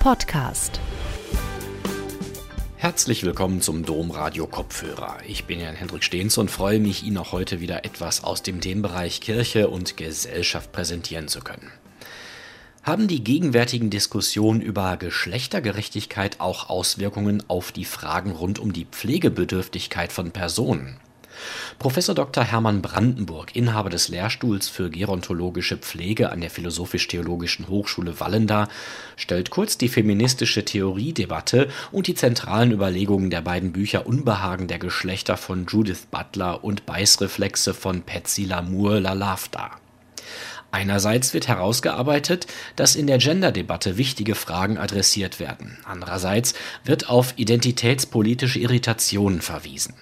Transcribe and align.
Podcast. 0.00 0.80
Herzlich 2.78 3.22
willkommen 3.22 3.60
zum 3.60 3.84
Domradio 3.84 4.46
Kopfhörer. 4.46 5.18
Ich 5.26 5.44
bin 5.44 5.60
Jan 5.60 5.74
Hendrik 5.74 6.04
Stehns 6.04 6.38
und 6.38 6.50
freue 6.50 6.80
mich, 6.80 7.04
Ihnen 7.04 7.18
auch 7.18 7.32
heute 7.32 7.60
wieder 7.60 7.84
etwas 7.84 8.24
aus 8.24 8.42
dem 8.42 8.62
Themenbereich 8.62 9.20
Kirche 9.20 9.68
und 9.68 9.98
Gesellschaft 9.98 10.72
präsentieren 10.72 11.28
zu 11.28 11.40
können. 11.40 11.70
Haben 12.82 13.08
die 13.08 13.22
gegenwärtigen 13.22 13.90
Diskussionen 13.90 14.62
über 14.62 14.96
Geschlechtergerechtigkeit 14.96 16.40
auch 16.40 16.70
Auswirkungen 16.70 17.42
auf 17.48 17.70
die 17.70 17.84
Fragen 17.84 18.30
rund 18.30 18.58
um 18.58 18.72
die 18.72 18.86
Pflegebedürftigkeit 18.86 20.12
von 20.12 20.30
Personen? 20.30 20.96
Professor 21.78 22.14
Dr. 22.14 22.44
Hermann 22.44 22.82
Brandenburg, 22.82 23.56
Inhaber 23.56 23.90
des 23.90 24.08
Lehrstuhls 24.08 24.68
für 24.68 24.90
gerontologische 24.90 25.76
Pflege 25.76 26.30
an 26.30 26.40
der 26.40 26.50
Philosophisch-Theologischen 26.50 27.68
Hochschule 27.68 28.20
Wallenda, 28.20 28.68
stellt 29.16 29.50
kurz 29.50 29.78
die 29.78 29.88
feministische 29.88 30.64
Theoriedebatte 30.64 31.68
und 31.92 32.06
die 32.06 32.14
zentralen 32.14 32.72
Überlegungen 32.72 33.30
der 33.30 33.40
beiden 33.40 33.72
Bücher 33.72 34.06
Unbehagen 34.06 34.68
der 34.68 34.78
Geschlechter 34.78 35.36
von 35.36 35.66
Judith 35.66 36.06
Butler 36.10 36.64
und 36.64 36.86
Beißreflexe 36.86 37.74
von 37.74 38.02
Patsy 38.02 38.44
Lamour 38.44 39.00
Lalave 39.00 39.48
dar. 39.50 39.80
Einerseits 40.72 41.34
wird 41.34 41.48
herausgearbeitet, 41.48 42.46
dass 42.76 42.94
in 42.94 43.06
der 43.06 43.18
Gender-Debatte 43.18 43.96
wichtige 43.96 44.34
Fragen 44.34 44.78
adressiert 44.78 45.40
werden. 45.40 45.78
Andererseits 45.84 46.54
wird 46.84 47.08
auf 47.08 47.34
identitätspolitische 47.36 48.60
Irritationen 48.60 49.40
verwiesen. 49.40 49.94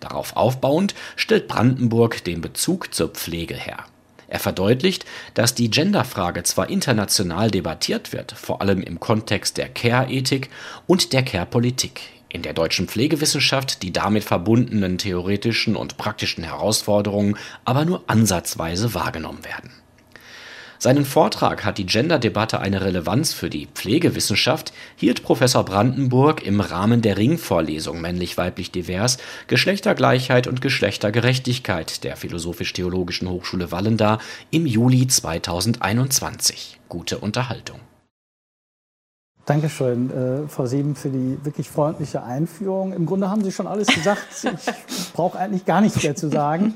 Darauf 0.00 0.36
aufbauend 0.36 0.94
stellt 1.16 1.48
Brandenburg 1.48 2.24
den 2.24 2.40
Bezug 2.40 2.94
zur 2.94 3.08
Pflege 3.08 3.54
her. 3.54 3.84
Er 4.28 4.38
verdeutlicht, 4.38 5.04
dass 5.34 5.54
die 5.54 5.70
Genderfrage 5.70 6.42
zwar 6.42 6.70
international 6.70 7.50
debattiert 7.50 8.14
wird, 8.14 8.32
vor 8.32 8.62
allem 8.62 8.82
im 8.82 8.98
Kontext 8.98 9.58
der 9.58 9.68
Care-Ethik 9.68 10.48
und 10.86 11.12
der 11.12 11.22
Care-Politik, 11.22 12.00
in 12.30 12.40
der 12.40 12.54
deutschen 12.54 12.88
Pflegewissenschaft 12.88 13.82
die 13.82 13.92
damit 13.92 14.24
verbundenen 14.24 14.96
theoretischen 14.96 15.76
und 15.76 15.98
praktischen 15.98 16.44
Herausforderungen 16.44 17.36
aber 17.66 17.84
nur 17.84 18.04
ansatzweise 18.06 18.94
wahrgenommen 18.94 19.44
werden 19.44 19.70
seinen 20.82 21.04
Vortrag 21.04 21.64
Hat 21.64 21.78
die 21.78 21.86
Gender-Debatte 21.86 22.60
eine 22.60 22.80
Relevanz 22.80 23.32
für 23.32 23.48
die 23.48 23.68
Pflegewissenschaft 23.72 24.72
hielt 24.96 25.22
Professor 25.22 25.64
Brandenburg 25.64 26.44
im 26.44 26.60
Rahmen 26.60 27.02
der 27.02 27.16
Ringvorlesung 27.16 28.00
Männlich-Weiblich 28.00 28.72
Divers– 28.72 29.18
Geschlechtergleichheit 29.46 30.48
und 30.48 30.60
Geschlechtergerechtigkeit 30.60 32.02
der 32.02 32.16
Philosophisch-Theologischen 32.16 33.28
Hochschule 33.28 33.70
Wallenda 33.70 34.18
im 34.50 34.66
Juli 34.66 35.06
2021. 35.06 36.80
Gute 36.88 37.18
Unterhaltung 37.18 37.80
Dankeschön, 39.44 40.10
äh, 40.10 40.48
Frau 40.48 40.66
Sieben, 40.66 40.94
für 40.94 41.08
die 41.08 41.36
wirklich 41.42 41.68
freundliche 41.68 42.22
Einführung. 42.22 42.92
Im 42.92 43.06
Grunde 43.06 43.28
haben 43.28 43.42
Sie 43.42 43.50
schon 43.50 43.66
alles 43.66 43.88
gesagt. 43.88 44.22
Ich 44.88 45.12
brauche 45.14 45.38
eigentlich 45.38 45.66
gar 45.66 45.82
nichts 45.82 46.02
mehr 46.02 46.16
zu 46.16 46.30
sagen. 46.30 46.74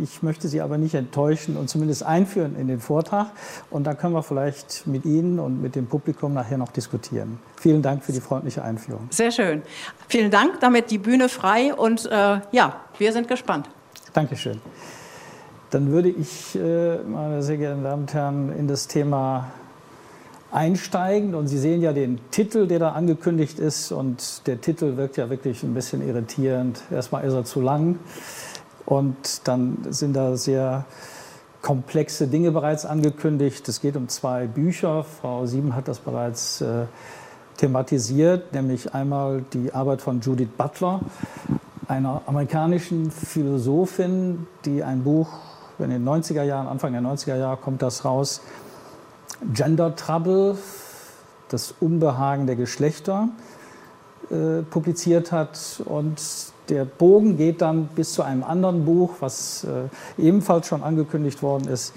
Ich 0.00 0.22
möchte 0.22 0.46
Sie 0.46 0.60
aber 0.60 0.78
nicht 0.78 0.94
enttäuschen 0.94 1.56
und 1.56 1.68
zumindest 1.68 2.04
einführen 2.04 2.54
in 2.56 2.68
den 2.68 2.78
Vortrag. 2.78 3.26
Und 3.70 3.88
da 3.88 3.94
können 3.94 4.14
wir 4.14 4.22
vielleicht 4.22 4.86
mit 4.86 5.04
Ihnen 5.04 5.40
und 5.40 5.60
mit 5.60 5.74
dem 5.74 5.86
Publikum 5.86 6.32
nachher 6.32 6.58
noch 6.58 6.70
diskutieren. 6.70 7.38
Vielen 7.56 7.82
Dank 7.82 8.04
für 8.04 8.12
die 8.12 8.20
freundliche 8.20 8.62
Einführung. 8.62 9.08
Sehr 9.10 9.32
schön. 9.32 9.62
Vielen 10.06 10.30
Dank. 10.30 10.60
Damit 10.60 10.92
die 10.92 10.98
Bühne 10.98 11.28
frei 11.28 11.74
und 11.74 12.06
äh, 12.06 12.40
ja, 12.52 12.80
wir 12.98 13.12
sind 13.12 13.26
gespannt. 13.26 13.68
Dankeschön. 14.12 14.60
Dann 15.70 15.90
würde 15.90 16.10
ich, 16.10 16.54
äh, 16.54 16.98
meine 16.98 17.42
sehr 17.42 17.56
geehrten 17.56 17.82
Damen 17.82 18.02
und 18.02 18.14
Herren, 18.14 18.52
in 18.56 18.68
das 18.68 18.86
Thema 18.86 19.50
einsteigen. 20.56 21.34
Und 21.34 21.48
Sie 21.48 21.58
sehen 21.58 21.82
ja 21.82 21.92
den 21.92 22.18
Titel, 22.30 22.66
der 22.66 22.78
da 22.78 22.92
angekündigt 22.92 23.58
ist. 23.58 23.92
Und 23.92 24.46
der 24.46 24.60
Titel 24.60 24.96
wirkt 24.96 25.18
ja 25.18 25.28
wirklich 25.28 25.62
ein 25.62 25.74
bisschen 25.74 26.06
irritierend. 26.06 26.80
Erstmal 26.90 27.24
ist 27.24 27.34
er 27.34 27.44
zu 27.44 27.60
lang. 27.60 27.98
Und 28.86 29.46
dann 29.46 29.78
sind 29.90 30.14
da 30.14 30.36
sehr 30.36 30.86
komplexe 31.60 32.26
Dinge 32.26 32.52
bereits 32.52 32.86
angekündigt. 32.86 33.68
Es 33.68 33.80
geht 33.80 33.96
um 33.96 34.08
zwei 34.08 34.46
Bücher. 34.46 35.04
Frau 35.04 35.44
Sieben 35.46 35.76
hat 35.76 35.88
das 35.88 35.98
bereits 35.98 36.62
äh, 36.62 36.86
thematisiert, 37.58 38.54
nämlich 38.54 38.94
einmal 38.94 39.44
die 39.52 39.74
Arbeit 39.74 40.00
von 40.00 40.20
Judith 40.20 40.48
Butler, 40.56 41.00
einer 41.88 42.22
amerikanischen 42.26 43.10
Philosophin, 43.10 44.46
die 44.64 44.82
ein 44.82 45.02
Buch 45.02 45.28
in 45.78 45.90
den 45.90 46.06
90er 46.06 46.42
Jahren, 46.42 46.66
Anfang 46.68 46.92
der 46.92 47.02
90er 47.02 47.36
Jahre 47.36 47.56
kommt 47.56 47.82
das 47.82 48.04
raus, 48.04 48.40
Gender 49.52 49.94
Trouble, 49.96 50.56
das 51.48 51.74
Unbehagen 51.80 52.46
der 52.46 52.56
Geschlechter, 52.56 53.28
äh, 54.30 54.62
publiziert 54.62 55.32
hat. 55.32 55.82
Und 55.84 56.20
der 56.68 56.84
Bogen 56.84 57.36
geht 57.36 57.62
dann 57.62 57.86
bis 57.88 58.12
zu 58.12 58.22
einem 58.22 58.42
anderen 58.42 58.84
Buch, 58.84 59.14
was 59.20 59.64
äh, 59.64 60.22
ebenfalls 60.22 60.66
schon 60.66 60.82
angekündigt 60.82 61.42
worden 61.42 61.68
ist, 61.68 61.92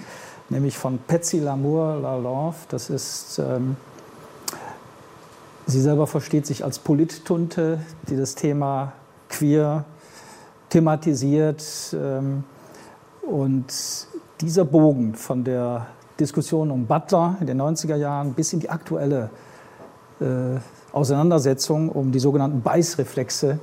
nämlich 0.48 0.78
von 0.78 0.98
Patsy 1.06 1.38
Lamour 1.38 1.96
Lalonde. 2.00 2.56
Das 2.68 2.90
ist, 2.90 3.38
ähm, 3.38 3.76
sie 5.66 5.80
selber 5.80 6.06
versteht 6.06 6.46
sich 6.46 6.64
als 6.64 6.78
Polittunte, 6.78 7.80
die 8.08 8.16
das 8.16 8.34
Thema 8.34 8.92
queer 9.28 9.84
thematisiert. 10.68 11.64
Ähm, 11.94 12.44
und 13.22 13.66
dieser 14.40 14.64
Bogen 14.64 15.14
von 15.14 15.44
der 15.44 15.86
Diskussion 16.20 16.70
um 16.70 16.86
Butler 16.86 17.36
in 17.40 17.46
den 17.46 17.60
90er 17.60 17.96
Jahren 17.96 18.34
bis 18.34 18.52
in 18.52 18.60
die 18.60 18.70
aktuelle 18.70 19.30
äh, 20.20 20.58
Auseinandersetzung 20.92 21.88
um 21.88 22.12
die 22.12 22.18
sogenannten 22.18 22.62
Beißreflexe. 22.62 23.58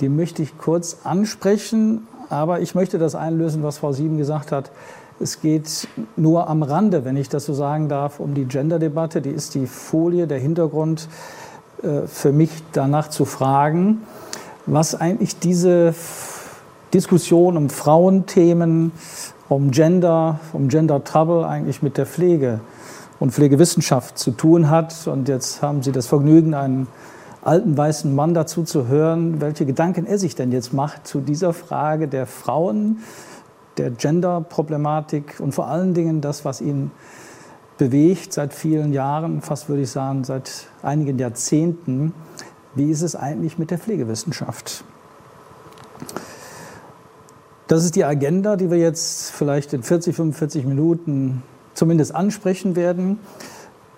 Die 0.00 0.08
möchte 0.08 0.42
ich 0.42 0.58
kurz 0.58 0.98
ansprechen, 1.04 2.06
aber 2.28 2.60
ich 2.60 2.74
möchte 2.74 2.98
das 2.98 3.14
einlösen, 3.14 3.62
was 3.62 3.78
Frau 3.78 3.92
Sieben 3.92 4.18
gesagt 4.18 4.52
hat. 4.52 4.70
Es 5.18 5.40
geht 5.40 5.88
nur 6.16 6.48
am 6.48 6.62
Rande, 6.62 7.04
wenn 7.04 7.16
ich 7.16 7.28
das 7.28 7.44
so 7.44 7.52
sagen 7.52 7.88
darf, 7.88 8.20
um 8.20 8.34
die 8.34 8.46
Gender-Debatte. 8.46 9.20
Die 9.20 9.30
ist 9.30 9.54
die 9.54 9.66
Folie, 9.66 10.26
der 10.26 10.38
Hintergrund 10.38 11.08
äh, 11.82 12.06
für 12.06 12.32
mich 12.32 12.50
danach 12.72 13.08
zu 13.08 13.24
fragen, 13.24 14.02
was 14.66 14.94
eigentlich 14.94 15.38
diese 15.38 15.94
Diskussion 16.94 17.56
um 17.56 17.70
Frauenthemen, 17.70 18.92
um 19.50 19.72
Gender, 19.72 20.38
um 20.52 20.68
Gender 20.68 21.02
Trouble 21.02 21.44
eigentlich 21.44 21.82
mit 21.82 21.98
der 21.98 22.06
Pflege 22.06 22.60
und 23.18 23.32
Pflegewissenschaft 23.32 24.16
zu 24.16 24.30
tun 24.30 24.70
hat. 24.70 25.08
Und 25.08 25.28
jetzt 25.28 25.60
haben 25.60 25.82
Sie 25.82 25.90
das 25.90 26.06
Vergnügen, 26.06 26.54
einen 26.54 26.86
alten 27.42 27.76
weißen 27.76 28.14
Mann 28.14 28.32
dazu 28.32 28.62
zu 28.62 28.86
hören, 28.86 29.40
welche 29.40 29.66
Gedanken 29.66 30.06
er 30.06 30.18
sich 30.18 30.36
denn 30.36 30.52
jetzt 30.52 30.72
macht 30.72 31.06
zu 31.06 31.20
dieser 31.20 31.52
Frage 31.52 32.06
der 32.06 32.26
Frauen, 32.26 33.00
der 33.76 33.90
Gender-Problematik 33.90 35.40
und 35.40 35.52
vor 35.52 35.66
allen 35.66 35.94
Dingen 35.94 36.20
das, 36.20 36.44
was 36.44 36.60
ihn 36.60 36.92
bewegt 37.76 38.32
seit 38.32 38.54
vielen 38.54 38.92
Jahren, 38.92 39.40
fast 39.40 39.68
würde 39.68 39.82
ich 39.82 39.90
sagen 39.90 40.22
seit 40.22 40.68
einigen 40.82 41.18
Jahrzehnten. 41.18 42.14
Wie 42.76 42.90
ist 42.90 43.02
es 43.02 43.16
eigentlich 43.16 43.58
mit 43.58 43.72
der 43.72 43.78
Pflegewissenschaft? 43.78 44.84
Das 47.70 47.84
ist 47.84 47.94
die 47.94 48.04
Agenda, 48.04 48.56
die 48.56 48.68
wir 48.68 48.78
jetzt 48.78 49.30
vielleicht 49.30 49.72
in 49.72 49.84
40, 49.84 50.16
45 50.16 50.66
Minuten 50.66 51.44
zumindest 51.72 52.12
ansprechen 52.12 52.74
werden. 52.74 53.20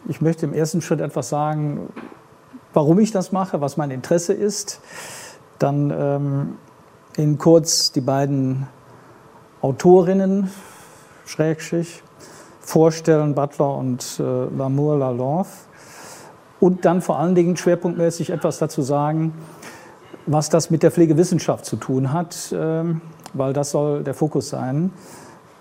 Ich 0.06 0.20
möchte 0.20 0.44
im 0.44 0.52
ersten 0.52 0.82
Schritt 0.82 1.00
etwas 1.00 1.30
sagen, 1.30 1.88
warum 2.74 2.98
ich 2.98 3.12
das 3.12 3.32
mache, 3.32 3.62
was 3.62 3.78
mein 3.78 3.90
Interesse 3.90 4.34
ist. 4.34 4.82
Dann 5.58 5.90
ähm, 5.90 6.56
in 7.16 7.38
kurz 7.38 7.92
die 7.92 8.02
beiden 8.02 8.68
Autorinnen, 9.62 10.50
Schrägstrich, 11.24 12.02
vorstellen, 12.60 13.34
Butler 13.34 13.74
und 13.74 14.20
äh, 14.20 14.54
Lamour 14.54 14.98
Lalonde. 14.98 15.48
Und 16.60 16.84
dann 16.84 17.00
vor 17.00 17.18
allen 17.18 17.34
Dingen 17.34 17.56
schwerpunktmäßig 17.56 18.28
etwas 18.28 18.58
dazu 18.58 18.82
sagen, 18.82 19.32
was 20.26 20.50
das 20.50 20.68
mit 20.68 20.82
der 20.82 20.90
Pflegewissenschaft 20.90 21.64
zu 21.64 21.76
tun 21.76 22.12
hat. 22.12 22.54
Ähm, 22.54 23.00
weil 23.34 23.52
das 23.52 23.70
soll 23.70 24.02
der 24.02 24.14
Fokus 24.14 24.48
sein. 24.50 24.92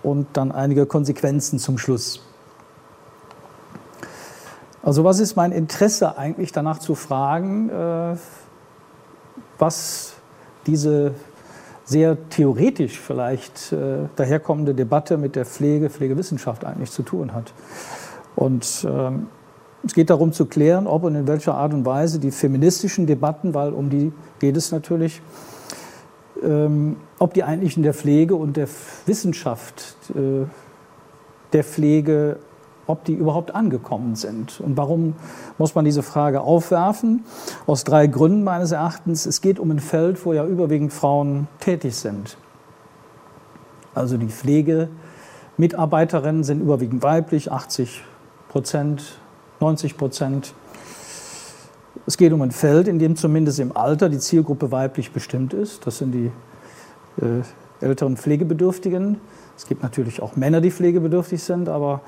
Und 0.02 0.26
dann 0.32 0.50
einige 0.50 0.86
Konsequenzen 0.86 1.58
zum 1.58 1.78
Schluss. 1.78 2.20
Also 4.82 5.04
was 5.04 5.20
ist 5.20 5.36
mein 5.36 5.52
Interesse 5.52 6.18
eigentlich 6.18 6.50
danach 6.50 6.78
zu 6.78 6.96
fragen, 6.96 7.70
äh, 7.70 8.16
was 9.58 10.14
diese 10.66 11.14
sehr 11.84 12.16
theoretisch 12.30 12.98
vielleicht 12.98 13.72
äh, 13.72 14.08
daherkommende 14.16 14.74
Debatte 14.74 15.18
mit 15.18 15.36
der 15.36 15.44
Pflege, 15.44 15.88
Pflegewissenschaft 15.90 16.64
eigentlich 16.64 16.90
zu 16.90 17.02
tun 17.02 17.32
hat. 17.32 17.52
Und 18.34 18.86
ähm, 18.88 19.28
es 19.84 19.94
geht 19.94 20.10
darum 20.10 20.32
zu 20.32 20.46
klären, 20.46 20.86
ob 20.86 21.04
und 21.04 21.14
in 21.14 21.26
welcher 21.26 21.54
Art 21.54 21.74
und 21.74 21.84
Weise 21.84 22.18
die 22.18 22.30
feministischen 22.30 23.06
Debatten, 23.06 23.52
weil 23.54 23.72
um 23.72 23.90
die 23.90 24.12
geht 24.38 24.56
es 24.56 24.70
natürlich, 24.70 25.20
ähm, 26.42 26.96
ob 27.22 27.32
die 27.34 27.44
eigentlich 27.44 27.76
in 27.76 27.84
der 27.84 27.94
Pflege 27.94 28.34
und 28.34 28.56
der 28.56 28.66
Wissenschaft 29.06 29.94
äh, 30.16 30.44
der 31.52 31.62
Pflege 31.62 32.40
ob 32.88 33.04
die 33.04 33.14
überhaupt 33.14 33.54
angekommen 33.54 34.16
sind. 34.16 34.60
Und 34.60 34.76
warum 34.76 35.14
muss 35.56 35.76
man 35.76 35.84
diese 35.84 36.02
Frage 36.02 36.40
aufwerfen? 36.40 37.24
Aus 37.64 37.84
drei 37.84 38.08
Gründen 38.08 38.42
meines 38.42 38.72
Erachtens. 38.72 39.24
Es 39.24 39.40
geht 39.40 39.60
um 39.60 39.70
ein 39.70 39.78
Feld, 39.78 40.26
wo 40.26 40.32
ja 40.32 40.44
überwiegend 40.44 40.92
Frauen 40.92 41.46
tätig 41.60 41.94
sind. 41.94 42.36
Also 43.94 44.16
die 44.16 44.26
Pflegemitarbeiterinnen 44.26 46.42
sind 46.42 46.60
überwiegend 46.60 47.04
weiblich, 47.04 47.52
80 47.52 48.02
Prozent, 48.48 49.20
90 49.60 49.96
Prozent. 49.96 50.54
Es 52.04 52.16
geht 52.16 52.32
um 52.32 52.42
ein 52.42 52.50
Feld, 52.50 52.88
in 52.88 52.98
dem 52.98 53.14
zumindest 53.14 53.60
im 53.60 53.76
Alter 53.76 54.08
die 54.08 54.18
Zielgruppe 54.18 54.72
weiblich 54.72 55.12
bestimmt 55.12 55.54
ist. 55.54 55.86
Das 55.86 55.98
sind 55.98 56.10
die 56.10 56.32
älteren 57.80 58.16
Pflegebedürftigen. 58.16 59.18
Es 59.56 59.66
gibt 59.66 59.82
natürlich 59.82 60.22
auch 60.22 60.36
Männer, 60.36 60.60
die 60.60 60.70
pflegebedürftig 60.70 61.42
sind, 61.42 61.68
aber 61.68 62.00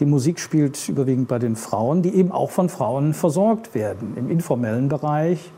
die 0.00 0.06
Musik 0.06 0.40
spielt 0.40 0.88
überwiegend 0.88 1.28
bei 1.28 1.38
den 1.38 1.56
Frauen, 1.56 2.02
die 2.02 2.14
eben 2.14 2.32
auch 2.32 2.50
von 2.50 2.68
Frauen 2.68 3.14
versorgt 3.14 3.74
werden 3.74 4.14
im 4.16 4.30
informellen 4.30 4.88
Bereich. 4.88 5.52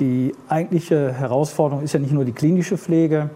Die 0.00 0.34
eigentliche 0.48 1.12
Herausforderung 1.12 1.84
ist 1.84 1.94
ja 1.94 2.00
nicht 2.00 2.12
nur 2.12 2.24
die 2.24 2.32
klinische 2.32 2.76
Pflege, 2.76 3.30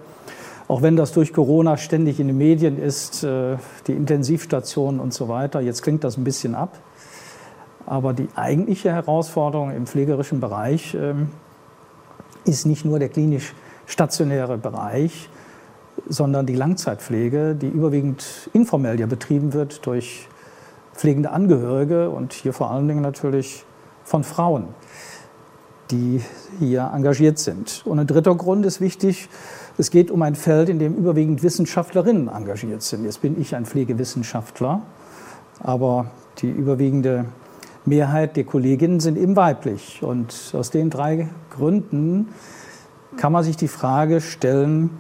auch 0.67 0.83
wenn 0.83 0.97
das 0.97 1.13
durch 1.13 1.33
Corona 1.33 1.77
ständig 1.77 2.19
in 2.19 2.27
den 2.27 2.37
Medien 2.37 2.83
ist, 2.83 3.23
äh, 3.23 3.57
die 3.87 3.93
Intensivstationen 3.93 5.01
und 5.01 5.15
so 5.15 5.29
weiter. 5.29 5.61
Jetzt 5.61 5.83
klingt 5.83 6.03
das 6.03 6.17
ein 6.17 6.25
bisschen 6.25 6.55
ab. 6.55 6.77
Aber 7.87 8.13
die 8.13 8.29
eigentliche 8.35 8.93
Herausforderung 8.93 9.71
im 9.71 9.87
pflegerischen 9.87 10.41
Bereich 10.41 10.95
ähm, 10.95 11.31
ist 12.45 12.67
nicht 12.67 12.85
nur 12.85 12.99
der 12.99 13.09
klinisch 13.09 13.55
stationäre 13.89 14.59
Bereich, 14.59 15.29
sondern 16.09 16.47
die 16.47 16.55
Langzeitpflege, 16.55 17.57
die 17.57 17.69
überwiegend 17.69 18.49
informell 18.53 19.01
ja 19.01 19.07
betrieben 19.07 19.53
wird 19.53 19.85
durch 19.87 20.29
pflegende 20.95 21.31
Angehörige 21.31 22.11
und 22.11 22.33
hier 22.33 22.53
vor 22.53 22.71
allen 22.71 22.87
Dingen 22.87 23.03
natürlich 23.03 23.65
von 24.05 24.23
Frauen, 24.25 24.69
die 25.91 26.23
hier 26.59 26.91
engagiert 26.95 27.39
sind. 27.39 27.83
Und 27.85 27.99
ein 27.99 28.07
dritter 28.07 28.35
Grund 28.35 28.67
ist 28.67 28.81
wichtig, 28.81 29.29
es 29.79 29.91
geht 29.91 30.11
um 30.11 30.23
ein 30.23 30.35
Feld, 30.35 30.69
in 30.69 30.79
dem 30.79 30.95
überwiegend 30.95 31.43
Wissenschaftlerinnen 31.43 32.29
engagiert 32.29 32.83
sind. 32.83 33.05
Jetzt 33.05 33.23
bin 33.23 33.41
ich 33.41 33.55
ein 33.55 33.65
Pflegewissenschaftler, 33.65 34.83
aber 35.61 36.11
die 36.39 36.51
überwiegende 36.51 37.27
Mehrheit 37.85 38.37
der 38.37 38.45
Kolleginnen 38.45 39.01
sind 39.01 39.17
eben 39.17 39.37
weiblich. 39.37 40.03
Und 40.03 40.53
aus 40.53 40.71
den 40.71 40.91
drei 40.91 41.29
Gründen 41.51 42.29
kann 43.17 43.33
man 43.33 43.43
sich 43.43 43.57
die 43.57 43.69
Frage 43.69 44.21
stellen, 44.21 44.91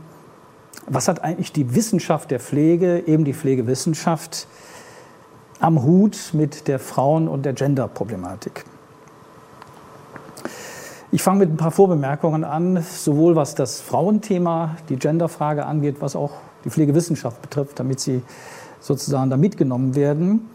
was 0.86 1.08
hat 1.08 1.22
eigentlich 1.22 1.52
die 1.52 1.74
Wissenschaft 1.74 2.30
der 2.30 2.40
Pflege, 2.40 3.06
eben 3.06 3.24
die 3.24 3.34
Pflegewissenschaft, 3.34 4.46
am 5.60 5.82
Hut 5.82 6.30
mit 6.32 6.68
der 6.68 6.78
Frauen- 6.78 7.28
und 7.28 7.44
der 7.44 7.52
Gender-Problematik? 7.52 8.64
Ich 11.10 11.22
fange 11.22 11.40
mit 11.40 11.50
ein 11.50 11.56
paar 11.56 11.70
Vorbemerkungen 11.70 12.44
an, 12.44 12.82
sowohl 12.82 13.34
was 13.34 13.54
das 13.54 13.80
Frauenthema, 13.80 14.76
die 14.88 14.96
Genderfrage 14.96 15.64
angeht, 15.64 15.96
was 16.00 16.14
auch 16.14 16.32
die 16.64 16.70
Pflegewissenschaft 16.70 17.40
betrifft, 17.40 17.78
damit 17.78 18.00
sie 18.00 18.22
sozusagen 18.80 19.30
da 19.30 19.36
mitgenommen 19.36 19.94
werden, 19.94 20.50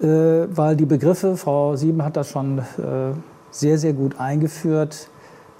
äh, 0.00 0.06
weil 0.06 0.74
die 0.76 0.84
Begriffe, 0.84 1.36
Frau 1.36 1.76
Sieben 1.76 2.04
hat 2.04 2.16
das 2.16 2.30
schon 2.30 2.58
äh, 2.58 2.62
sehr, 3.50 3.78
sehr 3.78 3.92
gut 3.92 4.18
eingeführt, 4.18 5.08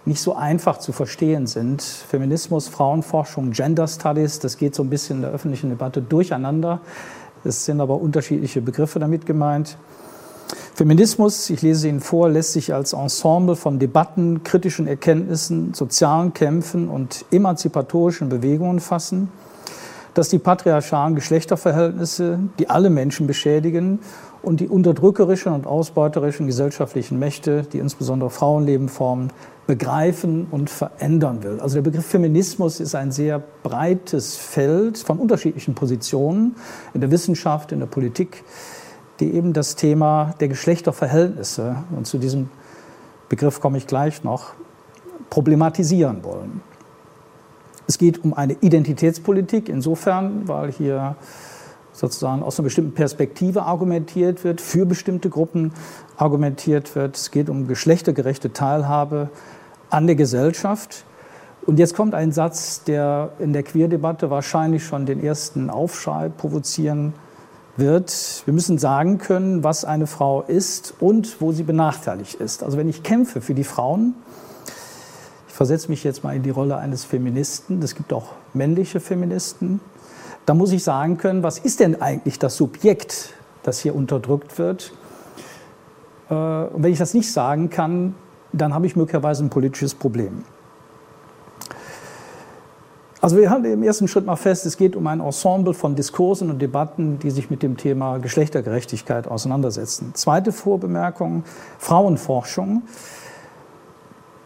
nicht 0.05 0.21
so 0.21 0.35
einfach 0.35 0.79
zu 0.79 0.93
verstehen 0.93 1.47
sind. 1.47 1.83
Feminismus, 1.83 2.69
Frauenforschung, 2.69 3.53
Gender 3.53 3.87
Studies, 3.87 4.41
das 4.41 4.57
geht 4.57 4.75
so 4.75 4.83
ein 4.83 4.91
bisschen 4.91 5.17
in 5.17 5.23
der 5.23 5.31
öffentlichen 5.31 5.71
Debatte 5.71 6.03
durcheinander. 6.03 6.81
Es 7.45 7.65
sind 7.65 7.81
aber 7.81 8.01
unterschiedliche 8.01 8.61
Begriffe 8.61 8.99
damit 8.99 9.27
gemeint. 9.27 9.77
Feminismus, 10.75 11.51
ich 11.51 11.63
lese 11.63 11.89
Ihnen 11.89 12.01
vor, 12.01 12.29
lässt 12.29 12.53
sich 12.53 12.73
als 12.73 12.93
Ensemble 12.93 13.57
von 13.57 13.79
Debatten, 13.79 14.43
kritischen 14.43 14.87
Erkenntnissen, 14.87 15.75
sozialen 15.75 16.33
Kämpfen 16.33 16.89
und 16.89 17.25
emanzipatorischen 17.31 18.29
Bewegungen 18.29 18.81
fassen, 18.81 19.29
dass 20.15 20.29
die 20.29 20.39
patriarchalen 20.39 21.15
Geschlechterverhältnisse, 21.15 22.39
die 22.59 22.69
alle 22.69 22.91
Menschen 22.91 23.27
beschädigen 23.27 24.01
und 24.43 24.61
die 24.61 24.69
unterdrückerischen 24.69 25.53
und 25.53 25.67
ausbeuterischen 25.67 26.47
gesellschaftlichen 26.47 27.19
Mächte, 27.19 27.63
die 27.73 27.79
insbesondere 27.79 28.31
Frauenleben 28.31 28.89
formen, 28.89 29.33
begreifen 29.67 30.49
und 30.51 30.69
verändern 30.71 31.43
will. 31.43 31.61
Also 31.61 31.77
der 31.77 31.83
Begriff 31.83 32.07
Feminismus 32.07 32.81
ist 32.81 32.95
ein 32.95 33.13
sehr 33.13 33.41
breites 33.63 34.37
Feld 34.37 34.99
von 34.99 35.19
unterschiedlichen 35.19 35.75
Positionen 35.75 36.57
in 36.95 37.01
der 37.01 37.11
Wissenschaft, 37.11 37.73
in 37.73 37.79
der 37.79 37.87
Politik, 37.87 38.43
die 39.21 39.33
eben 39.33 39.53
das 39.53 39.77
Thema 39.77 40.35
der 40.41 40.49
Geschlechterverhältnisse, 40.49 41.77
und 41.97 42.07
zu 42.07 42.19
diesem 42.19 42.51
Begriff 43.29 43.61
komme 43.61 43.79
ich 43.79 43.87
gleich 43.87 44.25
noch, 44.25 44.55
problematisieren 45.31 46.25
wollen. 46.25 46.61
Es 47.93 47.99
geht 47.99 48.25
um 48.25 48.33
eine 48.33 48.55
Identitätspolitik 48.55 49.69
insofern, 49.69 50.49
weil 50.49 50.73
hier 50.73 51.15
sozusagen 51.93 52.43
aus 52.43 52.59
einer 52.59 52.65
bestimmten 52.65 52.95
Perspektive 52.95 53.65
argumentiert 53.65 54.45
wird, 54.45 54.63
für 54.63 54.87
bestimmte 54.87 55.29
Gruppen 55.29 55.75
argumentiert 56.17 56.95
wird. 56.97 57.19
Es 57.19 57.31
geht 57.31 57.51
um 57.51 57.69
geschlechtergerechte 57.69 58.55
Teilhabe 58.55 59.29
an 59.91 60.07
der 60.07 60.17
Gesellschaft. 60.17 61.05
Und 61.67 61.79
jetzt 61.79 61.95
kommt 61.95 62.15
ein 62.15 62.33
Satz, 62.33 62.83
der 62.85 63.33
in 63.39 63.53
der 63.53 63.63
Queerdebatte 63.63 64.31
wahrscheinlich 64.31 64.87
schon 64.87 65.05
den 65.05 65.23
ersten 65.23 65.69
Aufschrei 65.69 66.31
provozieren 66.31 67.13
wird. 67.77 68.43
Wir 68.47 68.55
müssen 68.55 68.79
sagen 68.79 69.19
können, 69.19 69.65
was 69.65 69.85
eine 69.85 70.07
Frau 70.07 70.41
ist 70.41 70.95
und 70.99 71.43
wo 71.43 71.53
sie 71.53 71.63
benachteiligt 71.63 72.37
ist. 72.37 72.63
Also 72.63 72.79
wenn 72.79 72.89
ich 72.89 73.03
kämpfe 73.03 73.43
für 73.43 73.53
die 73.53 73.65
Frauen, 73.65 74.15
versetze 75.53 75.91
mich 75.91 76.03
jetzt 76.03 76.25
mal 76.25 76.35
in 76.35 76.43
die 76.43 76.51
Rolle 76.51 76.79
eines 76.79 77.05
Feministen, 77.05 77.83
es 77.83 77.95
gibt 77.95 78.13
auch 78.13 78.33
männliche 78.55 79.01
Feministen, 79.01 79.81
da 80.47 80.55
muss 80.55 80.73
ich 80.73 80.83
sagen 80.83 81.19
können, 81.19 81.43
was 81.43 81.59
ist 81.59 81.81
denn 81.81 82.01
eigentlich 82.01 82.39
das 82.39 82.57
Subjekt, 82.57 83.35
das 83.63 83.79
hier 83.79 83.95
unterdrückt 83.95 84.59
wird? 84.59 84.93
Äh, 86.31 86.35
und 86.35 86.83
wenn 86.83 86.91
ich 86.91 86.99
das 86.99 87.15
nicht 87.15 87.31
sagen 87.31 87.71
kann, 87.71 88.15
dann 88.53 88.75
habe 88.75 88.87
ich 88.87 88.97
möglicherweise 88.97 89.45
ein 89.45 89.51
politisches 89.51 89.95
Problem. 89.95 90.45
Also 93.21 93.37
wir 93.37 93.51
halten 93.51 93.67
im 93.67 93.83
ersten 93.85 94.09
Schritt 94.09 94.27
mal 94.27 94.35
fest, 94.35 94.67
es 94.67 94.77
geht 94.77 94.97
um 94.97 95.07
ein 95.07 95.21
Ensemble 95.21 95.75
von 95.75 95.95
Diskursen 95.95 96.51
und 96.51 96.61
Debatten, 96.61 97.21
die 97.21 97.31
sich 97.31 97.51
mit 97.51 97.63
dem 97.63 97.77
Thema 97.77 98.19
Geschlechtergerechtigkeit 98.19 99.29
auseinandersetzen. 99.29 100.13
Zweite 100.15 100.51
Vorbemerkung, 100.51 101.45
Frauenforschung. 101.79 102.83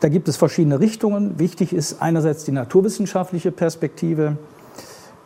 Da 0.00 0.08
gibt 0.08 0.28
es 0.28 0.36
verschiedene 0.36 0.80
Richtungen. 0.80 1.38
Wichtig 1.38 1.72
ist 1.72 2.02
einerseits 2.02 2.44
die 2.44 2.52
naturwissenschaftliche 2.52 3.50
Perspektive, 3.50 4.36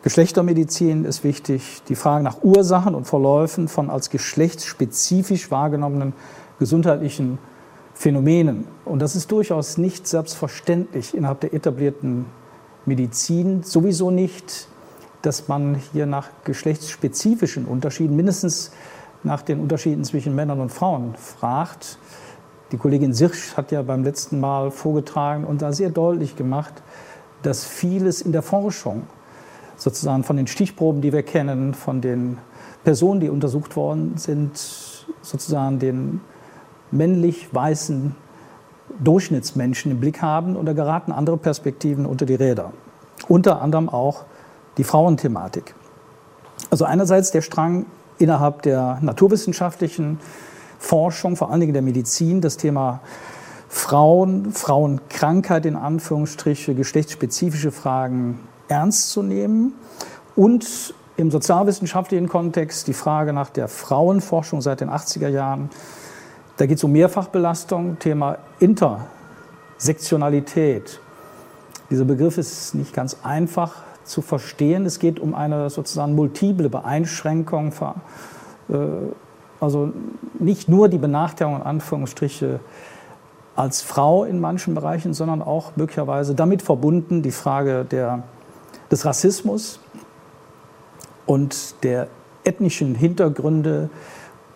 Geschlechtermedizin 0.03 1.05
ist 1.05 1.23
wichtig, 1.23 1.83
die 1.87 1.95
Frage 1.95 2.23
nach 2.23 2.41
Ursachen 2.41 2.95
und 2.95 3.05
Verläufen 3.05 3.67
von 3.67 3.91
als 3.91 4.09
geschlechtsspezifisch 4.09 5.51
wahrgenommenen 5.51 6.13
gesundheitlichen 6.57 7.37
Phänomenen. 7.93 8.65
Und 8.83 8.99
das 8.99 9.15
ist 9.15 9.31
durchaus 9.31 9.77
nicht 9.77 10.07
selbstverständlich 10.07 11.15
innerhalb 11.15 11.41
der 11.41 11.53
etablierten 11.53 12.25
Medizin. 12.87 13.61
Sowieso 13.61 14.09
nicht, 14.09 14.67
dass 15.21 15.47
man 15.47 15.75
hier 15.93 16.07
nach 16.07 16.29
geschlechtsspezifischen 16.45 17.65
Unterschieden, 17.65 18.15
mindestens 18.15 18.71
nach 19.21 19.43
den 19.43 19.59
Unterschieden 19.59 20.03
zwischen 20.03 20.33
Männern 20.33 20.61
und 20.61 20.71
Frauen 20.71 21.13
fragt. 21.15 21.99
Die 22.71 22.77
Kollegin 22.77 23.13
Sirsch 23.13 23.57
hat 23.57 23.71
ja 23.71 23.81
beim 23.81 24.03
letzten 24.03 24.39
Mal 24.39 24.71
vorgetragen 24.71 25.43
und 25.43 25.61
da 25.61 25.73
sehr 25.73 25.89
deutlich 25.89 26.37
gemacht, 26.37 26.81
dass 27.41 27.65
vieles 27.65 28.21
in 28.21 28.31
der 28.31 28.41
Forschung 28.41 29.03
sozusagen 29.75 30.23
von 30.23 30.37
den 30.37 30.47
Stichproben, 30.47 31.01
die 31.01 31.11
wir 31.11 31.23
kennen, 31.23 31.73
von 31.73 32.01
den 32.01 32.37
Personen, 32.83 33.19
die 33.19 33.29
untersucht 33.29 33.75
worden 33.75 34.13
sind, 34.15 35.05
sozusagen 35.21 35.79
den 35.79 36.21
männlich 36.91 37.53
weißen 37.53 38.15
Durchschnittsmenschen 39.03 39.91
im 39.91 39.99
Blick 39.99 40.21
haben 40.21 40.55
und 40.55 40.65
da 40.65 40.73
geraten 40.73 41.11
andere 41.11 41.37
Perspektiven 41.37 42.05
unter 42.05 42.25
die 42.25 42.35
Räder. 42.35 42.71
Unter 43.27 43.61
anderem 43.61 43.89
auch 43.89 44.25
die 44.77 44.83
Frauenthematik. 44.83 45.75
Also 46.69 46.85
einerseits 46.85 47.31
der 47.31 47.41
Strang 47.41 47.85
innerhalb 48.17 48.61
der 48.61 48.99
naturwissenschaftlichen 49.01 50.19
Forschung, 50.81 51.37
vor 51.37 51.51
allen 51.51 51.61
Dingen 51.61 51.73
der 51.73 51.83
Medizin, 51.83 52.41
das 52.41 52.57
Thema 52.57 53.01
Frauen, 53.69 54.51
Frauenkrankheit 54.51 55.67
in 55.67 55.75
Anführungsstriche, 55.75 56.73
geschlechtsspezifische 56.73 57.71
Fragen 57.71 58.39
ernst 58.67 59.11
zu 59.11 59.21
nehmen 59.21 59.75
und 60.35 60.95
im 61.17 61.29
sozialwissenschaftlichen 61.29 62.27
Kontext 62.27 62.87
die 62.87 62.93
Frage 62.93 63.31
nach 63.31 63.51
der 63.51 63.67
Frauenforschung 63.67 64.61
seit 64.61 64.81
den 64.81 64.89
80er 64.89 65.27
Jahren. 65.27 65.69
Da 66.57 66.65
geht 66.65 66.79
es 66.79 66.83
um 66.83 66.93
Mehrfachbelastung, 66.93 67.99
Thema 67.99 68.39
Intersektionalität. 68.59 70.99
Dieser 71.91 72.05
Begriff 72.05 72.39
ist 72.39 72.73
nicht 72.73 72.93
ganz 72.93 73.17
einfach 73.23 73.83
zu 74.03 74.23
verstehen. 74.23 74.87
Es 74.87 74.97
geht 74.97 75.19
um 75.19 75.35
eine 75.35 75.69
sozusagen 75.69 76.15
multiple 76.15 76.69
Beeinschränkung, 76.69 77.71
also 79.61 79.93
nicht 80.39 80.67
nur 80.67 80.89
die 80.89 80.97
Benachteiligung 80.97 81.61
in 81.61 81.65
Anführungsstriche 81.65 82.59
als 83.55 83.81
Frau 83.81 84.23
in 84.23 84.39
manchen 84.39 84.73
Bereichen, 84.73 85.13
sondern 85.13 85.41
auch 85.41 85.75
möglicherweise 85.75 86.35
damit 86.35 86.61
verbunden 86.61 87.21
die 87.21 87.31
Frage 87.31 87.85
der, 87.85 88.23
des 88.89 89.05
Rassismus 89.05 89.79
und 91.25 91.75
der 91.83 92.07
ethnischen 92.43 92.95
Hintergründe 92.95 93.89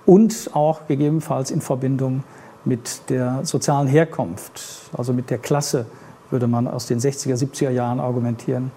und 0.06 0.50
auch 0.54 0.88
gegebenenfalls 0.88 1.52
in 1.52 1.62
Verbindung 1.62 2.24
mit 2.64 3.10
der 3.10 3.42
sozialen 3.44 3.88
Herkunft, 3.88 4.90
also 4.98 5.14
mit 5.14 5.30
der 5.30 5.38
Klasse, 5.38 5.86
würde 6.32 6.48
man 6.48 6.68
aus 6.68 6.88
den 6.88 7.00
60er, 7.00 7.36
70er 7.36 7.70
Jahren 7.70 8.00
argumentieren, 8.00 8.72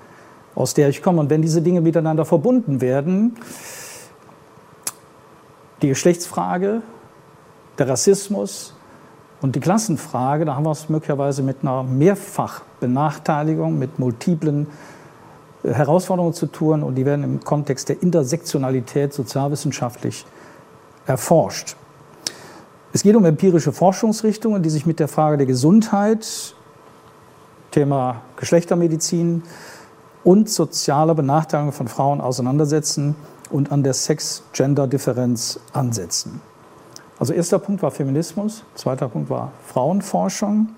aus 0.55 0.75
der 0.75 0.91
ich 0.91 1.03
komme. 1.03 1.21
Und 1.21 1.31
wenn 1.31 1.41
diese 1.41 1.63
Dinge 1.63 1.81
miteinander 1.81 2.27
verbunden 2.27 2.83
werden, 2.83 3.37
die 5.83 5.89
Geschlechtsfrage, 5.89 6.83
der 7.79 7.89
Rassismus 7.89 8.75
und 9.41 9.55
die 9.55 9.61
Klassenfrage, 9.61 10.45
da 10.45 10.57
haben 10.57 10.65
wir 10.65 10.73
es 10.73 10.89
möglicherweise 10.89 11.43
mit 11.43 11.59
einer 11.63 11.85
Mehrfachbenachteiligung, 11.85 13.79
mit 13.79 13.99
multiplen 13.99 14.67
äh, 15.63 15.73
Herausforderungen 15.73 16.35
zu 16.35 16.47
tun 16.47 16.83
und 16.83 16.97
die 16.97 17.07
werden 17.07 17.25
im 17.25 17.41
Kontext 17.41 17.89
der 17.89 18.03
Intersektionalität 18.03 19.13
sozialwissenschaftlich 19.13 20.27
erforscht. 21.07 21.77
Es 22.93 23.03
geht 23.03 23.15
um 23.15 23.25
empirische 23.25 23.73
Forschungsrichtungen, 23.73 24.63
die 24.63 24.71
sich 24.71 24.87
mit 24.87 24.99
der 24.99 25.09
Frage 25.09 25.37
der 25.37 25.47
Gesundheit, 25.47 26.55
Thema 27.71 28.23
Geschlechtermedizin 28.37 29.43
und 30.25 30.49
sozialer 30.49 31.15
Benachteiligung 31.15 31.73
von 31.73 31.87
Frauen 31.87 32.21
auseinandersetzen 32.21 33.15
und 33.51 33.73
an 33.73 33.83
der 33.83 33.95
Sex-Gender-Differenz 33.95 35.61
ansetzen. 35.73 36.41
Also 37.19 37.33
erster 37.33 37.59
Punkt 37.59 37.83
war 37.83 37.91
Feminismus, 37.91 38.65
zweiter 38.75 39.09
Punkt 39.09 39.29
war 39.29 39.53
Frauenforschung 39.67 40.69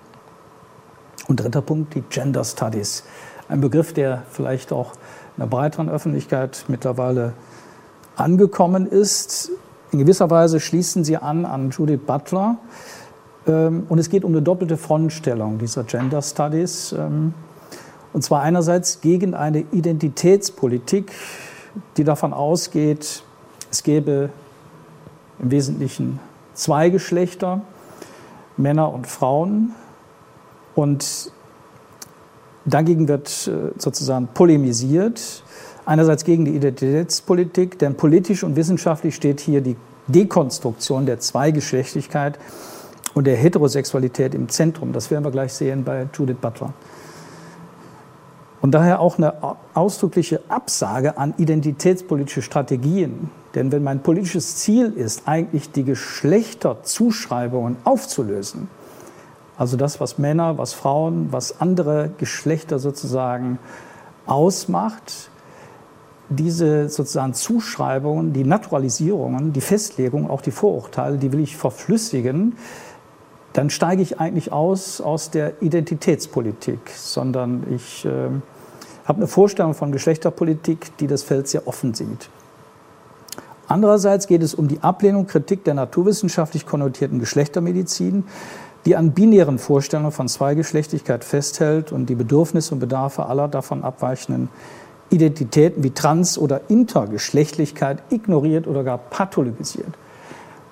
und 1.27 1.39
dritter 1.39 1.61
Punkt 1.61 1.93
die 1.93 2.01
Gender 2.01 2.43
Studies. 2.43 3.03
Ein 3.47 3.61
Begriff, 3.61 3.93
der 3.93 4.23
vielleicht 4.31 4.71
auch 4.71 4.93
in 5.37 5.41
der 5.41 5.47
breiteren 5.47 5.89
Öffentlichkeit 5.89 6.65
mittlerweile 6.67 7.33
angekommen 8.15 8.87
ist. 8.87 9.51
In 9.91 9.99
gewisser 9.99 10.29
Weise 10.29 10.59
schließen 10.59 11.03
sie 11.03 11.17
an 11.17 11.45
an 11.45 11.69
Judith 11.69 12.01
Butler. 12.05 12.57
Ähm, 13.47 13.85
und 13.89 13.99
es 13.99 14.09
geht 14.09 14.23
um 14.23 14.31
eine 14.31 14.41
doppelte 14.41 14.77
Frontstellung 14.77 15.57
dieser 15.57 15.83
Gender 15.83 16.21
Studies. 16.21 16.93
Ähm, 16.93 17.33
und 18.13 18.23
zwar 18.23 18.41
einerseits 18.41 19.01
gegen 19.01 19.33
eine 19.33 19.59
Identitätspolitik, 19.71 21.11
die 21.97 22.03
davon 22.03 22.33
ausgeht, 22.33 23.23
es 23.71 23.83
gäbe 23.83 24.29
im 25.39 25.51
Wesentlichen 25.51 26.19
zwei 26.53 26.89
Geschlechter, 26.89 27.61
Männer 28.57 28.93
und 28.93 29.07
Frauen. 29.07 29.73
Und 30.75 31.31
dagegen 32.65 33.07
wird 33.07 33.47
äh, 33.47 33.71
sozusagen 33.79 34.27
polemisiert. 34.27 35.43
Einerseits 35.85 36.23
gegen 36.23 36.45
die 36.45 36.55
Identitätspolitik, 36.55 37.79
denn 37.79 37.95
politisch 37.95 38.43
und 38.43 38.55
wissenschaftlich 38.55 39.15
steht 39.15 39.39
hier 39.39 39.61
die 39.61 39.75
Dekonstruktion 40.07 41.05
der 41.05 41.19
Zweigeschlechtlichkeit 41.19 42.37
und 43.13 43.25
der 43.25 43.35
Heterosexualität 43.35 44.35
im 44.35 44.47
Zentrum. 44.49 44.93
Das 44.93 45.09
werden 45.09 45.23
wir 45.23 45.31
gleich 45.31 45.53
sehen 45.53 45.83
bei 45.83 46.07
Judith 46.13 46.37
Butler. 46.39 46.73
Und 48.61 48.71
daher 48.71 48.99
auch 48.99 49.17
eine 49.17 49.33
ausdrückliche 49.73 50.41
Absage 50.47 51.17
an 51.17 51.33
identitätspolitische 51.37 52.43
Strategien. 52.43 53.31
Denn 53.55 53.71
wenn 53.71 53.83
mein 53.83 54.03
politisches 54.03 54.57
Ziel 54.57 54.93
ist, 54.93 55.27
eigentlich 55.27 55.71
die 55.71 55.83
Geschlechterzuschreibungen 55.83 57.77
aufzulösen, 57.83 58.69
also 59.57 59.77
das, 59.77 59.99
was 59.99 60.17
Männer, 60.17 60.57
was 60.57 60.73
Frauen, 60.73 61.27
was 61.31 61.59
andere 61.59 62.11
Geschlechter 62.17 62.79
sozusagen 62.79 63.59
ausmacht, 64.25 65.29
diese 66.29 66.87
sozusagen 66.87 67.33
Zuschreibungen, 67.33 68.31
die 68.31 68.43
Naturalisierungen, 68.43 69.53
die 69.53 69.61
Festlegungen, 69.61 70.29
auch 70.29 70.41
die 70.41 70.51
Vorurteile, 70.51 71.17
die 71.17 71.33
will 71.33 71.41
ich 71.41 71.57
verflüssigen, 71.57 72.55
dann 73.53 73.69
steige 73.69 74.01
ich 74.01 74.19
eigentlich 74.19 74.51
aus 74.51 75.01
aus 75.01 75.29
der 75.29 75.61
Identitätspolitik, 75.61 76.79
sondern 76.95 77.65
ich 77.69 78.05
äh, 78.05 78.29
habe 79.05 79.17
eine 79.17 79.27
Vorstellung 79.27 79.73
von 79.73 79.91
Geschlechterpolitik, 79.91 80.97
die 80.97 81.07
das 81.07 81.23
Feld 81.23 81.47
sehr 81.47 81.67
offen 81.67 81.93
sieht. 81.93 82.29
Andererseits 83.67 84.27
geht 84.27 84.43
es 84.43 84.53
um 84.53 84.67
die 84.67 84.81
Ablehnung, 84.81 85.27
Kritik 85.27 85.63
der 85.63 85.73
naturwissenschaftlich 85.73 86.65
konnotierten 86.65 87.19
Geschlechtermedizin, 87.19 88.25
die 88.85 88.95
an 88.95 89.11
binären 89.11 89.59
Vorstellungen 89.59 90.11
von 90.11 90.27
Zweigeschlechtlichkeit 90.27 91.23
festhält 91.23 91.91
und 91.91 92.07
die 92.07 92.15
Bedürfnisse 92.15 92.73
und 92.73 92.79
Bedarfe 92.79 93.27
aller 93.27 93.47
davon 93.47 93.83
abweichenden 93.83 94.49
Identitäten 95.09 95.83
wie 95.83 95.91
Trans- 95.91 96.37
oder 96.37 96.61
Intergeschlechtlichkeit 96.69 98.01
ignoriert 98.09 98.67
oder 98.67 98.83
gar 98.83 98.97
pathologisiert. 98.97 99.93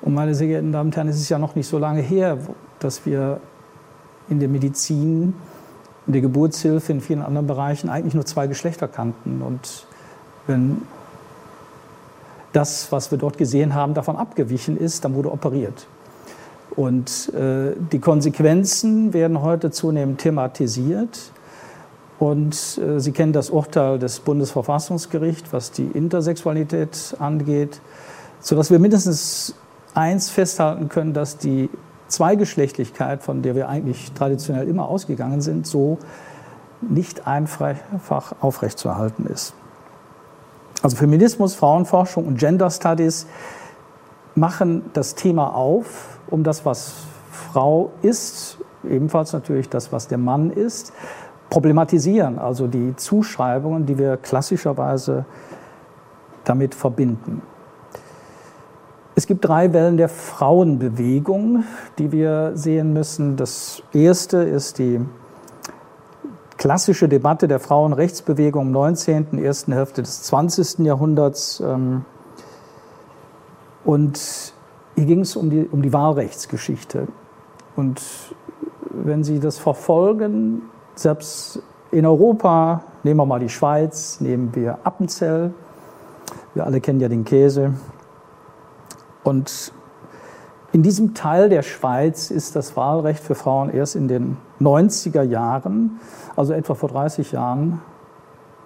Und 0.01 0.13
meine 0.13 0.33
sehr 0.33 0.47
geehrten 0.47 0.71
Damen 0.71 0.89
und 0.89 0.95
Herren, 0.95 1.09
es 1.09 1.17
ist 1.17 1.29
ja 1.29 1.37
noch 1.37 1.55
nicht 1.55 1.67
so 1.67 1.77
lange 1.77 2.01
her, 2.01 2.37
dass 2.79 3.05
wir 3.05 3.41
in 4.29 4.39
der 4.39 4.49
Medizin, 4.49 5.33
in 6.09 6.13
der 6.13 6.23
Geburtshilfe, 6.23 6.91
in 6.91 7.01
vielen 7.01 7.21
anderen 7.21 7.45
Bereichen 7.45 7.87
eigentlich 7.87 8.15
nur 8.15 8.25
zwei 8.25 8.47
Geschlechter 8.47 8.87
kannten. 8.87 9.43
Und 9.43 9.85
wenn 10.47 10.81
das, 12.51 12.91
was 12.91 13.11
wir 13.11 13.19
dort 13.19 13.37
gesehen 13.37 13.75
haben, 13.75 13.93
davon 13.93 14.15
abgewichen 14.15 14.75
ist, 14.75 15.05
dann 15.05 15.13
wurde 15.13 15.31
operiert. 15.31 15.85
Und 16.75 17.31
äh, 17.35 17.75
die 17.91 17.99
Konsequenzen 17.99 19.13
werden 19.13 19.43
heute 19.43 19.69
zunehmend 19.69 20.19
thematisiert. 20.19 21.31
Und 22.17 22.55
äh, 22.79 22.99
Sie 22.99 23.11
kennen 23.11 23.31
das 23.31 23.51
Urteil 23.51 23.99
des 23.99 24.19
Bundesverfassungsgerichts, 24.19 25.53
was 25.53 25.71
die 25.71 25.85
Intersexualität 25.85 27.17
angeht, 27.19 27.81
sodass 28.39 28.71
wir 28.71 28.79
mindestens 28.79 29.53
eins 29.93 30.31
festhalten 30.31 30.89
können, 30.89 31.13
dass 31.13 31.37
die 31.37 31.69
Zweigeschlechtlichkeit, 32.09 33.23
von 33.23 33.41
der 33.41 33.55
wir 33.55 33.69
eigentlich 33.69 34.11
traditionell 34.13 34.67
immer 34.67 34.87
ausgegangen 34.87 35.41
sind, 35.41 35.65
so 35.65 35.97
nicht 36.81 37.27
einfach 37.27 38.33
aufrechtzuerhalten 38.41 39.25
ist. 39.25 39.53
Also 40.81 40.95
Feminismus, 40.95 41.55
Frauenforschung 41.55 42.25
und 42.25 42.39
Gender 42.39 42.69
Studies 42.69 43.27
machen 44.35 44.89
das 44.93 45.15
Thema 45.15 45.55
auf, 45.55 46.19
um 46.29 46.43
das, 46.43 46.65
was 46.65 46.93
Frau 47.31 47.91
ist, 48.01 48.57
ebenfalls 48.87 49.33
natürlich 49.33 49.69
das, 49.69 49.91
was 49.91 50.07
der 50.07 50.17
Mann 50.17 50.51
ist, 50.51 50.93
problematisieren, 51.49 52.39
also 52.39 52.67
die 52.67 52.95
Zuschreibungen, 52.95 53.85
die 53.85 53.97
wir 53.97 54.17
klassischerweise 54.17 55.25
damit 56.43 56.75
verbinden. 56.75 57.41
Es 59.19 59.27
gibt 59.27 59.43
drei 59.43 59.73
Wellen 59.73 59.97
der 59.97 60.07
Frauenbewegung, 60.07 61.65
die 61.97 62.13
wir 62.13 62.51
sehen 62.53 62.93
müssen. 62.93 63.35
Das 63.35 63.83
erste 63.91 64.37
ist 64.37 64.79
die 64.79 65.01
klassische 66.55 67.09
Debatte 67.09 67.49
der 67.49 67.59
Frauenrechtsbewegung 67.59 68.67
im 68.67 68.71
19., 68.71 69.43
ersten 69.43 69.73
Hälfte 69.73 70.03
des 70.03 70.23
20. 70.23 70.85
Jahrhunderts. 70.85 71.59
Ähm, 71.59 72.05
und 73.83 74.53
hier 74.95 75.05
ging 75.05 75.19
es 75.19 75.35
um 75.35 75.49
die, 75.49 75.67
um 75.69 75.81
die 75.81 75.91
Wahlrechtsgeschichte. 75.91 77.09
Und 77.75 78.01
wenn 78.91 79.25
Sie 79.25 79.41
das 79.41 79.59
verfolgen, 79.59 80.61
selbst 80.95 81.61
in 81.91 82.05
Europa, 82.05 82.85
nehmen 83.03 83.19
wir 83.19 83.25
mal 83.25 83.41
die 83.41 83.49
Schweiz, 83.49 84.21
nehmen 84.21 84.55
wir 84.55 84.79
Appenzell, 84.85 85.53
wir 86.53 86.65
alle 86.65 86.79
kennen 86.79 87.01
ja 87.01 87.09
den 87.09 87.25
Käse, 87.25 87.73
und 89.23 89.73
in 90.71 90.83
diesem 90.83 91.15
Teil 91.15 91.49
der 91.49 91.63
Schweiz 91.63 92.29
ist 92.29 92.55
das 92.55 92.77
Wahlrecht 92.77 93.23
für 93.23 93.33
Frauen 93.33 93.71
erst 93.71 93.95
in 93.95 94.07
den 94.07 94.37
90er 94.61 95.23
Jahren, 95.23 95.99
also 96.35 96.53
etwa 96.53 96.75
vor 96.75 96.89
30 96.89 97.31
Jahren, 97.31 97.81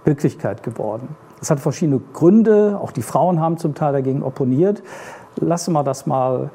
Wirklichkeit 0.04 0.64
geworden. 0.64 1.16
Das 1.40 1.50
hat 1.50 1.62
verschiedene 1.62 2.02
Gründe, 2.12 2.78
auch 2.82 2.92
die 2.92 3.02
Frauen 3.02 3.40
haben 3.40 3.58
zum 3.58 3.74
Teil 3.74 3.94
dagegen 3.94 4.22
opponiert. 4.22 4.84
Lassen 5.38 5.72
wir 5.74 5.84
das 5.84 6.06
mal 6.06 6.50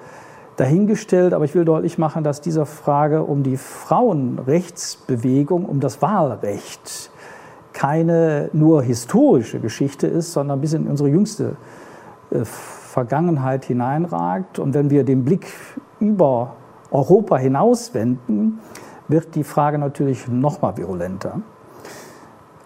dahingestellt, 0.56 1.32
aber 1.32 1.46
ich 1.46 1.54
will 1.54 1.64
deutlich 1.64 1.96
machen, 1.96 2.24
dass 2.24 2.42
dieser 2.42 2.66
Frage 2.66 3.22
um 3.22 3.42
die 3.42 3.56
Frauenrechtsbewegung, 3.56 5.64
um 5.64 5.80
das 5.80 6.02
Wahlrecht 6.02 7.10
keine 7.72 8.50
nur 8.52 8.82
historische 8.82 9.60
Geschichte 9.60 10.08
ist, 10.08 10.32
sondern 10.32 10.60
bis 10.60 10.74
in 10.74 10.88
unsere 10.88 11.08
jüngste 11.08 11.56
äh, 12.30 12.44
Vergangenheit 12.98 13.64
hineinragt. 13.64 14.58
Und 14.58 14.74
wenn 14.74 14.90
wir 14.90 15.04
den 15.04 15.24
Blick 15.24 15.46
über 16.00 16.56
Europa 16.90 17.36
hinauswenden, 17.36 18.58
wird 19.06 19.36
die 19.36 19.44
Frage 19.44 19.78
natürlich 19.78 20.26
noch 20.26 20.62
mal 20.62 20.76
virulenter. 20.76 21.40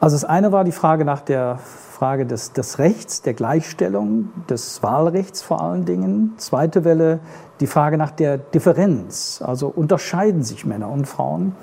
Also 0.01 0.17
das 0.17 0.25
eine 0.25 0.51
war 0.51 0.65
die 0.65 0.73
Frage 0.73 1.05
nach 1.05 1.21
der 1.21 1.59
Frage 1.59 2.25
des, 2.25 2.55
des 2.55 2.79
Rechts, 2.79 3.21
der 3.21 3.35
Gleichstellung, 3.35 4.31
des 4.49 4.83
Wahlrechts 4.83 5.43
vor 5.43 5.61
allen 5.61 5.85
Dingen. 5.85 6.33
Zweite 6.39 6.87
Welle 6.87 7.21
die 7.61 7.67
Frage 7.67 7.99
nach 7.99 8.11
der 8.11 8.39
Differenz, 8.39 9.43
also 9.47 9.69
unterscheiden 9.69 10.43
sich 10.43 10.65
Männer 10.65 10.89
und 10.89 11.07
Frauen. 11.07 11.55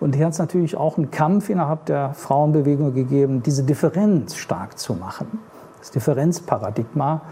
Und 0.00 0.16
hier 0.16 0.26
hat 0.26 0.32
es 0.32 0.40
natürlich 0.40 0.76
auch 0.76 0.98
einen 0.98 1.12
Kampf 1.12 1.50
innerhalb 1.50 1.86
der 1.86 2.14
Frauenbewegung 2.14 2.94
gegeben, 2.94 3.44
diese 3.44 3.62
Differenz 3.62 4.34
stark 4.34 4.76
zu 4.76 4.94
machen. 4.94 5.38
Das 5.78 5.92
Differenzparadigma. 5.92 7.22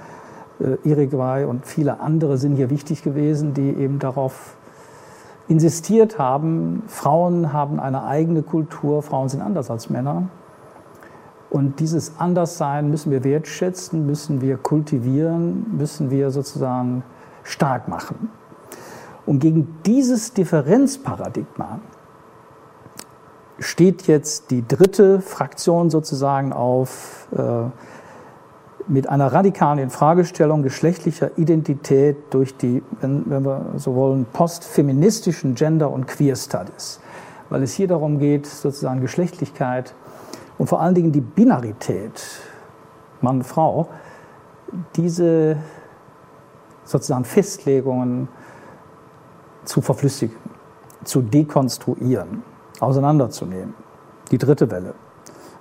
Äh, 0.60 0.88
Irigaray 0.88 1.44
und 1.44 1.66
viele 1.66 2.00
andere 2.00 2.38
sind 2.38 2.56
hier 2.56 2.70
wichtig 2.70 3.02
gewesen, 3.02 3.54
die 3.54 3.68
eben 3.70 3.98
darauf 3.98 4.56
insistiert 5.48 6.18
haben, 6.18 6.82
Frauen 6.88 7.52
haben 7.52 7.78
eine 7.78 8.04
eigene 8.04 8.42
Kultur, 8.42 9.02
Frauen 9.02 9.28
sind 9.28 9.42
anders 9.42 9.70
als 9.70 9.90
Männer. 9.90 10.28
Und 11.50 11.78
dieses 11.78 12.18
Anderssein 12.18 12.90
müssen 12.90 13.12
wir 13.12 13.22
wertschätzen, 13.22 14.06
müssen 14.06 14.40
wir 14.40 14.56
kultivieren, 14.56 15.76
müssen 15.76 16.10
wir 16.10 16.30
sozusagen 16.30 17.04
stark 17.44 17.86
machen. 17.86 18.30
Und 19.24 19.38
gegen 19.38 19.78
dieses 19.84 20.32
Differenzparadigma 20.32 21.80
steht 23.58 24.06
jetzt 24.06 24.50
die 24.50 24.66
dritte 24.66 25.20
Fraktion 25.20 25.90
sozusagen 25.90 26.52
auf 26.52 27.28
äh, 27.36 27.70
mit 28.88 29.08
einer 29.08 29.32
radikalen 29.32 29.78
Infragestellung 29.78 30.62
geschlechtlicher 30.62 31.36
Identität 31.36 32.16
durch 32.30 32.56
die, 32.56 32.82
wenn, 33.00 33.28
wenn 33.28 33.44
wir 33.44 33.72
so 33.76 33.94
wollen, 33.94 34.26
postfeministischen 34.32 35.54
Gender- 35.54 35.90
und 35.90 36.06
Queer 36.06 36.36
Studies. 36.36 37.00
Weil 37.48 37.62
es 37.62 37.72
hier 37.72 37.88
darum 37.88 38.18
geht, 38.18 38.46
sozusagen 38.46 39.00
Geschlechtlichkeit 39.00 39.94
und 40.58 40.68
vor 40.68 40.80
allen 40.80 40.94
Dingen 40.94 41.12
die 41.12 41.20
Binarität 41.20 42.22
Mann, 43.20 43.42
Frau, 43.42 43.88
diese 44.94 45.56
sozusagen 46.84 47.24
Festlegungen 47.24 48.28
zu 49.64 49.80
verflüssigen, 49.80 50.36
zu 51.04 51.22
dekonstruieren, 51.22 52.42
auseinanderzunehmen. 52.80 53.74
Die 54.30 54.38
dritte 54.38 54.70
Welle. 54.70 54.94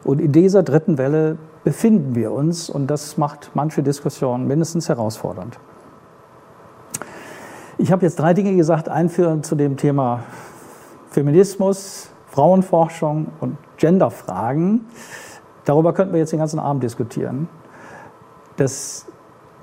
Und 0.04 0.20
in 0.20 0.32
dieser 0.32 0.64
dritten 0.64 0.98
Welle 0.98 1.38
befinden 1.66 2.16
wir 2.16 2.32
uns 2.32 2.70
und 2.70 2.88
das 2.88 3.18
macht 3.18 3.52
manche 3.56 3.84
Diskussionen 3.84 4.48
mindestens 4.48 4.88
herausfordernd. 4.88 5.60
Ich 7.78 7.92
habe 7.92 8.06
jetzt 8.06 8.18
drei 8.20 8.34
Dinge 8.34 8.56
gesagt, 8.56 8.88
einführend 8.88 9.46
zu 9.46 9.56
dem 9.56 9.76
Thema 9.76 10.24
Feminismus, 11.10 12.12
Frauenforschung 12.28 13.28
und 13.42 13.58
Genderfragen. 13.78 14.86
Darüber 15.66 15.94
könnten 15.94 16.14
wir 16.14 16.20
jetzt 16.20 16.32
den 16.32 16.40
ganzen 16.40 16.60
Abend 16.60 16.84
diskutieren. 16.84 17.50
Das 18.58 19.08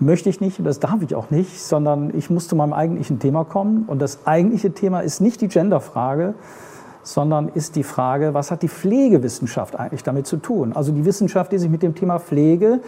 möchte 0.00 0.28
ich 0.28 0.40
nicht 0.40 0.58
und 0.58 0.64
das 0.64 0.80
darf 0.80 1.00
ich 1.02 1.14
auch 1.14 1.30
nicht, 1.30 1.62
sondern 1.62 2.14
ich 2.16 2.28
muss 2.30 2.48
zu 2.48 2.56
meinem 2.56 2.72
eigentlichen 2.72 3.20
Thema 3.20 3.44
kommen. 3.44 3.84
Und 3.86 4.02
das 4.02 4.26
eigentliche 4.26 4.72
Thema 4.72 5.00
ist 5.00 5.20
nicht 5.20 5.40
die 5.40 5.48
Genderfrage, 5.48 6.34
sondern 7.02 7.48
ist 7.48 7.76
die 7.76 7.82
Frage, 7.82 8.34
was 8.34 8.50
hat 8.50 8.62
die 8.62 8.68
Pflegewissenschaft 8.68 9.76
eigentlich 9.76 10.02
damit 10.02 10.26
zu 10.26 10.36
tun? 10.36 10.72
Also 10.72 10.92
die 10.92 11.04
Wissenschaft, 11.04 11.52
die 11.52 11.58
sich 11.58 11.70
mit 11.70 11.82
dem 11.82 11.94
Thema 11.94 12.18
Pflege 12.18 12.80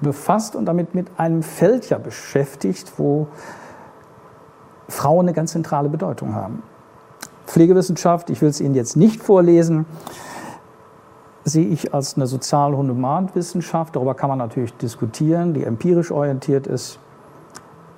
befasst 0.00 0.56
und 0.56 0.66
damit 0.66 0.94
mit 0.94 1.08
einem 1.16 1.42
Feld 1.42 1.90
ja 1.90 1.98
beschäftigt, 1.98 2.92
wo 2.96 3.28
Frauen 4.88 5.26
eine 5.26 5.32
ganz 5.32 5.52
zentrale 5.52 5.88
Bedeutung 5.88 6.34
haben. 6.34 6.62
Pflegewissenschaft, 7.46 8.30
ich 8.30 8.40
will 8.40 8.48
es 8.48 8.60
Ihnen 8.60 8.74
jetzt 8.74 8.96
nicht 8.96 9.22
vorlesen, 9.22 9.86
sehe 11.44 11.66
ich 11.66 11.92
als 11.92 12.16
eine 12.16 12.26
sozial-humanwissenschaft. 12.26 13.96
Darüber 13.96 14.14
kann 14.14 14.28
man 14.28 14.38
natürlich 14.38 14.72
diskutieren, 14.74 15.54
die 15.54 15.64
empirisch 15.64 16.10
orientiert 16.10 16.66
ist, 16.66 16.98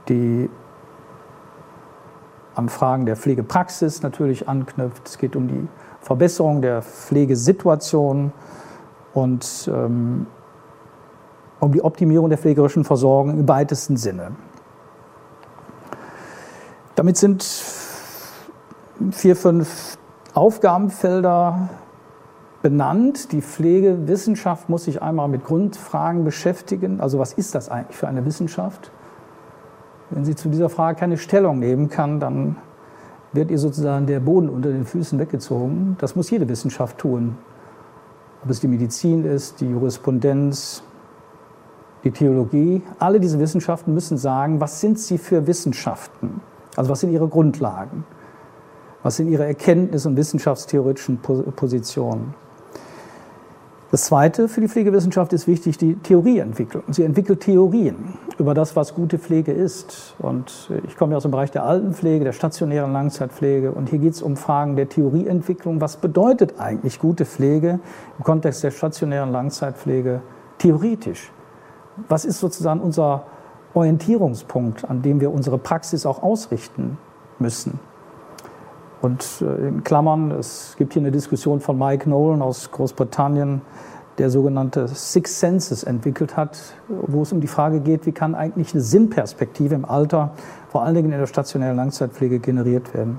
die 0.08 0.48
an 2.54 2.68
Fragen 2.68 3.06
der 3.06 3.16
Pflegepraxis 3.16 4.02
natürlich 4.02 4.48
anknüpft. 4.48 5.08
Es 5.08 5.18
geht 5.18 5.36
um 5.36 5.48
die 5.48 5.68
Verbesserung 6.00 6.62
der 6.62 6.82
Pflegesituation 6.82 8.32
und 9.14 9.70
ähm, 9.72 10.26
um 11.60 11.72
die 11.72 11.82
Optimierung 11.82 12.28
der 12.28 12.38
pflegerischen 12.38 12.84
Versorgung 12.84 13.38
im 13.38 13.48
weitesten 13.48 13.96
Sinne. 13.96 14.32
Damit 16.94 17.16
sind 17.16 17.44
vier, 19.12 19.36
fünf 19.36 19.96
Aufgabenfelder 20.34 21.68
benannt. 22.62 23.32
Die 23.32 23.42
Pflegewissenschaft 23.42 24.68
muss 24.68 24.84
sich 24.84 25.02
einmal 25.02 25.28
mit 25.28 25.44
Grundfragen 25.44 26.24
beschäftigen. 26.24 27.00
Also 27.00 27.18
was 27.18 27.32
ist 27.32 27.54
das 27.54 27.68
eigentlich 27.68 27.96
für 27.96 28.08
eine 28.08 28.24
Wissenschaft? 28.24 28.90
Wenn 30.12 30.26
sie 30.26 30.34
zu 30.34 30.50
dieser 30.50 30.68
Frage 30.68 30.98
keine 30.98 31.16
Stellung 31.16 31.58
nehmen 31.58 31.88
kann, 31.88 32.20
dann 32.20 32.56
wird 33.32 33.50
ihr 33.50 33.58
sozusagen 33.58 34.06
der 34.06 34.20
Boden 34.20 34.50
unter 34.50 34.70
den 34.70 34.84
Füßen 34.84 35.18
weggezogen. 35.18 35.96
Das 35.98 36.14
muss 36.16 36.28
jede 36.28 36.46
Wissenschaft 36.48 36.98
tun. 36.98 37.38
Ob 38.44 38.50
es 38.50 38.60
die 38.60 38.68
Medizin 38.68 39.24
ist, 39.24 39.62
die 39.62 39.70
Jurisprudenz, 39.70 40.82
die 42.04 42.10
Theologie. 42.10 42.82
Alle 42.98 43.20
diese 43.20 43.38
Wissenschaften 43.38 43.94
müssen 43.94 44.18
sagen, 44.18 44.60
was 44.60 44.80
sind 44.82 44.98
sie 44.98 45.16
für 45.16 45.46
Wissenschaften? 45.46 46.42
Also 46.76 46.90
was 46.90 47.00
sind 47.00 47.10
ihre 47.10 47.28
Grundlagen? 47.28 48.04
Was 49.02 49.16
sind 49.16 49.28
ihre 49.28 49.46
Erkenntnis- 49.46 50.04
und 50.04 50.16
wissenschaftstheoretischen 50.16 51.20
Positionen? 51.20 52.34
Das 53.92 54.06
Zweite 54.06 54.48
für 54.48 54.62
die 54.62 54.68
Pflegewissenschaft 54.68 55.34
ist 55.34 55.46
wichtig, 55.46 55.76
die 55.76 55.96
Theorieentwicklung. 55.96 56.82
Sie 56.88 57.04
entwickelt 57.04 57.40
Theorien 57.40 58.14
über 58.38 58.54
das, 58.54 58.74
was 58.74 58.94
gute 58.94 59.18
Pflege 59.18 59.52
ist. 59.52 60.14
Und 60.18 60.70
ich 60.88 60.96
komme 60.96 61.12
ja 61.12 61.18
aus 61.18 61.24
dem 61.24 61.30
Bereich 61.30 61.50
der 61.50 61.64
Altenpflege, 61.64 62.24
der 62.24 62.32
stationären 62.32 62.94
Langzeitpflege. 62.94 63.70
Und 63.70 63.90
hier 63.90 63.98
geht 63.98 64.14
es 64.14 64.22
um 64.22 64.38
Fragen 64.38 64.76
der 64.76 64.88
Theorieentwicklung. 64.88 65.82
Was 65.82 65.98
bedeutet 65.98 66.58
eigentlich 66.58 67.00
gute 67.00 67.26
Pflege 67.26 67.80
im 68.16 68.24
Kontext 68.24 68.64
der 68.64 68.70
stationären 68.70 69.30
Langzeitpflege 69.30 70.22
theoretisch? 70.56 71.30
Was 72.08 72.24
ist 72.24 72.40
sozusagen 72.40 72.80
unser 72.80 73.24
Orientierungspunkt, 73.74 74.88
an 74.88 75.02
dem 75.02 75.20
wir 75.20 75.30
unsere 75.30 75.58
Praxis 75.58 76.06
auch 76.06 76.22
ausrichten 76.22 76.96
müssen? 77.38 77.78
Und 79.02 79.42
äh, 79.42 79.68
in 79.68 79.84
Klammern, 79.84 80.30
es 80.30 80.76
gibt 80.78 80.94
hier 80.94 81.02
eine 81.02 81.10
Diskussion 81.10 81.60
von 81.60 81.76
Mike 81.76 82.08
Nolan 82.08 82.40
aus 82.40 82.70
Großbritannien, 82.70 83.60
der 84.18 84.30
sogenannte 84.30 84.88
Six 84.88 85.40
Senses 85.40 85.82
entwickelt 85.82 86.36
hat, 86.36 86.58
wo 86.88 87.22
es 87.22 87.32
um 87.32 87.40
die 87.40 87.46
Frage 87.46 87.80
geht, 87.80 88.06
wie 88.06 88.12
kann 88.12 88.34
eigentlich 88.34 88.72
eine 88.72 88.82
Sinnperspektive 88.82 89.74
im 89.74 89.84
Alter, 89.84 90.32
vor 90.68 90.82
allen 90.82 90.94
Dingen 90.94 91.12
in 91.12 91.18
der 91.18 91.26
stationären 91.26 91.76
Langzeitpflege, 91.76 92.38
generiert 92.38 92.94
werden. 92.94 93.18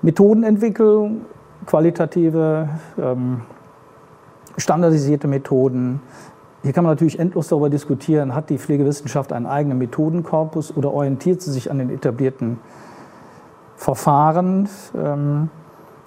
Methodenentwicklung, 0.00 1.22
qualitative, 1.66 2.68
ähm, 2.98 3.42
standardisierte 4.56 5.28
Methoden. 5.28 6.00
Hier 6.62 6.72
kann 6.72 6.84
man 6.84 6.92
natürlich 6.92 7.18
endlos 7.18 7.48
darüber 7.48 7.68
diskutieren, 7.68 8.34
hat 8.34 8.48
die 8.48 8.58
Pflegewissenschaft 8.58 9.32
einen 9.32 9.46
eigenen 9.46 9.76
Methodenkorpus 9.78 10.74
oder 10.74 10.92
orientiert 10.92 11.42
sie 11.42 11.50
sich 11.50 11.70
an 11.70 11.78
den 11.78 11.90
etablierten 11.90 12.58
Verfahren. 13.84 14.66
Ähm, 14.96 15.50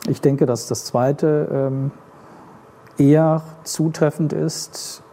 ich 0.07 0.19
denke, 0.19 0.47
dass 0.47 0.67
das 0.67 0.85
zweite 0.85 1.47
ähm, 1.51 1.91
eher 2.97 3.43
zutreffend 3.63 4.33
ist. 4.33 5.03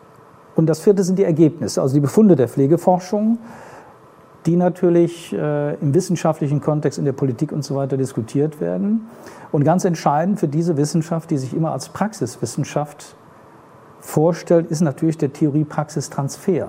Und 0.56 0.66
das 0.66 0.80
vierte 0.80 1.02
sind 1.02 1.18
die 1.18 1.24
Ergebnisse, 1.24 1.82
also 1.82 1.94
die 1.94 2.00
Befunde 2.00 2.36
der 2.36 2.48
Pflegeforschung, 2.48 3.38
die 4.46 4.56
natürlich 4.56 5.32
äh, 5.34 5.74
im 5.74 5.92
wissenschaftlichen 5.92 6.62
Kontext, 6.62 6.98
in 6.98 7.04
der 7.04 7.12
Politik 7.12 7.52
und 7.52 7.64
so 7.64 7.76
weiter 7.76 7.98
diskutiert 7.98 8.62
werden. 8.62 9.08
Und 9.52 9.64
ganz 9.64 9.84
entscheidend 9.84 10.40
für 10.40 10.48
diese 10.48 10.78
Wissenschaft, 10.78 11.30
die 11.30 11.36
sich 11.36 11.54
immer 11.54 11.72
als 11.72 11.90
Praxiswissenschaft 11.90 13.14
vorstellt, 14.00 14.70
ist 14.70 14.80
natürlich 14.80 15.18
der 15.18 15.32
Theorie-Praxis-Transfer. 15.34 16.68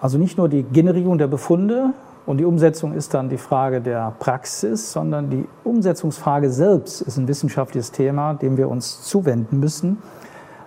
Also 0.00 0.18
nicht 0.18 0.36
nur 0.36 0.48
die 0.48 0.64
Generierung 0.64 1.18
der 1.18 1.28
Befunde, 1.28 1.92
und 2.28 2.36
die 2.36 2.44
Umsetzung 2.44 2.92
ist 2.92 3.14
dann 3.14 3.30
die 3.30 3.38
Frage 3.38 3.80
der 3.80 4.12
Praxis, 4.18 4.92
sondern 4.92 5.30
die 5.30 5.48
Umsetzungsfrage 5.64 6.50
selbst 6.50 7.00
ist 7.00 7.16
ein 7.16 7.26
wissenschaftliches 7.26 7.90
Thema, 7.90 8.34
dem 8.34 8.58
wir 8.58 8.68
uns 8.68 9.00
zuwenden 9.00 9.60
müssen, 9.60 9.96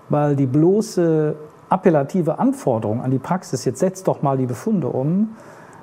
weil 0.09 0.35
die 0.35 0.47
bloße 0.47 1.35
appellative 1.69 2.39
Anforderung 2.39 3.03
an 3.03 3.11
die 3.11 3.19
Praxis, 3.19 3.63
jetzt 3.63 3.77
setzt 3.77 4.07
doch 4.07 4.23
mal 4.23 4.37
die 4.37 4.47
Befunde 4.47 4.87
um, 4.87 5.35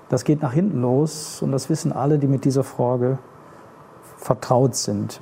das 0.08 0.24
geht 0.24 0.42
nach 0.42 0.52
hinten 0.52 0.82
los 0.82 1.42
und 1.42 1.52
das 1.52 1.70
wissen 1.70 1.92
alle, 1.92 2.18
die 2.18 2.26
mit 2.26 2.44
dieser 2.44 2.64
Frage 2.64 3.18
vertraut 4.16 4.74
sind. 4.74 5.20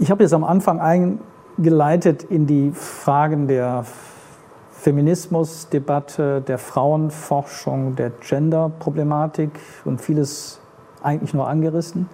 Ich 0.00 0.10
habe 0.10 0.24
jetzt 0.24 0.34
am 0.34 0.42
Anfang 0.42 0.80
eingeleitet 0.80 2.24
in 2.24 2.48
die 2.48 2.72
Fragen 2.72 3.46
der 3.46 3.84
Feminismusdebatte, 4.84 6.42
der 6.42 6.58
Frauenforschung, 6.58 7.96
der 7.96 8.10
Genderproblematik 8.10 9.48
und 9.86 9.98
vieles 9.98 10.60
eigentlich 11.02 11.32
nur 11.32 11.48
angerissen. 11.48 12.06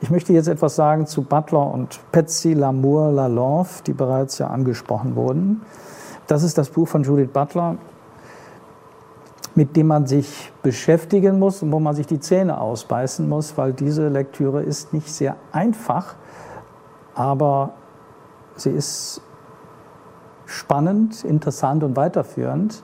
ich 0.00 0.10
möchte 0.10 0.32
jetzt 0.32 0.46
etwas 0.46 0.76
sagen 0.76 1.06
zu 1.06 1.20
Butler 1.20 1.74
und 1.74 2.00
Patsy 2.10 2.54
Lamour 2.54 3.12
Lalonde, 3.12 3.68
die 3.86 3.92
bereits 3.92 4.38
ja 4.38 4.46
angesprochen 4.46 5.14
wurden. 5.14 5.60
Das 6.26 6.42
ist 6.42 6.56
das 6.56 6.70
Buch 6.70 6.88
von 6.88 7.02
Judith 7.02 7.28
Butler, 7.30 7.76
mit 9.54 9.76
dem 9.76 9.88
man 9.88 10.06
sich 10.06 10.50
beschäftigen 10.62 11.38
muss 11.38 11.62
und 11.62 11.70
wo 11.70 11.80
man 11.80 11.94
sich 11.94 12.06
die 12.06 12.20
Zähne 12.20 12.58
ausbeißen 12.58 13.28
muss, 13.28 13.58
weil 13.58 13.74
diese 13.74 14.08
Lektüre 14.08 14.62
ist 14.62 14.94
nicht 14.94 15.12
sehr 15.12 15.36
einfach, 15.52 16.14
aber 17.14 17.74
sie 18.56 18.70
ist 18.70 19.20
spannend, 20.50 21.24
interessant 21.24 21.84
und 21.84 21.96
weiterführend. 21.96 22.82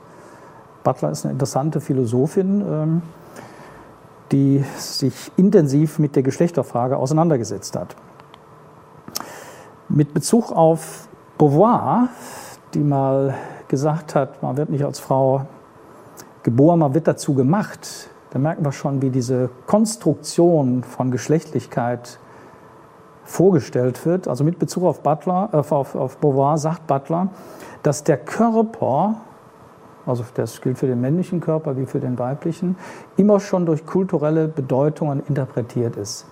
Butler 0.85 1.11
ist 1.11 1.25
eine 1.25 1.33
interessante 1.33 1.81
Philosophin, 1.81 2.61
ähm, 2.61 3.03
die 4.33 4.65
sich 4.77 5.33
intensiv 5.37 5.99
mit 5.99 6.17
der 6.17 6.23
Geschlechterfrage 6.23 6.97
auseinandergesetzt 6.97 7.77
hat. 7.77 7.97
Mit 9.89 10.15
Bezug 10.15 10.53
auf 10.53 11.09
Beauvoir, 11.39 12.09
die 12.75 12.81
mal 12.81 13.35
gesagt 13.69 14.15
hat, 14.15 14.43
man 14.43 14.57
wird 14.57 14.71
nicht 14.71 14.85
als 14.85 14.99
Frau 14.99 15.47
geboren, 16.43 16.81
man 16.81 16.95
wird 16.95 17.09
dazu 17.09 17.35
gemacht, 17.35 18.11
da 18.31 18.39
merken 18.39 18.65
wir 18.65 18.73
schon, 18.73 19.03
wie 19.03 19.11
diese 19.11 19.51
Konstruktion 19.67 20.83
von 20.85 21.11
Geschlechtlichkeit 21.11 22.19
vorgestellt 23.27 24.07
wird. 24.07 24.29
Also 24.29 24.45
mit 24.45 24.59
Bezug 24.59 24.85
auf, 24.85 25.01
Butler, 25.01 25.51
äh, 25.53 25.57
auf, 25.57 25.95
auf 25.95 26.19
Beauvoir 26.19 26.59
sagt 26.59 26.87
Butler, 26.87 27.29
dass 27.87 28.05
der 28.05 28.19
Körper 28.19 29.17
also 30.07 30.25
das 30.35 30.61
gilt 30.61 30.79
für 30.79 30.87
den 30.87 31.01
männlichen 31.01 31.41
Körper 31.41 31.77
wie 31.77 31.85
für 31.85 32.01
den 32.01 32.19
weiblichen, 32.19 32.77
immer 33.17 33.41
schon 33.41 33.67
durch 33.67 33.85
kulturelle 33.85 34.47
Bedeutungen 34.47 35.23
interpretiert 35.29 35.97
ist. 35.97 36.27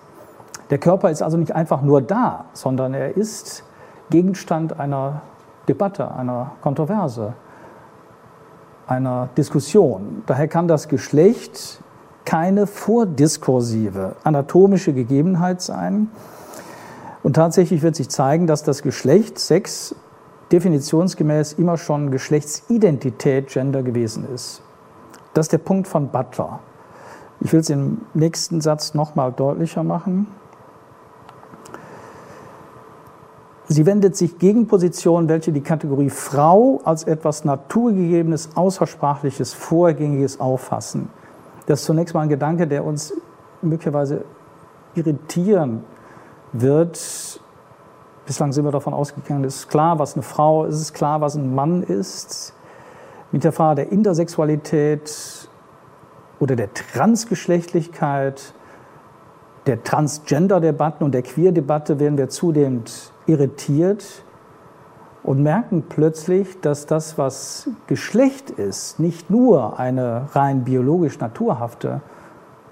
Der 0.69 0.77
Körper 0.77 1.11
ist 1.11 1.21
also 1.21 1.37
nicht 1.37 1.53
einfach 1.53 1.81
nur 1.81 2.01
da, 2.01 2.45
sondern 2.53 2.93
er 2.93 3.17
ist 3.17 3.63
Gegenstand 4.09 4.79
einer 4.79 5.21
Debatte, 5.67 6.11
einer 6.11 6.51
Kontroverse, 6.61 7.33
einer 8.87 9.29
Diskussion. 9.37 10.23
Daher 10.25 10.47
kann 10.47 10.67
das 10.67 10.87
Geschlecht 10.87 11.81
keine 12.23 12.65
vordiskursive 12.65 14.15
anatomische 14.23 14.93
Gegebenheit 14.93 15.61
sein. 15.61 16.09
Und 17.23 17.35
tatsächlich 17.35 17.81
wird 17.81 17.95
sich 17.95 18.09
zeigen, 18.09 18.47
dass 18.47 18.63
das 18.63 18.83
Geschlecht 18.83 19.37
Sex 19.37 19.95
definitionsgemäß 20.51 21.53
immer 21.53 21.77
schon 21.77 22.11
Geschlechtsidentität 22.11 23.47
Gender 23.47 23.83
gewesen 23.83 24.27
ist. 24.33 24.61
Das 25.33 25.45
ist 25.45 25.51
der 25.51 25.57
Punkt 25.57 25.87
von 25.87 26.09
Butler. 26.09 26.59
Ich 27.41 27.51
will 27.51 27.59
es 27.59 27.69
im 27.69 28.01
nächsten 28.13 28.61
Satz 28.61 28.93
nochmal 28.93 29.31
deutlicher 29.31 29.83
machen. 29.83 30.27
Sie 33.67 33.85
wendet 33.85 34.15
sich 34.15 34.37
gegen 34.37 34.67
Positionen, 34.67 35.27
welche 35.27 35.51
die 35.51 35.61
Kategorie 35.61 36.11
Frau 36.11 36.81
als 36.83 37.03
etwas 37.03 37.45
Naturgegebenes, 37.45 38.49
Außersprachliches, 38.55 39.53
Vorgängiges 39.53 40.39
auffassen. 40.39 41.09
Das 41.65 41.79
ist 41.79 41.85
zunächst 41.85 42.13
mal 42.13 42.21
ein 42.21 42.29
Gedanke, 42.29 42.67
der 42.67 42.85
uns 42.85 43.13
möglicherweise 43.63 44.23
irritieren 44.93 45.83
wird, 46.53 47.41
Bislang 48.25 48.51
sind 48.51 48.65
wir 48.65 48.71
davon 48.71 48.93
ausgegangen, 48.93 49.43
es 49.43 49.55
ist 49.57 49.69
klar, 49.69 49.99
was 49.99 50.15
eine 50.15 50.23
Frau 50.23 50.65
ist, 50.65 50.75
es 50.75 50.81
ist 50.81 50.93
klar, 50.93 51.21
was 51.21 51.35
ein 51.35 51.53
Mann 51.53 51.83
ist. 51.83 52.53
Mit 53.31 53.43
der 53.43 53.51
Frage 53.51 53.83
der 53.83 53.91
Intersexualität 53.91 55.47
oder 56.39 56.55
der 56.55 56.73
Transgeschlechtlichkeit, 56.73 58.53
der 59.67 59.83
Transgender-Debatten 59.83 61.03
und 61.03 61.11
der 61.11 61.21
Queer-Debatte 61.21 61.99
werden 61.99 62.17
wir 62.17 62.29
zunehmend 62.29 63.11
irritiert 63.27 64.23
und 65.21 65.41
merken 65.41 65.83
plötzlich, 65.87 66.59
dass 66.61 66.85
das, 66.87 67.17
was 67.17 67.69
Geschlecht 67.87 68.49
ist, 68.51 68.99
nicht 68.99 69.29
nur 69.29 69.79
eine 69.79 70.29
rein 70.33 70.63
biologisch 70.63 71.19
naturhafte 71.19 72.01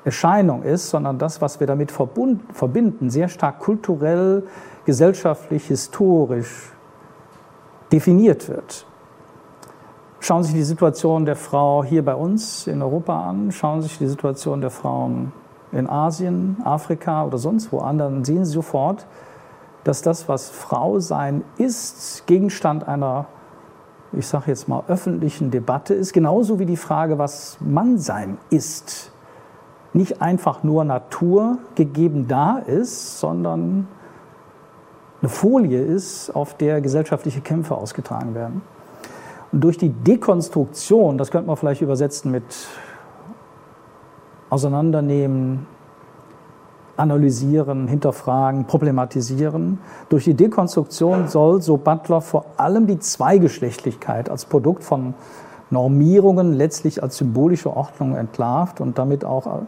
Erscheinung 0.04 0.64
ist, 0.64 0.90
sondern 0.90 1.18
das, 1.18 1.42
was 1.42 1.60
wir 1.60 1.68
damit 1.68 1.92
verbinden, 1.92 3.10
sehr 3.10 3.28
stark 3.28 3.60
kulturell, 3.60 4.44
gesellschaftlich, 4.86 5.68
historisch 5.68 6.72
definiert 7.92 8.50
wird. 8.50 8.86
Schauen 10.20 10.44
Sie 10.44 10.52
sich 10.52 10.60
die 10.60 10.66
Situation 10.66 11.26
der 11.26 11.36
Frau 11.36 11.84
hier 11.84 12.04
bei 12.04 12.16
uns 12.16 12.68
in 12.68 12.82
Europa 12.82 13.30
an, 13.30 13.52
schauen 13.52 13.82
Sie 13.82 13.90
sich 13.90 13.98
die 13.98 14.08
Situation 14.08 14.62
der 14.62 14.70
Frauen 14.70 15.34
in 15.72 15.90
Asien, 15.90 16.58
Afrika 16.64 17.26
oder 17.26 17.38
sonst 17.38 17.72
wo 17.72 17.80
an, 17.80 17.98
dann 17.98 18.24
sehen 18.24 18.46
Sie 18.46 18.54
sofort, 18.54 19.06
dass 19.84 20.02
das, 20.02 20.30
was 20.30 20.50
Frau 20.50 21.00
sein 21.00 21.44
ist, 21.58 22.26
Gegenstand 22.26 22.88
einer, 22.88 23.26
ich 24.14 24.28
sage 24.28 24.46
jetzt 24.48 24.70
mal, 24.70 24.84
öffentlichen 24.88 25.52
Debatte 25.52 25.94
ist, 25.94 26.14
genauso 26.14 26.58
wie 26.60 26.66
die 26.66 26.78
Frage, 26.78 27.18
was 27.18 27.58
Mann 27.60 27.98
sein 27.98 28.38
ist, 28.50 29.12
nicht 29.92 30.22
einfach 30.22 30.64
nur 30.64 30.86
Natur 30.86 31.58
gegeben 31.76 32.28
da 32.28 32.58
ist, 32.60 33.20
sondern 33.20 33.88
eine 35.24 35.30
Folie 35.30 35.82
ist, 35.82 36.32
auf 36.36 36.58
der 36.58 36.82
gesellschaftliche 36.82 37.40
Kämpfe 37.40 37.76
ausgetragen 37.76 38.36
werden. 38.36 38.62
Und 39.54 39.64
durch 39.64 39.78
die 39.78 39.88
Dekonstruktion, 39.90 41.18
das 41.18 41.32
könnte 41.32 41.48
man 41.48 41.56
vielleicht 41.56 41.82
übersetzen 41.82 42.30
mit 42.30 42.44
Auseinandernehmen, 44.50 45.66
analysieren, 46.98 47.88
hinterfragen, 47.88 48.66
problematisieren. 48.66 49.80
Durch 50.10 50.26
die 50.26 50.34
Dekonstruktion 50.34 51.30
soll, 51.30 51.62
so 51.62 51.78
Butler, 51.78 52.20
vor 52.20 52.46
allem 52.58 52.86
die 52.86 53.00
Zweigeschlechtlichkeit 53.00 54.30
als 54.30 54.44
Produkt 54.44 54.84
von 54.84 55.14
Normierungen 55.70 56.52
letztlich 56.52 57.02
als 57.02 57.16
symbolische 57.16 57.76
Ordnung 57.76 58.18
entlarvt 58.18 58.82
und 58.82 58.98
damit 58.98 59.24
auch 59.24 59.62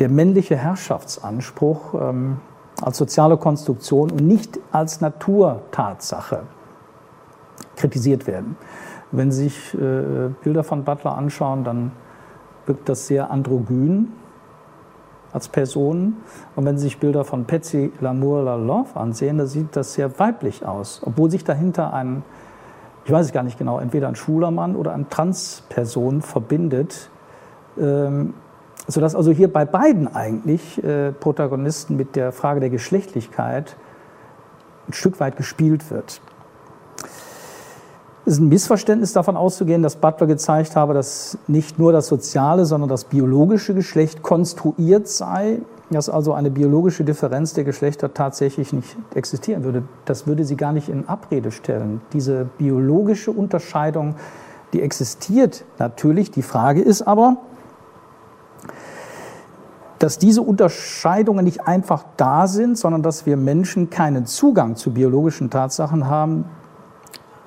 der 0.00 0.08
männliche 0.08 0.56
Herrschaftsanspruch 0.56 1.94
ähm, 1.94 2.38
als 2.80 2.98
soziale 2.98 3.36
Konstruktion 3.36 4.10
und 4.10 4.26
nicht 4.26 4.58
als 4.72 5.00
Naturtatsache 5.00 6.42
kritisiert 7.76 8.26
werden. 8.26 8.56
Wenn 9.12 9.32
Sie 9.32 9.44
sich 9.44 9.74
äh, 9.74 10.30
Bilder 10.42 10.62
von 10.62 10.84
Butler 10.84 11.16
anschauen, 11.16 11.64
dann 11.64 11.92
wirkt 12.66 12.88
das 12.88 13.06
sehr 13.06 13.30
androgyn 13.30 14.08
als 15.32 15.48
Person. 15.48 16.16
Und 16.56 16.64
wenn 16.64 16.78
Sie 16.78 16.84
sich 16.84 16.98
Bilder 16.98 17.24
von 17.24 17.44
Patsy 17.44 17.92
Lamour 18.00 18.42
Lalove 18.42 18.96
ansehen, 18.98 19.38
dann 19.38 19.46
sieht 19.46 19.74
das 19.74 19.94
sehr 19.94 20.18
weiblich 20.18 20.64
aus, 20.64 21.02
obwohl 21.04 21.30
sich 21.30 21.44
dahinter 21.44 21.92
ein, 21.92 22.22
ich 23.04 23.12
weiß 23.12 23.26
es 23.26 23.32
gar 23.32 23.42
nicht 23.42 23.58
genau, 23.58 23.78
entweder 23.78 24.08
ein 24.08 24.16
schwuler 24.16 24.50
Mann 24.50 24.76
oder 24.76 24.92
eine 24.92 25.08
Transperson 25.08 26.22
verbindet. 26.22 27.10
Ähm, 27.78 28.34
sodass 28.86 29.14
also 29.14 29.30
hier 29.30 29.52
bei 29.52 29.64
beiden 29.64 30.14
eigentlich 30.14 30.82
äh, 30.82 31.12
Protagonisten 31.12 31.96
mit 31.96 32.16
der 32.16 32.32
Frage 32.32 32.60
der 32.60 32.70
Geschlechtlichkeit 32.70 33.76
ein 34.88 34.92
Stück 34.92 35.20
weit 35.20 35.36
gespielt 35.36 35.90
wird. 35.90 36.20
Es 38.26 38.34
ist 38.34 38.40
ein 38.40 38.48
Missverständnis 38.48 39.12
davon 39.12 39.36
auszugehen, 39.36 39.82
dass 39.82 39.96
Butler 39.96 40.26
gezeigt 40.26 40.76
habe, 40.76 40.94
dass 40.94 41.38
nicht 41.46 41.78
nur 41.78 41.92
das 41.92 42.06
soziale, 42.06 42.66
sondern 42.66 42.88
das 42.88 43.04
biologische 43.04 43.74
Geschlecht 43.74 44.22
konstruiert 44.22 45.08
sei, 45.08 45.60
dass 45.90 46.08
also 46.08 46.34
eine 46.34 46.50
biologische 46.50 47.02
Differenz 47.02 47.54
der 47.54 47.64
Geschlechter 47.64 48.14
tatsächlich 48.14 48.72
nicht 48.72 48.96
existieren 49.14 49.64
würde. 49.64 49.82
Das 50.04 50.26
würde 50.26 50.44
sie 50.44 50.56
gar 50.56 50.72
nicht 50.72 50.88
in 50.88 51.08
Abrede 51.08 51.50
stellen. 51.50 52.00
Diese 52.12 52.46
biologische 52.58 53.32
Unterscheidung, 53.32 54.14
die 54.72 54.82
existiert 54.82 55.64
natürlich. 55.78 56.30
Die 56.30 56.42
Frage 56.42 56.82
ist 56.82 57.02
aber, 57.02 57.38
dass 60.00 60.16
diese 60.16 60.40
Unterscheidungen 60.40 61.44
nicht 61.44 61.68
einfach 61.68 62.04
da 62.16 62.46
sind, 62.46 62.78
sondern 62.78 63.02
dass 63.02 63.26
wir 63.26 63.36
Menschen 63.36 63.90
keinen 63.90 64.24
Zugang 64.24 64.74
zu 64.74 64.92
biologischen 64.92 65.50
Tatsachen 65.50 66.08
haben, 66.08 66.46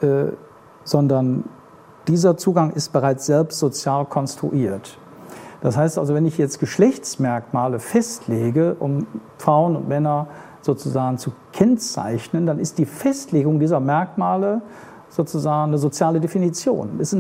äh, 0.02 0.26
sondern 0.84 1.46
dieser 2.08 2.38
Zugang 2.38 2.70
ist 2.72 2.94
bereits 2.94 3.26
selbst 3.26 3.58
sozial 3.58 4.06
konstruiert. 4.06 5.00
Das 5.62 5.78
heißt 5.78 5.98
also, 5.98 6.14
wenn 6.14 6.28
ich 6.28 6.38
jetzt 6.38 6.60
Geschlechtsmerkmale 6.60 7.80
festlege, 7.80 8.76
um 8.80 9.08
Frauen 9.40 9.76
und 9.76 9.88
Männer 9.88 10.28
sozusagen 10.62 11.18
zu 11.18 11.32
kennzeichnen, 11.54 12.46
dann 12.46 12.60
ist 12.60 12.78
die 12.78 12.86
Festlegung 12.86 13.60
dieser 13.60 13.80
Merkmale 13.80 14.62
sozusagen 15.10 15.72
eine 15.72 15.80
soziale 15.80 16.20
Definition. 16.20 17.00
Es 17.00 17.14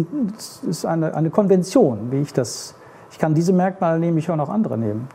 ist 0.68 0.86
eine, 0.86 1.16
eine 1.16 1.32
Konvention, 1.32 2.12
wie 2.12 2.22
ich 2.22 2.34
das. 2.34 2.76
Ich 3.10 3.18
kann 3.18 3.34
diese 3.34 3.54
Merkmale 3.54 4.00
nehmen, 4.00 4.18
ich 4.20 4.28
kann 4.28 4.40
auch 4.40 4.50
andere 4.50 4.78
nehmen. 4.78 5.08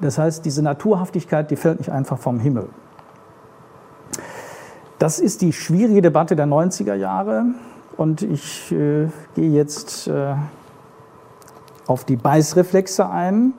Das 0.00 0.18
heißt, 0.18 0.44
diese 0.44 0.62
Naturhaftigkeit, 0.62 1.50
die 1.50 1.56
fällt 1.56 1.78
nicht 1.78 1.90
einfach 1.90 2.18
vom 2.18 2.38
Himmel. 2.38 2.68
Das 4.98 5.18
ist 5.18 5.42
die 5.42 5.52
schwierige 5.52 6.02
Debatte 6.02 6.36
der 6.36 6.46
90er 6.46 6.94
Jahre 6.94 7.46
und 7.96 8.22
ich 8.22 8.72
äh, 8.72 9.08
gehe 9.34 9.50
jetzt 9.50 10.08
äh, 10.08 10.34
auf 11.86 12.04
die 12.04 12.16
Beißreflexe 12.16 13.08
ein. 13.08 13.54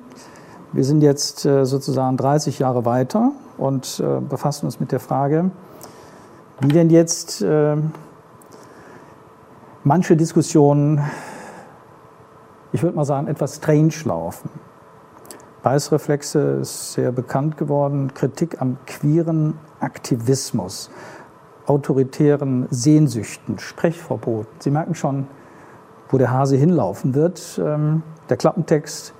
Wir 0.71 0.83
sind 0.83 1.01
jetzt 1.01 1.45
äh, 1.45 1.65
sozusagen 1.65 2.17
30 2.17 2.59
Jahre 2.59 2.85
weiter 2.85 3.31
und 3.57 4.01
äh, 4.01 4.21
befassen 4.21 4.65
uns 4.65 4.79
mit 4.79 4.91
der 4.91 4.99
Frage, 4.99 5.51
wie 6.59 6.67
denn 6.67 6.89
jetzt 6.89 7.41
äh, 7.41 7.77
manche 9.83 10.15
Diskussionen, 10.15 11.01
ich 12.71 12.83
würde 12.83 12.95
mal 12.95 13.05
sagen, 13.05 13.27
etwas 13.27 13.55
strange 13.55 13.93
laufen. 14.03 14.49
Beißreflexe 15.63 16.39
ist 16.61 16.93
sehr 16.93 17.11
bekannt 17.11 17.57
geworden, 17.57 18.13
Kritik 18.13 18.61
am 18.61 18.77
queeren 18.85 19.55
Aktivismus, 19.79 20.89
autoritären 21.65 22.67
Sehnsüchten, 22.69 23.59
Sprechverboten. 23.59 24.47
Sie 24.59 24.71
merken 24.71 24.95
schon, 24.95 25.27
wo 26.09 26.17
der 26.17 26.31
Hase 26.31 26.55
hinlaufen 26.55 27.13
wird. 27.13 27.61
Ähm, 27.63 28.03
der 28.29 28.37
Klappentext 28.37 29.13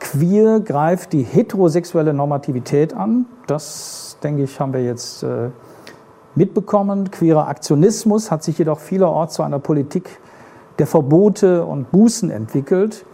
Queer 0.00 0.60
greift 0.60 1.12
die 1.12 1.22
heterosexuelle 1.22 2.12
Normativität 2.12 2.94
an. 2.94 3.26
Das, 3.46 4.18
denke 4.22 4.42
ich, 4.42 4.60
haben 4.60 4.72
wir 4.72 4.82
jetzt 4.82 5.22
äh, 5.22 5.50
mitbekommen. 6.34 7.10
Queerer 7.10 7.48
Aktionismus 7.48 8.30
hat 8.30 8.42
sich 8.42 8.58
jedoch 8.58 8.78
vielerorts 8.78 9.34
zu 9.34 9.42
einer 9.42 9.58
Politik 9.58 10.20
der 10.78 10.86
Verbote 10.86 11.64
und 11.64 11.90
Bußen 11.90 12.30
entwickelt. 12.30 13.06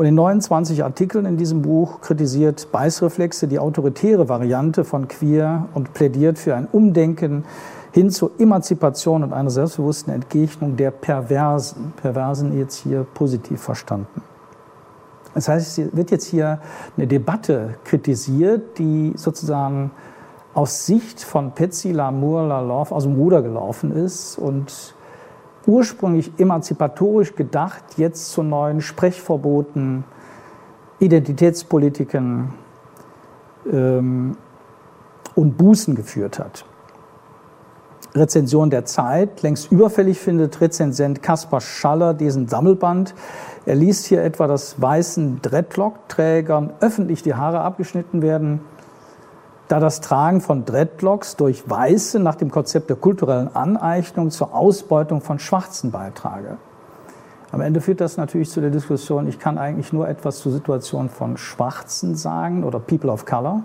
Und 0.00 0.06
in 0.06 0.14
29 0.14 0.82
Artikeln 0.82 1.26
in 1.26 1.36
diesem 1.36 1.60
Buch 1.60 2.00
kritisiert 2.00 2.72
Beißreflexe 2.72 3.48
die 3.48 3.58
autoritäre 3.58 4.30
Variante 4.30 4.82
von 4.82 5.08
Queer 5.08 5.68
und 5.74 5.92
plädiert 5.92 6.38
für 6.38 6.54
ein 6.54 6.66
Umdenken 6.72 7.44
hin 7.92 8.08
zur 8.08 8.30
Emanzipation 8.38 9.22
und 9.22 9.34
einer 9.34 9.50
selbstbewussten 9.50 10.14
Entgegnung 10.14 10.78
der 10.78 10.90
Perversen. 10.90 11.92
Perversen 12.00 12.58
jetzt 12.58 12.76
hier 12.76 13.06
positiv 13.12 13.60
verstanden. 13.60 14.22
Das 15.34 15.48
heißt, 15.48 15.78
es 15.78 15.94
wird 15.94 16.10
jetzt 16.10 16.24
hier 16.24 16.60
eine 16.96 17.06
Debatte 17.06 17.74
kritisiert, 17.84 18.78
die 18.78 19.12
sozusagen 19.16 19.90
aus 20.54 20.86
Sicht 20.86 21.22
von 21.22 21.52
Petsy 21.52 21.92
Lamour 21.92 22.44
Laloff 22.44 22.90
aus 22.90 23.02
dem 23.02 23.16
Ruder 23.16 23.42
gelaufen 23.42 23.92
ist 23.94 24.38
und 24.38 24.94
ursprünglich 25.66 26.32
emanzipatorisch 26.38 27.34
gedacht, 27.34 27.82
jetzt 27.96 28.30
zu 28.30 28.42
neuen 28.42 28.80
Sprechverboten, 28.80 30.04
Identitätspolitiken 30.98 32.52
ähm, 33.70 34.36
und 35.34 35.56
Bußen 35.56 35.94
geführt 35.94 36.38
hat. 36.38 36.64
Rezension 38.14 38.70
der 38.70 38.84
Zeit. 38.84 39.42
Längst 39.42 39.70
überfällig 39.70 40.18
findet 40.18 40.60
Rezensent 40.60 41.22
Kaspar 41.22 41.60
Schaller 41.60 42.12
diesen 42.14 42.48
Sammelband. 42.48 43.14
Er 43.66 43.76
liest 43.76 44.06
hier 44.06 44.22
etwa, 44.22 44.46
dass 44.46 44.80
weißen 44.80 45.42
Dreadlock-Trägern 45.42 46.72
öffentlich 46.80 47.22
die 47.22 47.34
Haare 47.34 47.60
abgeschnitten 47.60 48.22
werden, 48.22 48.60
da 49.70 49.78
das 49.78 50.00
Tragen 50.00 50.40
von 50.40 50.64
Dreadlocks 50.64 51.36
durch 51.36 51.70
Weiße 51.70 52.18
nach 52.18 52.34
dem 52.34 52.50
Konzept 52.50 52.90
der 52.90 52.96
kulturellen 52.96 53.54
Aneignung 53.54 54.30
zur 54.30 54.52
Ausbeutung 54.52 55.20
von 55.20 55.38
Schwarzen 55.38 55.92
beitrage. 55.92 56.56
Am 57.52 57.60
Ende 57.60 57.80
führt 57.80 58.00
das 58.00 58.16
natürlich 58.16 58.50
zu 58.50 58.60
der 58.60 58.70
Diskussion, 58.70 59.28
ich 59.28 59.38
kann 59.38 59.58
eigentlich 59.58 59.92
nur 59.92 60.08
etwas 60.08 60.38
zur 60.38 60.50
Situation 60.50 61.08
von 61.08 61.36
Schwarzen 61.36 62.16
sagen 62.16 62.64
oder 62.64 62.80
People 62.80 63.12
of 63.12 63.24
Color. 63.24 63.62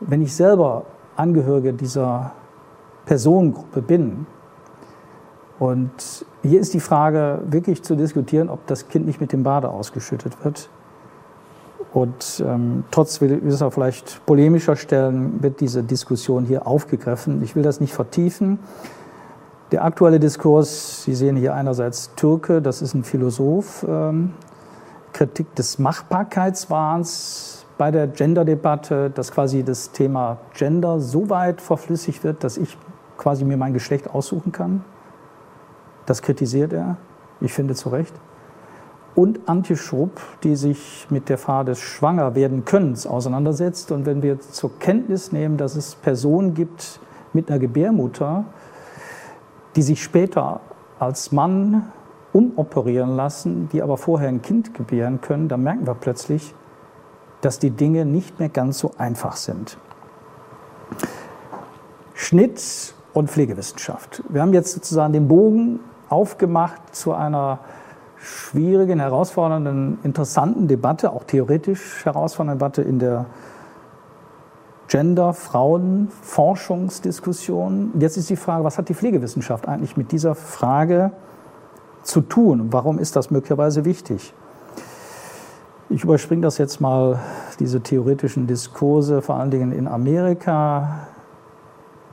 Wenn 0.00 0.20
ich 0.20 0.36
selber 0.36 0.84
Angehörige 1.16 1.72
dieser 1.72 2.32
Personengruppe 3.06 3.82
bin. 3.82 4.26
Und 5.58 6.26
hier 6.42 6.60
ist 6.60 6.74
die 6.74 6.80
Frage 6.80 7.40
wirklich 7.46 7.82
zu 7.82 7.96
diskutieren, 7.96 8.48
ob 8.48 8.66
das 8.66 8.88
Kind 8.88 9.06
nicht 9.06 9.20
mit 9.20 9.32
dem 9.32 9.42
Bade 9.42 9.68
ausgeschüttet 9.68 10.42
wird. 10.44 10.68
Und 11.92 12.42
ähm, 12.46 12.84
trotz, 12.90 13.20
auch 13.20 13.72
vielleicht 13.72 14.24
polemischer 14.24 14.76
stellen, 14.76 15.42
wird 15.42 15.60
diese 15.60 15.82
Diskussion 15.82 16.44
hier 16.44 16.66
aufgegriffen. 16.66 17.42
Ich 17.42 17.54
will 17.54 17.62
das 17.62 17.80
nicht 17.80 17.92
vertiefen. 17.92 18.58
Der 19.72 19.84
aktuelle 19.84 20.18
Diskurs, 20.18 21.04
Sie 21.04 21.14
sehen 21.14 21.36
hier 21.36 21.54
einerseits 21.54 22.14
Türke, 22.14 22.62
das 22.62 22.82
ist 22.82 22.94
ein 22.94 23.04
Philosoph, 23.04 23.84
ähm, 23.88 24.32
Kritik 25.12 25.54
des 25.54 25.78
Machbarkeitswahns, 25.78 27.62
bei 27.78 27.90
der 27.90 28.06
Gender-Debatte, 28.06 29.10
dass 29.10 29.32
quasi 29.32 29.64
das 29.64 29.90
Thema 29.92 30.38
Gender 30.54 31.00
so 31.00 31.30
weit 31.30 31.60
verflüssigt 31.60 32.22
wird, 32.22 32.44
dass 32.44 32.56
ich 32.56 32.76
quasi 33.16 33.44
mir 33.44 33.56
mein 33.56 33.72
Geschlecht 33.72 34.10
aussuchen 34.10 34.52
kann. 34.52 34.84
Das 36.06 36.22
kritisiert 36.22 36.72
er, 36.72 36.96
ich 37.40 37.52
finde 37.52 37.74
zu 37.74 37.88
Recht. 37.88 38.14
Und 39.14 39.40
Antje 39.46 39.76
Schrupp, 39.76 40.20
die 40.42 40.56
sich 40.56 41.06
mit 41.10 41.28
der 41.28 41.36
Frage 41.36 41.72
des 41.72 41.80
Schwangerwerdenkönnens 41.80 43.06
auseinandersetzt. 43.06 43.92
Und 43.92 44.06
wenn 44.06 44.22
wir 44.22 44.40
zur 44.40 44.78
Kenntnis 44.78 45.32
nehmen, 45.32 45.58
dass 45.58 45.76
es 45.76 45.94
Personen 45.94 46.54
gibt 46.54 46.98
mit 47.34 47.50
einer 47.50 47.58
Gebärmutter, 47.58 48.44
die 49.76 49.82
sich 49.82 50.02
später 50.02 50.60
als 50.98 51.32
Mann 51.32 51.92
umoperieren 52.32 53.14
lassen, 53.16 53.68
die 53.72 53.82
aber 53.82 53.98
vorher 53.98 54.28
ein 54.28 54.40
Kind 54.40 54.72
gebären 54.72 55.20
können, 55.20 55.48
dann 55.48 55.62
merken 55.62 55.86
wir 55.86 55.94
plötzlich, 55.94 56.54
dass 57.42 57.58
die 57.58 57.70
Dinge 57.70 58.06
nicht 58.06 58.38
mehr 58.38 58.48
ganz 58.48 58.78
so 58.78 58.92
einfach 58.96 59.36
sind. 59.36 59.76
Schnitt 62.14 62.94
und 63.12 63.30
Pflegewissenschaft. 63.30 64.22
Wir 64.28 64.40
haben 64.40 64.54
jetzt 64.54 64.72
sozusagen 64.72 65.12
den 65.12 65.28
Bogen 65.28 65.80
aufgemacht 66.08 66.94
zu 66.94 67.12
einer 67.12 67.58
schwierigen, 68.22 69.00
herausfordernden, 69.00 69.98
interessanten 70.04 70.68
Debatte, 70.68 71.12
auch 71.12 71.24
theoretisch 71.24 72.04
herausfordernden 72.04 72.58
Debatte 72.58 72.82
in 72.82 72.98
der 72.98 73.26
Gender, 74.88 75.32
Frauen, 75.32 76.08
Forschungsdiskussion. 76.22 77.92
Jetzt 77.98 78.16
ist 78.16 78.30
die 78.30 78.36
Frage, 78.36 78.62
was 78.62 78.78
hat 78.78 78.88
die 78.88 78.94
Pflegewissenschaft 78.94 79.66
eigentlich 79.66 79.96
mit 79.96 80.12
dieser 80.12 80.34
Frage 80.34 81.12
zu 82.02 82.20
tun? 82.20 82.68
Warum 82.72 82.98
ist 82.98 83.16
das 83.16 83.30
möglicherweise 83.30 83.84
wichtig? 83.84 84.34
Ich 85.88 86.04
überspringe 86.04 86.42
das 86.42 86.58
jetzt 86.58 86.80
mal, 86.80 87.18
diese 87.58 87.80
theoretischen 87.80 88.46
Diskurse, 88.46 89.20
vor 89.22 89.36
allen 89.36 89.50
Dingen 89.50 89.72
in 89.72 89.88
Amerika. 89.88 91.06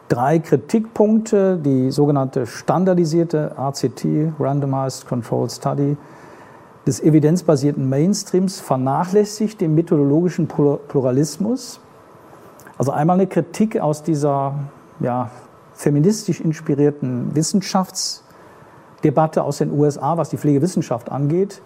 Drei 0.10 0.40
Kritikpunkte, 0.40 1.58
die 1.58 1.92
sogenannte 1.92 2.46
standardisierte 2.46 3.58
ACT, 3.58 4.06
Randomized 4.40 5.08
Controlled 5.08 5.52
Study, 5.52 5.96
des 6.86 7.02
evidenzbasierten 7.02 7.88
Mainstreams 7.88 8.60
vernachlässigt 8.60 9.62
den 9.62 9.76
methodologischen 9.76 10.48
Pluralismus. 10.48 11.80
Also 12.78 12.92
einmal 12.92 13.16
eine 13.16 13.28
Kritik 13.28 13.80
aus 13.80 14.04
dieser 14.04 14.56
ja, 15.00 15.30
feministisch 15.74 16.42
inspirierten 16.42 17.34
Wissenschaftsdebatte 17.36 19.44
aus 19.44 19.60
den 19.60 19.72
USA, 19.72 20.18
was 20.18 20.30
die 20.30 20.38
Pflegewissenschaft 20.38 21.12
angeht 21.12 21.62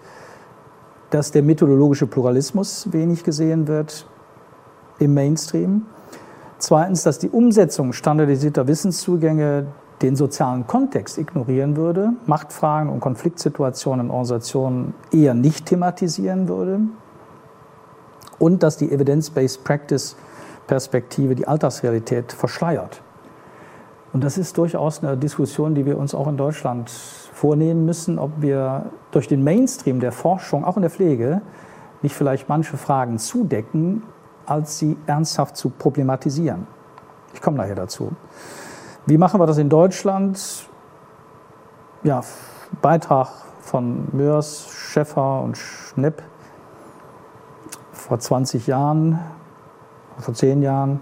dass 1.14 1.30
der 1.30 1.44
methodologische 1.44 2.08
Pluralismus 2.08 2.92
wenig 2.92 3.22
gesehen 3.22 3.68
wird 3.68 4.04
im 4.98 5.14
Mainstream. 5.14 5.82
Zweitens, 6.58 7.02
dass 7.02 7.18
die 7.18 7.30
Umsetzung 7.30 7.92
standardisierter 7.92 8.66
Wissenszugänge 8.66 9.66
den 10.02 10.16
sozialen 10.16 10.66
Kontext 10.66 11.18
ignorieren 11.18 11.76
würde, 11.76 12.12
Machtfragen 12.26 12.90
und 12.90 13.00
Konfliktsituationen 13.00 14.06
in 14.06 14.10
Organisationen 14.10 14.94
eher 15.12 15.34
nicht 15.34 15.66
thematisieren 15.66 16.48
würde. 16.48 16.80
Und 18.38 18.62
dass 18.62 18.76
die 18.76 18.90
Evidence-Based 18.90 19.64
Practice 19.64 20.16
Perspektive 20.66 21.34
die 21.34 21.46
Alltagsrealität 21.46 22.32
verschleiert. 22.32 23.02
Und 24.12 24.24
das 24.24 24.38
ist 24.38 24.56
durchaus 24.56 25.02
eine 25.02 25.16
Diskussion, 25.16 25.74
die 25.74 25.86
wir 25.86 25.98
uns 25.98 26.14
auch 26.14 26.28
in 26.28 26.36
Deutschland 26.36 26.88
vornehmen 26.88 27.84
müssen, 27.84 28.18
ob 28.18 28.30
wir 28.38 28.86
durch 29.10 29.28
den 29.28 29.42
Mainstream 29.42 30.00
der 30.00 30.12
Forschung, 30.12 30.64
auch 30.64 30.76
in 30.76 30.82
der 30.82 30.90
Pflege, 30.90 31.42
nicht 32.02 32.14
vielleicht 32.14 32.48
manche 32.48 32.76
Fragen 32.76 33.18
zudecken, 33.18 34.02
als 34.46 34.78
sie 34.78 34.96
ernsthaft 35.06 35.56
zu 35.56 35.70
problematisieren. 35.70 36.66
Ich 37.32 37.40
komme 37.40 37.56
nachher 37.56 37.74
dazu. 37.74 38.12
Wie 39.06 39.18
machen 39.18 39.40
wir 39.40 39.46
das 39.46 39.58
in 39.58 39.68
Deutschland? 39.68 40.68
Ja, 42.02 42.22
Beitrag 42.80 43.28
von 43.60 44.08
Mörs, 44.12 44.68
Schäffer 44.70 45.42
und 45.42 45.56
Schnepp 45.56 46.22
vor 47.92 48.18
20 48.18 48.66
Jahren, 48.66 49.18
vor 50.18 50.34
10 50.34 50.62
Jahren, 50.62 51.00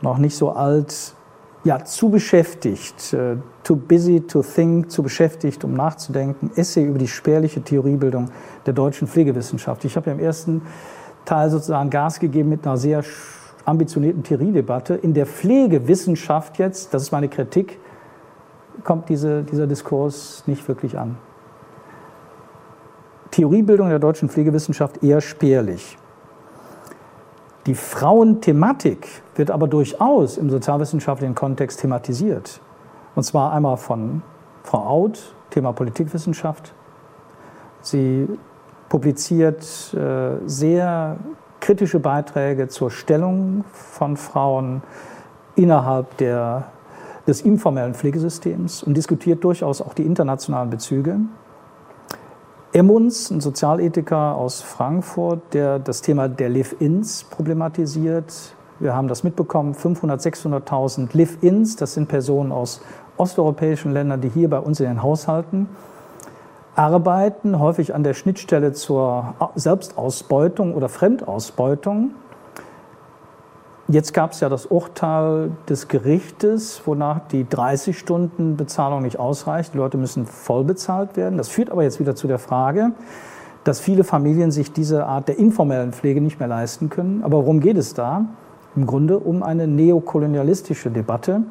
noch 0.00 0.18
nicht 0.18 0.36
so 0.36 0.50
alt, 0.50 1.14
ja, 1.64 1.84
zu 1.84 2.10
beschäftigt, 2.10 3.12
äh, 3.12 3.36
too 3.62 3.76
busy 3.76 4.20
to 4.20 4.42
think, 4.42 4.90
zu 4.90 5.02
beschäftigt, 5.02 5.64
um 5.64 5.74
nachzudenken. 5.74 6.50
Essay 6.56 6.84
über 6.84 6.98
die 6.98 7.08
spärliche 7.08 7.62
Theoriebildung 7.62 8.30
der 8.66 8.72
deutschen 8.72 9.06
Pflegewissenschaft. 9.06 9.84
Ich 9.84 9.96
habe 9.96 10.10
ja 10.10 10.16
im 10.16 10.20
ersten 10.20 10.62
Teil 11.24 11.50
sozusagen 11.50 11.90
Gas 11.90 12.20
gegeben 12.20 12.48
mit 12.48 12.66
einer 12.66 12.76
sehr 12.76 13.04
ambitionierten 13.64 14.22
Theoriedebatte. 14.22 14.94
In 14.94 15.14
der 15.14 15.26
Pflegewissenschaft 15.26 16.58
jetzt, 16.58 16.92
das 16.92 17.02
ist 17.02 17.12
meine 17.12 17.28
Kritik, 17.28 17.78
kommt 18.84 19.08
diese, 19.08 19.42
dieser 19.42 19.66
Diskurs 19.66 20.44
nicht 20.46 20.66
wirklich 20.66 20.98
an. 20.98 21.16
Theoriebildung 23.30 23.88
der 23.88 23.98
deutschen 23.98 24.28
Pflegewissenschaft 24.28 25.02
eher 25.02 25.20
spärlich. 25.20 25.96
Die 27.66 27.74
Frauenthematik 27.74 29.06
wird 29.36 29.50
aber 29.50 29.68
durchaus 29.68 30.36
im 30.36 30.50
sozialwissenschaftlichen 30.50 31.34
Kontext 31.34 31.80
thematisiert. 31.80 32.60
Und 33.14 33.22
zwar 33.22 33.52
einmal 33.52 33.76
von 33.76 34.22
Frau 34.64 34.78
Out, 34.78 35.34
Thema 35.50 35.72
Politikwissenschaft. 35.72 36.74
Sie 37.80 38.26
publiziert 38.92 39.64
äh, 39.94 40.46
sehr 40.46 41.16
kritische 41.60 41.98
Beiträge 41.98 42.68
zur 42.68 42.90
Stellung 42.90 43.64
von 43.72 44.18
Frauen 44.18 44.82
innerhalb 45.56 46.14
der, 46.18 46.66
des 47.26 47.40
informellen 47.40 47.94
Pflegesystems 47.94 48.82
und 48.82 48.94
diskutiert 48.94 49.42
durchaus 49.44 49.80
auch 49.80 49.94
die 49.94 50.02
internationalen 50.02 50.68
Bezüge. 50.68 51.20
Emmons, 52.74 53.30
ein 53.30 53.40
Sozialethiker 53.40 54.34
aus 54.34 54.60
Frankfurt, 54.60 55.40
der 55.54 55.78
das 55.78 56.02
Thema 56.02 56.28
der 56.28 56.50
Live-Ins 56.50 57.24
problematisiert. 57.24 58.54
Wir 58.78 58.94
haben 58.94 59.08
das 59.08 59.24
mitbekommen, 59.24 59.72
500.000, 59.72 60.66
600.000 60.66 61.16
Live-Ins, 61.16 61.76
das 61.76 61.94
sind 61.94 62.08
Personen 62.08 62.52
aus 62.52 62.82
osteuropäischen 63.16 63.92
Ländern, 63.92 64.20
die 64.20 64.28
hier 64.28 64.50
bei 64.50 64.58
uns 64.58 64.80
in 64.80 64.86
den 64.86 65.02
Haushalten 65.02 65.66
arbeiten, 66.74 67.58
häufig 67.58 67.94
an 67.94 68.02
der 68.02 68.14
Schnittstelle 68.14 68.72
zur 68.72 69.34
Selbstausbeutung 69.54 70.74
oder 70.74 70.88
Fremdausbeutung. 70.88 72.12
Jetzt 73.88 74.14
gab 74.14 74.32
es 74.32 74.40
ja 74.40 74.48
das 74.48 74.66
Urteil 74.66 75.50
des 75.68 75.88
Gerichtes, 75.88 76.80
wonach 76.86 77.20
die 77.28 77.46
30 77.46 77.98
Stunden 77.98 78.56
Bezahlung 78.56 79.02
nicht 79.02 79.18
ausreicht. 79.18 79.74
Die 79.74 79.78
Leute 79.78 79.98
müssen 79.98 80.24
voll 80.24 80.64
bezahlt 80.64 81.16
werden. 81.16 81.36
Das 81.36 81.48
führt 81.48 81.68
aber 81.68 81.82
jetzt 81.82 82.00
wieder 82.00 82.14
zu 82.14 82.26
der 82.26 82.38
Frage, 82.38 82.92
dass 83.64 83.80
viele 83.80 84.04
Familien 84.04 84.50
sich 84.50 84.72
diese 84.72 85.04
Art 85.06 85.28
der 85.28 85.38
informellen 85.38 85.92
Pflege 85.92 86.20
nicht 86.20 86.38
mehr 86.38 86.48
leisten 86.48 86.88
können. 86.88 87.22
Aber 87.22 87.38
worum 87.38 87.60
geht 87.60 87.76
es 87.76 87.92
da? 87.92 88.24
Im 88.76 88.86
Grunde 88.86 89.18
um 89.18 89.42
eine 89.42 89.66
neokolonialistische 89.66 90.90
Debatte 90.90 91.42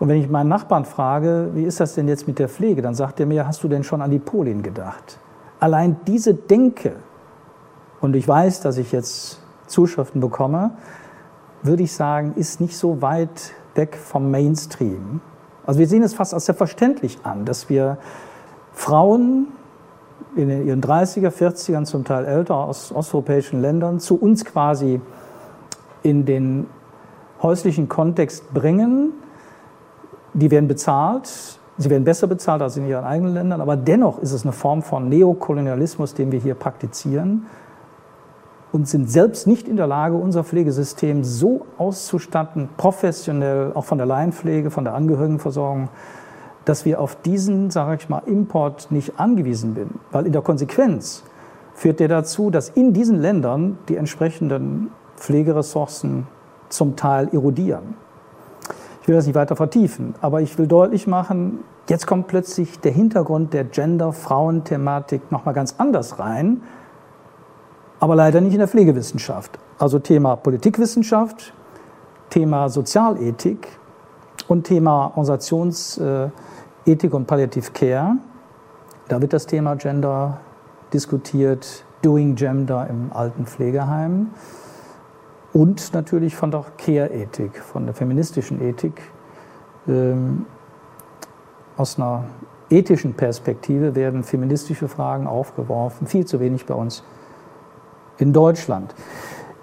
und 0.00 0.08
wenn 0.08 0.16
ich 0.16 0.30
meinen 0.30 0.48
Nachbarn 0.48 0.86
frage, 0.86 1.50
wie 1.54 1.62
ist 1.62 1.78
das 1.78 1.94
denn 1.94 2.08
jetzt 2.08 2.26
mit 2.26 2.38
der 2.38 2.48
Pflege, 2.48 2.80
dann 2.80 2.94
sagt 2.94 3.20
er 3.20 3.26
mir, 3.26 3.46
hast 3.46 3.62
du 3.62 3.68
denn 3.68 3.84
schon 3.84 4.00
an 4.00 4.10
die 4.10 4.18
Polin 4.18 4.62
gedacht? 4.62 5.18
Allein 5.60 5.98
diese 6.06 6.32
Denke, 6.32 6.94
und 8.00 8.16
ich 8.16 8.26
weiß, 8.26 8.62
dass 8.62 8.78
ich 8.78 8.92
jetzt 8.92 9.42
Zuschriften 9.66 10.22
bekomme, 10.22 10.70
würde 11.62 11.82
ich 11.82 11.92
sagen, 11.92 12.32
ist 12.36 12.62
nicht 12.62 12.78
so 12.78 13.02
weit 13.02 13.52
weg 13.74 13.94
vom 13.94 14.30
Mainstream. 14.30 15.20
Also 15.66 15.78
wir 15.78 15.86
sehen 15.86 16.02
es 16.02 16.14
fast 16.14 16.32
als 16.32 16.46
selbstverständlich 16.46 17.18
an, 17.22 17.44
dass 17.44 17.68
wir 17.68 17.98
Frauen 18.72 19.48
in 20.34 20.66
ihren 20.66 20.80
30er, 20.80 21.28
40ern, 21.28 21.84
zum 21.84 22.04
Teil 22.04 22.24
älter 22.24 22.56
aus 22.56 22.90
osteuropäischen 22.90 23.60
Ländern 23.60 24.00
zu 24.00 24.16
uns 24.16 24.46
quasi 24.46 25.02
in 26.02 26.24
den 26.24 26.66
häuslichen 27.42 27.90
Kontext 27.90 28.54
bringen, 28.54 29.12
die 30.34 30.50
werden 30.50 30.68
bezahlt, 30.68 31.58
sie 31.78 31.90
werden 31.90 32.04
besser 32.04 32.26
bezahlt 32.26 32.62
als 32.62 32.76
in 32.76 32.86
ihren 32.86 33.04
eigenen 33.04 33.34
Ländern, 33.34 33.60
aber 33.60 33.76
dennoch 33.76 34.18
ist 34.20 34.32
es 34.32 34.44
eine 34.44 34.52
Form 34.52 34.82
von 34.82 35.08
Neokolonialismus, 35.08 36.14
den 36.14 36.32
wir 36.32 36.38
hier 36.38 36.54
praktizieren 36.54 37.46
und 38.72 38.88
sind 38.88 39.10
selbst 39.10 39.46
nicht 39.46 39.66
in 39.66 39.76
der 39.76 39.86
Lage, 39.86 40.14
unser 40.14 40.44
Pflegesystem 40.44 41.24
so 41.24 41.66
auszustatten, 41.78 42.68
professionell, 42.76 43.72
auch 43.74 43.84
von 43.84 43.98
der 43.98 44.06
Laienpflege, 44.06 44.70
von 44.70 44.84
der 44.84 44.94
Angehörigenversorgung, 44.94 45.88
dass 46.64 46.84
wir 46.84 47.00
auf 47.00 47.16
diesen, 47.16 47.70
sage 47.70 47.96
ich 48.00 48.08
mal, 48.08 48.22
Import 48.26 48.92
nicht 48.92 49.18
angewiesen 49.18 49.74
sind. 49.74 49.92
Weil 50.12 50.26
in 50.26 50.32
der 50.32 50.42
Konsequenz 50.42 51.24
führt 51.74 51.98
der 51.98 52.08
dazu, 52.08 52.50
dass 52.50 52.68
in 52.68 52.92
diesen 52.92 53.20
Ländern 53.20 53.78
die 53.88 53.96
entsprechenden 53.96 54.90
Pflegeressourcen 55.16 56.26
zum 56.68 56.94
Teil 56.94 57.28
erodieren 57.32 57.96
will 59.06 59.14
das 59.14 59.26
nicht 59.26 59.34
weiter 59.34 59.56
vertiefen, 59.56 60.14
aber 60.20 60.40
ich 60.40 60.58
will 60.58 60.66
deutlich 60.66 61.06
machen, 61.06 61.60
jetzt 61.88 62.06
kommt 62.06 62.26
plötzlich 62.28 62.80
der 62.80 62.92
Hintergrund 62.92 63.52
der 63.54 63.64
Gender-Frauen-Thematik 63.64 65.32
nochmal 65.32 65.54
ganz 65.54 65.74
anders 65.78 66.18
rein, 66.18 66.62
aber 67.98 68.14
leider 68.16 68.40
nicht 68.40 68.52
in 68.52 68.58
der 68.58 68.68
Pflegewissenschaft. 68.68 69.58
Also 69.78 69.98
Thema 69.98 70.36
Politikwissenschaft, 70.36 71.52
Thema 72.30 72.68
Sozialethik 72.68 73.68
und 74.48 74.64
Thema 74.64 75.06
Organisationsethik 75.16 76.32
und 77.12 77.26
Palliative 77.26 77.70
Care. 77.72 78.16
Da 79.08 79.20
wird 79.20 79.32
das 79.32 79.46
Thema 79.46 79.74
Gender 79.76 80.38
diskutiert, 80.92 81.84
Doing 82.02 82.34
Gender 82.34 82.86
im 82.88 83.10
alten 83.12 83.46
Pflegeheim 83.46 84.28
und 85.52 85.92
natürlich 85.94 86.36
von 86.36 86.50
der 86.50 86.64
Care-Ethik, 86.78 87.58
von 87.58 87.86
der 87.86 87.94
feministischen 87.94 88.62
Ethik. 88.62 89.00
Ähm, 89.88 90.46
aus 91.76 91.98
einer 91.98 92.24
ethischen 92.68 93.14
Perspektive 93.14 93.94
werden 93.94 94.22
feministische 94.22 94.86
Fragen 94.86 95.26
aufgeworfen, 95.26 96.06
viel 96.06 96.26
zu 96.26 96.38
wenig 96.38 96.66
bei 96.66 96.74
uns 96.74 97.02
in 98.18 98.32
Deutschland. 98.32 98.94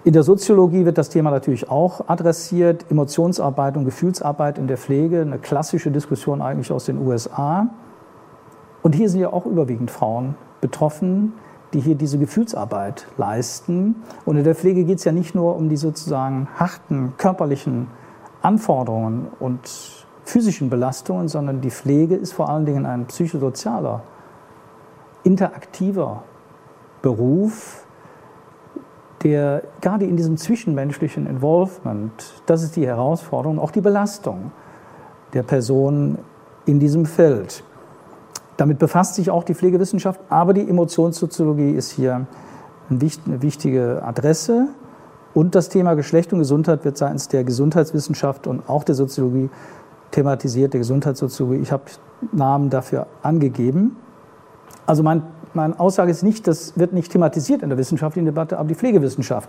In 0.04 0.12
der 0.12 0.22
Soziologie 0.22 0.84
wird 0.84 0.98
das 0.98 1.08
Thema 1.08 1.30
natürlich 1.30 1.70
auch 1.70 2.08
adressiert, 2.08 2.86
Emotionsarbeit 2.90 3.76
und 3.76 3.84
Gefühlsarbeit 3.84 4.58
in 4.58 4.66
der 4.66 4.76
Pflege, 4.76 5.20
eine 5.20 5.38
klassische 5.38 5.90
Diskussion 5.90 6.42
eigentlich 6.42 6.72
aus 6.72 6.86
den 6.86 6.98
USA. 6.98 7.68
Und 8.82 8.94
hier 8.94 9.08
sind 9.08 9.20
ja 9.20 9.32
auch 9.32 9.46
überwiegend 9.46 9.90
Frauen 9.90 10.34
betroffen, 10.60 11.34
die 11.72 11.80
hier 11.80 11.94
diese 11.94 12.18
Gefühlsarbeit 12.18 13.06
leisten. 13.16 13.96
Und 14.24 14.36
in 14.36 14.44
der 14.44 14.54
Pflege 14.54 14.84
geht 14.84 14.98
es 14.98 15.04
ja 15.04 15.12
nicht 15.12 15.34
nur 15.34 15.56
um 15.56 15.68
die 15.68 15.76
sozusagen 15.76 16.48
harten 16.56 17.14
körperlichen 17.18 17.88
Anforderungen 18.42 19.28
und 19.40 19.60
physischen 20.24 20.70
Belastungen, 20.70 21.28
sondern 21.28 21.60
die 21.60 21.70
Pflege 21.70 22.14
ist 22.14 22.32
vor 22.32 22.48
allen 22.48 22.66
Dingen 22.66 22.86
ein 22.86 23.06
psychosozialer, 23.06 24.02
interaktiver 25.24 26.22
Beruf, 27.02 27.84
der 29.22 29.62
gerade 29.80 30.04
in 30.04 30.16
diesem 30.16 30.36
zwischenmenschlichen 30.36 31.26
Involvement, 31.26 32.42
das 32.46 32.62
ist 32.62 32.76
die 32.76 32.86
Herausforderung, 32.86 33.58
auch 33.58 33.70
die 33.70 33.80
Belastung 33.80 34.52
der 35.32 35.42
Person 35.42 36.18
in 36.66 36.78
diesem 36.78 37.06
Feld. 37.06 37.64
Damit 38.58 38.80
befasst 38.80 39.14
sich 39.14 39.30
auch 39.30 39.44
die 39.44 39.54
Pflegewissenschaft, 39.54 40.20
aber 40.28 40.52
die 40.52 40.68
Emotionssoziologie 40.68 41.70
ist 41.70 41.92
hier 41.92 42.26
eine 42.90 43.00
wichtige 43.40 44.02
Adresse. 44.04 44.66
Und 45.32 45.54
das 45.54 45.68
Thema 45.68 45.94
Geschlecht 45.94 46.32
und 46.32 46.40
Gesundheit 46.40 46.84
wird 46.84 46.98
seitens 46.98 47.28
der 47.28 47.44
Gesundheitswissenschaft 47.44 48.48
und 48.48 48.68
auch 48.68 48.82
der 48.82 48.96
Soziologie 48.96 49.48
thematisiert, 50.10 50.72
der 50.72 50.80
Gesundheitssoziologie. 50.80 51.60
Ich 51.60 51.70
habe 51.70 51.84
Namen 52.32 52.68
dafür 52.68 53.06
angegeben. 53.22 53.96
Also 54.86 55.04
mein, 55.04 55.22
meine 55.54 55.78
Aussage 55.78 56.10
ist 56.10 56.24
nicht, 56.24 56.48
das 56.48 56.76
wird 56.76 56.92
nicht 56.92 57.12
thematisiert 57.12 57.62
in 57.62 57.68
der 57.68 57.78
wissenschaftlichen 57.78 58.26
Debatte, 58.26 58.58
aber 58.58 58.66
die 58.66 58.74
Pflegewissenschaft, 58.74 59.48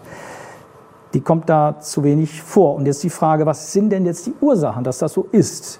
die 1.15 1.21
kommt 1.21 1.49
da 1.49 1.79
zu 1.79 2.03
wenig 2.03 2.43
vor. 2.43 2.75
Und 2.75 2.85
jetzt 2.85 3.01
die 3.03 3.09
Frage, 3.09 3.47
was 3.47 3.73
sind 3.73 3.89
denn 3.89 4.05
jetzt 4.05 4.27
die 4.27 4.35
Ursachen, 4.39 4.83
dass 4.83 4.99
das 4.99 5.13
so 5.13 5.27
ist? 5.31 5.79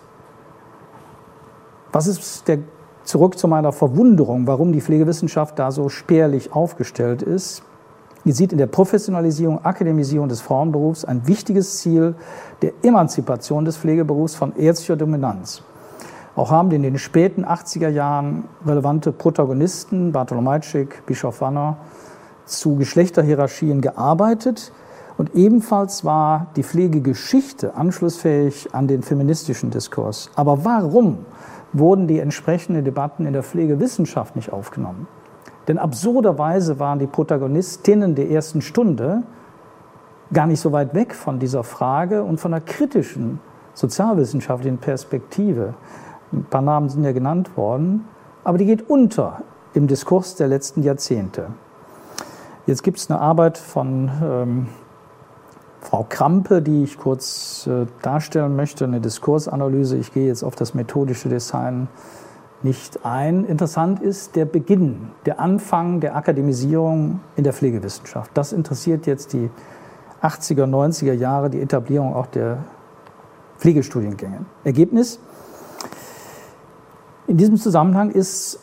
Was 1.92 2.08
ist 2.08 2.48
der 2.48 2.60
zurück 3.10 3.40
zu 3.40 3.48
meiner 3.48 3.72
Verwunderung, 3.72 4.46
warum 4.46 4.72
die 4.72 4.82
Pflegewissenschaft 4.82 5.58
da 5.58 5.72
so 5.72 5.90
spärlich 5.90 6.54
aufgestellt 6.54 7.24
ist. 7.24 7.64
Ihr 8.24 8.36
sieht 8.36 8.52
in 8.52 8.60
der 8.60 8.68
Professionalisierung, 8.68 9.66
Akademisierung 9.66 10.30
des 10.30 10.42
Frauenberufs 10.42 11.06
ein 11.06 11.28
wichtiges 11.28 11.80
Ziel 11.80 12.14
der 12.62 12.74
Emanzipation 12.84 13.66
des 13.66 13.78
Pflegeberufs 13.78 14.36
von 14.36 14.56
ärztlicher 14.56 14.96
Dominanz. 14.96 15.64
Auch 16.36 16.52
haben 16.52 16.70
in 16.70 16.84
den 16.84 17.00
späten 17.00 17.46
80er 17.46 17.90
Jahren 17.90 18.44
relevante 18.64 19.12
Protagonisten, 19.12 20.12
Bartolomajczyk, 20.12 21.04
Bischof 21.08 21.42
Wanner, 21.42 21.78
zu 22.46 22.76
Geschlechterhierarchien 22.76 23.82
gearbeitet. 23.82 24.72
Und 25.18 25.34
ebenfalls 25.34 26.06
war 26.06 26.48
die 26.56 26.64
Pflegegeschichte 26.64 27.74
anschlussfähig 27.76 28.70
an 28.74 28.88
den 28.88 29.02
feministischen 29.02 29.72
Diskurs. 29.72 30.30
Aber 30.36 30.64
warum 30.64 31.26
wurden 31.74 32.08
die 32.08 32.20
entsprechenden 32.20 32.84
Debatten 32.84 33.26
in 33.26 33.34
der 33.34 33.44
Pflegewissenschaft 33.44 34.36
nicht 34.36 34.52
aufgenommen. 34.52 35.08
Denn 35.68 35.78
absurderweise 35.78 36.80
waren 36.80 37.00
die 37.00 37.08
Protagonistinnen 37.08 38.16
der 38.16 38.30
ersten 38.30 38.62
Stunde 38.62 39.24
gar 40.34 40.48
nicht 40.48 40.60
so 40.60 40.72
weit 40.72 40.94
weg 40.94 41.14
von 41.14 41.40
dieser 41.40 41.64
Frage 41.64 42.24
und 42.24 42.40
von 42.40 42.54
einer 42.54 42.62
kritischen 42.62 43.40
sozialwissenschaftlichen 43.74 44.78
Perspektive. 44.78 45.74
Ein 46.32 46.46
paar 46.46 46.62
Namen 46.62 46.90
sind 46.90 47.04
ja 47.04 47.12
genannt 47.12 47.56
worden, 47.56 48.06
aber 48.44 48.58
die 48.58 48.66
geht 48.66 48.90
unter 48.90 49.42
im 49.74 49.88
Diskurs 49.88 50.36
der 50.36 50.48
letzten 50.48 50.84
Jahrzehnte. 50.84 51.48
Jetzt 52.66 52.84
gibt 52.84 52.98
es 52.98 53.10
eine 53.10 53.20
Arbeit 53.20 53.58
von 53.58 54.12
ähm, 54.24 54.68
Frau 55.82 56.06
Krampe, 56.08 56.62
die 56.62 56.84
ich 56.84 56.98
kurz 56.98 57.68
äh, 57.68 57.86
darstellen 58.02 58.56
möchte, 58.56 58.86
eine 58.86 59.00
Diskursanalyse. 59.00 59.98
Ich 59.98 60.14
gehe 60.14 60.28
jetzt 60.28 60.44
auf 60.44 60.56
das 60.56 60.74
methodische 60.74 61.30
Design 61.30 61.88
nicht 62.62 63.06
ein. 63.06 63.46
Interessant 63.46 64.02
ist 64.02 64.36
der 64.36 64.46
Beginn, 64.46 65.12
der 65.26 65.40
Anfang 65.40 66.02
der 66.02 66.16
Akademisierung 66.16 67.22
in 67.36 67.44
der 67.44 67.54
Pflegewissenschaft. 67.54 68.32
Das 68.34 68.52
interessiert 68.52 69.08
jetzt 69.08 69.34
die 69.34 69.50
80er, 70.22 70.66
90er 70.66 71.14
Jahre 71.14 71.50
die 71.50 71.62
Etablierung 71.62 72.14
auch 72.14 72.28
der 72.28 72.58
Pflegestudiengänge. 73.58 74.46
Ergebnis? 74.64 75.20
In 77.28 77.38
diesem 77.38 77.58
Zusammenhang 77.58 78.12
ist, 78.12 78.60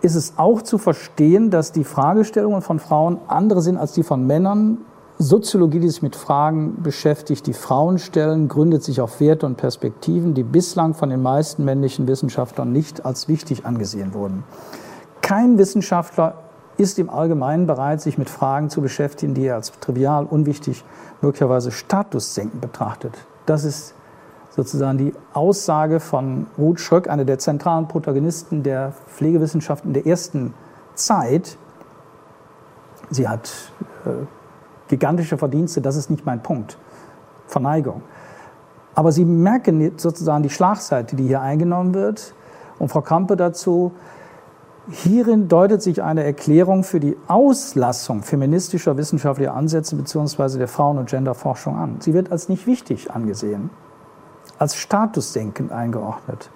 ist 0.00 0.14
es 0.14 0.34
auch 0.36 0.62
zu 0.62 0.78
verstehen, 0.78 1.50
dass 1.50 1.72
die 1.72 1.84
Fragestellungen 1.84 2.62
von 2.62 2.78
Frauen 2.78 3.18
andere 3.26 3.60
sind 3.60 3.76
als 3.76 3.92
die 3.92 4.02
von 4.02 4.26
Männern. 4.26 4.78
Soziologie, 5.24 5.80
die 5.80 5.88
sich 5.88 6.02
mit 6.02 6.16
Fragen 6.16 6.82
beschäftigt, 6.82 7.46
die 7.46 7.54
Frauen 7.54 7.98
stellen, 7.98 8.46
gründet 8.46 8.84
sich 8.84 9.00
auf 9.00 9.20
Werte 9.20 9.46
und 9.46 9.56
Perspektiven, 9.56 10.34
die 10.34 10.42
bislang 10.42 10.92
von 10.92 11.08
den 11.08 11.22
meisten 11.22 11.64
männlichen 11.64 12.06
Wissenschaftlern 12.06 12.70
nicht 12.70 13.06
als 13.06 13.26
wichtig 13.26 13.64
angesehen 13.64 14.12
wurden. 14.12 14.44
Kein 15.22 15.56
Wissenschaftler 15.56 16.34
ist 16.76 16.98
im 16.98 17.08
Allgemeinen 17.08 17.66
bereit, 17.66 18.02
sich 18.02 18.18
mit 18.18 18.28
Fragen 18.28 18.68
zu 18.68 18.82
beschäftigen, 18.82 19.32
die 19.32 19.46
er 19.46 19.54
als 19.54 19.72
trivial, 19.80 20.26
unwichtig, 20.26 20.84
möglicherweise 21.22 21.70
statussenkend 21.70 22.60
betrachtet. 22.60 23.14
Das 23.46 23.64
ist 23.64 23.94
sozusagen 24.50 24.98
die 24.98 25.14
Aussage 25.32 26.00
von 26.00 26.48
Ruth 26.58 26.80
Schröck, 26.80 27.08
einer 27.08 27.24
der 27.24 27.38
zentralen 27.38 27.88
Protagonisten 27.88 28.62
der 28.62 28.92
Pflegewissenschaften 29.08 29.94
der 29.94 30.06
ersten 30.06 30.52
Zeit. 30.94 31.56
Sie 33.10 33.26
hat 33.26 33.50
äh, 34.04 34.26
gigantische 34.88 35.38
Verdienste, 35.38 35.80
das 35.80 35.96
ist 35.96 36.10
nicht 36.10 36.26
mein 36.26 36.42
Punkt. 36.42 36.78
Verneigung. 37.46 38.02
Aber 38.94 39.12
Sie 39.12 39.24
merken 39.24 39.92
sozusagen 39.96 40.42
die 40.42 40.50
Schlagseite, 40.50 41.16
die 41.16 41.26
hier 41.26 41.40
eingenommen 41.40 41.94
wird. 41.94 42.34
Und 42.78 42.88
Frau 42.88 43.00
Krampe 43.00 43.36
dazu, 43.36 43.92
Hierin 44.90 45.48
deutet 45.48 45.80
sich 45.80 46.02
eine 46.02 46.24
Erklärung 46.24 46.84
für 46.84 47.00
die 47.00 47.16
Auslassung 47.26 48.22
feministischer 48.22 48.98
wissenschaftlicher 48.98 49.54
Ansätze 49.54 49.96
bzw. 49.96 50.58
der 50.58 50.68
Frauen- 50.68 50.98
und 50.98 51.08
Genderforschung 51.08 51.78
an. 51.78 51.96
Sie 52.00 52.12
wird 52.12 52.30
als 52.30 52.50
nicht 52.50 52.66
wichtig 52.66 53.10
angesehen, 53.10 53.70
als 54.58 54.76
statussenkend 54.76 55.72
eingeordnet. 55.72 56.50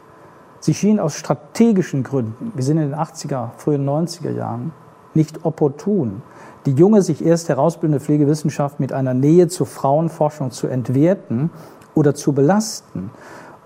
Sie 0.60 0.74
schien 0.74 1.00
aus 1.00 1.14
strategischen 1.14 2.02
Gründen, 2.02 2.52
wir 2.54 2.64
sind 2.64 2.76
in 2.76 2.90
den 2.90 2.98
80er, 2.98 3.50
frühen 3.56 3.88
90er 3.88 4.32
Jahren, 4.32 4.72
nicht 5.14 5.46
opportun, 5.46 6.20
die 6.66 6.72
junge, 6.72 7.02
sich 7.02 7.24
erst 7.24 7.48
herausbildende 7.48 8.04
Pflegewissenschaft 8.04 8.80
mit 8.80 8.92
einer 8.92 9.14
Nähe 9.14 9.48
zur 9.48 9.66
Frauenforschung 9.66 10.50
zu 10.50 10.66
entwerten 10.66 11.50
oder 11.94 12.14
zu 12.14 12.32
belasten. 12.32 13.11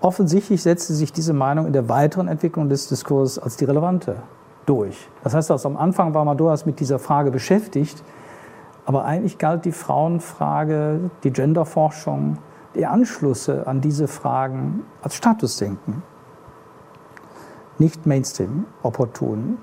Offensichtlich 0.01 0.61
setzte 0.61 0.93
sich 0.93 1.13
diese 1.13 1.33
Meinung 1.33 1.65
in 1.65 1.73
der 1.73 1.87
weiteren 1.89 2.27
Entwicklung 2.27 2.69
des 2.69 2.87
Diskurses 2.87 3.39
als 3.39 3.57
die 3.57 3.65
relevante 3.65 4.17
durch. 4.65 5.09
Das 5.23 5.33
heißt, 5.33 5.51
also 5.51 5.69
am 5.69 5.77
Anfang 5.77 6.13
war 6.13 6.25
man 6.25 6.37
durchaus 6.37 6.65
mit 6.65 6.79
dieser 6.79 6.99
Frage 6.99 7.31
beschäftigt, 7.31 8.03
aber 8.85 9.05
eigentlich 9.05 9.37
galt 9.37 9.65
die 9.65 9.71
Frauenfrage, 9.71 11.09
die 11.23 11.31
Genderforschung, 11.31 12.37
die 12.75 12.85
Anschlüsse 12.85 13.67
an 13.67 13.81
diese 13.81 14.07
Fragen 14.07 14.83
als 15.01 15.15
Statusdenken, 15.15 16.03
nicht 17.77 18.05
Mainstream 18.05 18.65
opportun. 18.81 19.57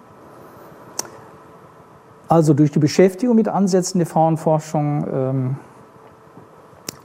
Also 2.31 2.55
durch 2.55 2.71
die 2.71 2.79
Beschäftigung 2.79 3.35
mit 3.35 3.49
Ansätzen 3.49 3.99
der 3.99 4.07
Frauenforschung, 4.07 5.05
ähm, 5.13 5.57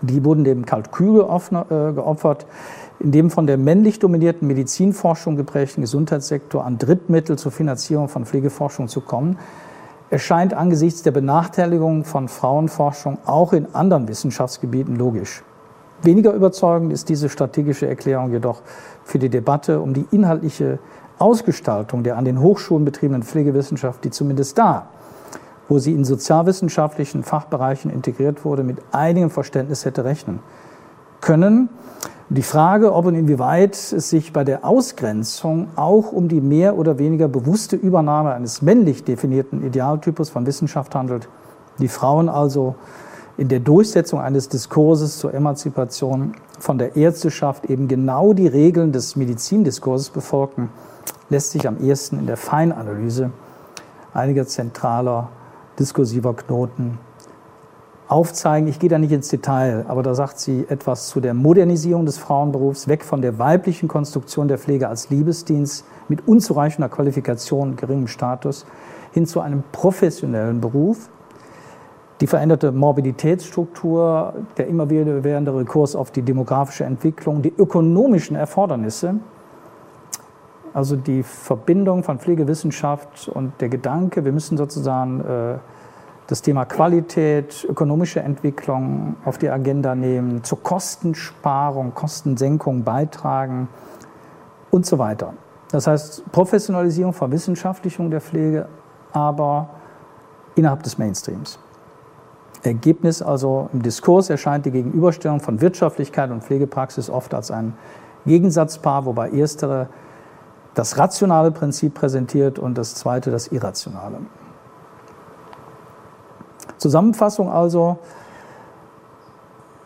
die 0.02 0.24
wurden 0.24 0.44
dem 0.44 0.68
Kalkül 0.68 1.22
äh, 1.22 1.94
geopfert, 1.94 2.46
in 3.00 3.12
dem 3.12 3.32
von 3.32 3.48
der 3.48 3.58
männlich 3.58 3.98
dominierten 3.98 4.48
Medizinforschung 4.48 5.36
geprägten 5.36 5.82
Gesundheitssektor 5.82 6.64
an 6.64 6.78
Drittmittel 6.78 7.40
zur 7.40 7.52
Finanzierung 7.52 8.08
von 8.08 8.28
Pflegeforschung 8.28 8.88
zu 8.88 9.02
kommen, 9.02 9.40
erscheint 10.12 10.54
angesichts 10.54 11.02
der 11.02 11.10
Benachteiligung 11.10 12.04
von 12.04 12.28
Frauenforschung 12.28 13.18
auch 13.26 13.52
in 13.52 13.74
anderen 13.74 14.08
Wissenschaftsgebieten 14.08 14.96
logisch. 14.96 15.42
Weniger 16.04 16.34
überzeugend 16.34 16.94
ist 16.94 17.10
diese 17.10 17.30
strategische 17.30 17.88
Erklärung 17.88 18.30
jedoch 18.32 18.62
für 19.04 19.18
die 19.18 19.30
Debatte 19.30 19.80
um 19.80 19.96
die 19.96 20.06
inhaltliche 20.12 20.78
Ausgestaltung 21.18 22.04
der 22.04 22.16
an 22.16 22.26
den 22.26 22.40
Hochschulen 22.40 22.86
betriebenen 22.86 23.24
Pflegewissenschaft, 23.24 24.04
die 24.04 24.12
zumindest 24.12 24.60
da, 24.60 24.90
wo 25.68 25.80
sie 25.80 25.94
in 25.94 26.06
sozialwissenschaftlichen 26.06 27.24
Fachbereichen 27.24 27.92
integriert 27.92 28.46
wurde, 28.46 28.64
mit 28.64 28.78
einigem 28.92 29.30
Verständnis 29.30 29.86
hätte 29.86 30.06
rechnen 30.06 30.40
können. 31.22 31.70
Die 32.30 32.42
Frage, 32.42 32.94
ob 32.94 33.06
und 33.06 33.16
inwieweit 33.16 33.76
es 33.76 34.10
sich 34.10 34.34
bei 34.34 34.44
der 34.44 34.66
Ausgrenzung 34.66 35.68
auch 35.76 36.12
um 36.12 36.28
die 36.28 36.42
mehr 36.42 36.78
oder 36.78 36.98
weniger 36.98 37.28
bewusste 37.28 37.76
Übernahme 37.76 38.34
eines 38.34 38.62
männlich 38.62 39.04
definierten 39.04 39.66
Idealtypus 39.66 40.30
von 40.30 40.46
Wissenschaft 40.48 40.96
handelt, 40.96 41.30
die 41.78 41.88
Frauen 41.88 42.30
also 42.30 42.76
in 43.38 43.48
der 43.48 43.60
Durchsetzung 43.60 44.22
eines 44.22 44.50
Diskurses 44.50 45.20
zur 45.20 45.34
Emanzipation 45.34 46.34
von 46.60 46.78
der 46.78 46.96
Ärzteschaft 46.96 47.66
eben 47.66 47.88
genau 47.88 48.34
die 48.34 48.48
Regeln 48.48 48.92
des 48.92 49.16
Medizindiskurses 49.16 50.10
befolgen, 50.10 50.70
lässt 51.30 51.52
sich 51.52 51.68
am 51.68 51.78
ehesten 51.80 52.18
in 52.18 52.28
der 52.28 52.38
Feinanalyse 52.38 53.32
einiger 54.14 54.48
zentraler 54.48 55.30
diskursiver 55.80 56.34
Knoten 56.34 56.98
aufzeigen. 58.08 58.68
Ich 58.68 58.80
gehe 58.80 58.90
da 58.90 58.98
nicht 58.98 59.12
ins 59.12 59.30
Detail, 59.30 59.86
aber 59.88 60.04
da 60.04 60.14
sagt 60.14 60.40
sie 60.40 60.66
etwas 60.70 61.08
zu 61.08 61.20
der 61.20 61.34
Modernisierung 61.34 62.06
des 62.06 62.18
Frauenberufs, 62.18 62.88
weg 62.88 63.04
von 63.04 63.22
der 63.22 63.40
weiblichen 63.40 63.88
Konstruktion 63.88 64.48
der 64.48 64.58
Pflege 64.58 64.88
als 64.88 65.10
Liebesdienst 65.10 65.86
mit 66.08 66.28
unzureichender 66.28 66.90
Qualifikation 66.90 67.70
und 67.70 67.78
geringem 67.78 68.08
Status 68.08 68.66
hin 69.12 69.26
zu 69.26 69.40
einem 69.40 69.64
professionellen 69.72 70.62
Beruf. 70.62 71.10
Die 72.22 72.28
veränderte 72.28 72.72
Morbiditätsstruktur, 72.72 74.34
der 74.58 74.68
immer 74.68 74.90
wieder 74.90 75.24
währende 75.24 75.56
Rekurs 75.56 75.96
auf 75.96 76.12
die 76.12 76.22
demografische 76.22 76.86
Entwicklung, 76.86 77.42
die 77.42 77.54
ökonomischen 77.58 78.38
Erfordernisse, 78.38 79.16
also 80.76 80.98
die 80.98 81.24
Verbindung 81.24 82.04
von 82.04 82.20
Pflegewissenschaft 82.20 83.30
und 83.30 83.54
der 83.62 83.70
Gedanke, 83.70 84.26
wir 84.26 84.34
müssen 84.34 84.58
sozusagen 84.58 85.22
äh, 85.22 85.58
das 86.28 86.42
Thema 86.42 86.66
Qualität, 86.66 87.66
ökonomische 87.70 88.20
Entwicklung 88.20 89.16
auf 89.24 89.38
die 89.38 89.50
Agenda 89.50 89.96
nehmen, 89.96 90.44
zur 90.44 90.62
Kostensparung, 90.62 91.94
Kostensenkung 91.94 92.84
beitragen 92.84 93.70
und 94.70 94.86
so 94.86 95.00
weiter. 95.00 95.34
Das 95.72 95.88
heißt 95.88 96.30
Professionalisierung, 96.34 97.14
Verwissenschaftlichung 97.14 98.12
der 98.12 98.20
Pflege, 98.20 98.68
aber 99.14 99.70
innerhalb 100.56 100.84
des 100.84 100.98
Mainstreams. 100.98 101.58
Ergebnis 102.64 103.22
also 103.22 103.70
im 103.72 103.82
Diskurs 103.82 104.30
erscheint 104.30 104.66
die 104.66 104.72
Gegenüberstellung 104.72 105.40
von 105.40 105.62
Wirtschaftlichkeit 105.62 106.32
und 106.32 106.44
Pflegepraxis 106.44 107.10
oft 107.10 107.34
als 107.34 107.50
ein 107.50 107.76
Gegensatzpaar, 108.26 109.06
wobei 109.06 109.30
erstere 109.30 109.88
das 110.76 110.98
rationale 110.98 111.52
Prinzip 111.52 111.96
präsentiert 111.96 112.60
und 112.60 112.78
das 112.78 112.96
zweite 112.96 113.32
das 113.32 113.48
irrationale. 113.48 114.18
Zusammenfassung 116.78 117.50
also, 117.50 117.98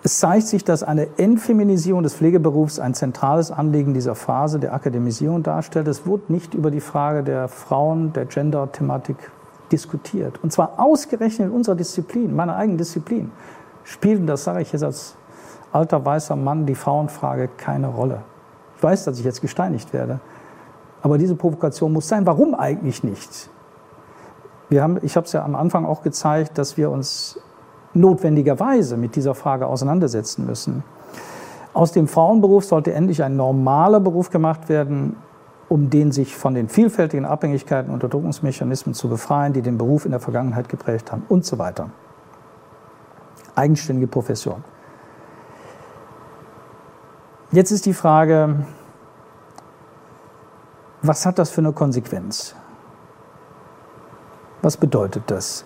es 0.01 0.17
zeigt 0.17 0.47
sich, 0.47 0.63
dass 0.63 0.81
eine 0.81 1.07
Entfeminisierung 1.17 2.03
des 2.03 2.15
Pflegeberufs 2.15 2.79
ein 2.79 2.93
zentrales 2.93 3.51
Anliegen 3.51 3.93
dieser 3.93 4.15
Phase 4.15 4.59
der 4.59 4.73
Akademisierung 4.73 5.43
darstellt. 5.43 5.87
Es 5.87 6.05
wurde 6.05 6.23
nicht 6.29 6.53
über 6.53 6.71
die 6.71 6.79
Frage 6.79 7.21
der 7.21 7.47
Frauen, 7.47 8.13
der 8.13 8.25
Gender-Thematik 8.25 9.17
diskutiert. 9.71 10.41
Und 10.41 10.51
zwar 10.51 10.79
ausgerechnet 10.79 11.49
in 11.49 11.53
unserer 11.53 11.75
Disziplin, 11.75 12.35
meiner 12.35 12.55
eigenen 12.55 12.77
Disziplin, 12.77 13.31
spielt, 13.83 14.27
das 14.27 14.45
sage 14.45 14.61
ich 14.61 14.71
jetzt 14.71 14.83
als 14.83 15.15
alter 15.71 16.03
weißer 16.03 16.35
Mann, 16.35 16.65
die 16.65 16.75
Frauenfrage 16.75 17.49
keine 17.57 17.87
Rolle. 17.87 18.21
Ich 18.77 18.83
weiß, 18.83 19.03
dass 19.03 19.19
ich 19.19 19.25
jetzt 19.25 19.41
gesteinigt 19.41 19.93
werde. 19.93 20.19
Aber 21.01 21.17
diese 21.17 21.35
Provokation 21.35 21.93
muss 21.93 22.07
sein. 22.07 22.25
Warum 22.25 22.55
eigentlich 22.55 23.03
nicht? 23.03 23.49
Wir 24.69 24.83
haben, 24.83 24.99
ich 25.01 25.15
habe 25.15 25.25
es 25.25 25.33
ja 25.33 25.43
am 25.43 25.55
Anfang 25.55 25.85
auch 25.85 26.03
gezeigt, 26.03 26.57
dass 26.57 26.77
wir 26.77 26.91
uns 26.91 27.39
notwendigerweise 27.93 28.97
mit 28.97 29.15
dieser 29.15 29.33
Frage 29.33 29.67
auseinandersetzen 29.67 30.45
müssen. 30.45 30.83
Aus 31.73 31.91
dem 31.91 32.07
Frauenberuf 32.07 32.65
sollte 32.65 32.93
endlich 32.93 33.23
ein 33.23 33.35
normaler 33.35 33.99
Beruf 33.99 34.29
gemacht 34.29 34.69
werden, 34.69 35.15
um 35.69 35.89
den 35.89 36.11
sich 36.11 36.35
von 36.35 36.55
den 36.55 36.67
vielfältigen 36.67 37.25
Abhängigkeiten 37.25 37.89
und 37.89 37.95
Unterdrückungsmechanismen 37.95 38.93
zu 38.93 39.07
befreien, 39.07 39.53
die 39.53 39.61
den 39.61 39.77
Beruf 39.77 40.05
in 40.05 40.11
der 40.11 40.19
Vergangenheit 40.19 40.67
geprägt 40.67 41.11
haben 41.11 41.23
und 41.29 41.45
so 41.45 41.57
weiter. 41.57 41.89
Eigenständige 43.55 44.07
Profession. 44.07 44.63
Jetzt 47.51 47.71
ist 47.71 47.85
die 47.85 47.93
Frage, 47.93 48.65
was 51.01 51.25
hat 51.25 51.39
das 51.39 51.49
für 51.49 51.61
eine 51.61 51.71
Konsequenz? 51.71 52.55
Was 54.61 54.75
bedeutet 54.75 55.23
das? 55.27 55.65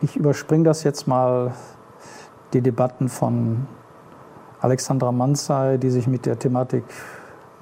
Ich 0.00 0.16
überspringe 0.16 0.64
das 0.64 0.84
jetzt 0.84 1.08
mal, 1.08 1.52
die 2.52 2.60
Debatten 2.60 3.08
von 3.08 3.66
Alexandra 4.60 5.10
Manzai, 5.10 5.76
die 5.76 5.90
sich 5.90 6.06
mit 6.06 6.24
der 6.26 6.38
Thematik 6.38 6.84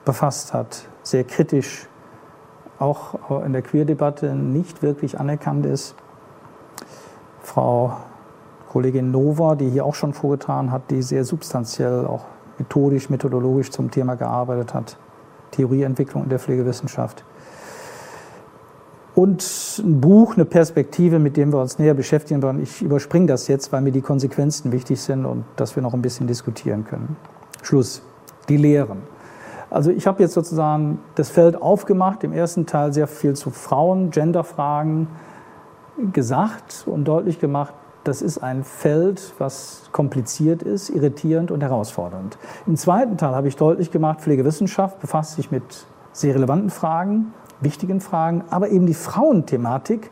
befasst 0.05 0.53
hat, 0.53 0.87
sehr 1.03 1.25
kritisch, 1.25 1.89
auch 2.79 3.41
in 3.45 3.53
der 3.53 3.63
Queer-Debatte 3.63 4.35
nicht 4.35 4.83
wirklich 4.83 5.19
anerkannt 5.19 5.65
ist. 5.65 5.95
Frau 7.41 7.97
Kollegin 8.71 9.11
Nova, 9.11 9.55
die 9.55 9.71
hier 9.71 9.85
auch 9.85 9.95
schon 9.95 10.13
vorgetragen 10.13 10.71
hat, 10.71 10.91
die 10.91 11.03
sehr 11.03 11.25
substanziell 11.25 12.07
auch 12.07 12.25
methodisch, 12.59 13.09
methodologisch 13.09 13.71
zum 13.71 13.91
Thema 13.91 14.17
gearbeitet 14.17 14.75
hat. 14.75 14.97
Theorieentwicklung 15.53 16.25
in 16.25 16.29
der 16.29 16.39
Pflegewissenschaft. 16.39 17.25
Und 19.15 19.45
ein 19.79 20.01
Buch, 20.01 20.35
eine 20.35 20.47
Perspektive, 20.47 21.19
mit 21.19 21.37
dem 21.37 21.53
wir 21.53 21.61
uns 21.61 21.79
näher 21.79 21.95
beschäftigen 21.95 22.43
wollen. 22.43 22.63
Ich 22.63 22.81
überspringe 22.81 23.27
das 23.27 23.47
jetzt, 23.47 23.71
weil 23.73 23.83
mir 23.83 23.93
die 23.93 24.01
Konsequenzen 24.01 24.73
wichtig 24.73 25.01
sind 25.01 25.27
und 25.27 25.45
dass 25.57 25.77
wir 25.77 25.83
noch 25.83 25.93
ein 25.93 26.03
bisschen 26.03 26.27
diskutieren 26.27 26.85
können. 26.85 27.17
Schluss. 27.63 28.03
Die 28.49 28.57
Lehren. 28.57 29.03
Also 29.71 29.91
ich 29.91 30.07
habe 30.07 30.23
jetzt 30.23 30.35
sozusagen 30.35 30.99
das 31.15 31.31
Feld 31.31 31.61
aufgemacht, 31.61 32.25
im 32.25 32.33
ersten 32.33 32.67
Teil 32.67 32.93
sehr 32.93 33.07
viel 33.07 33.35
zu 33.35 33.51
Frauen, 33.51 34.11
Genderfragen 34.11 35.09
gesagt 36.13 36.85
und 36.87 37.05
deutlich 37.05 37.39
gemacht, 37.39 37.75
das 38.05 38.21
ist 38.21 38.39
ein 38.39 38.65
Feld, 38.65 39.35
was 39.39 39.83
kompliziert 39.93 40.63
ist, 40.63 40.91
irritierend 40.91 41.51
und 41.51 41.63
herausfordernd. 41.63 42.37
Im 42.67 42.77
zweiten 42.77 43.17
Teil 43.17 43.35
habe 43.35 43.49
ich 43.49 43.57
deutlich 43.57 43.91
gemacht, 43.91 44.21
Pflegewissenschaft 44.21 45.01
befasst 45.01 45.37
sich 45.37 45.51
mit 45.51 45.87
sehr 46.13 46.35
relevanten 46.35 46.71
Fragen, 46.71 47.33
wichtigen 47.61 48.01
Fragen, 48.01 48.45
aber 48.51 48.71
eben 48.71 48.87
die 48.87 48.95
Frauenthematik 48.95 50.11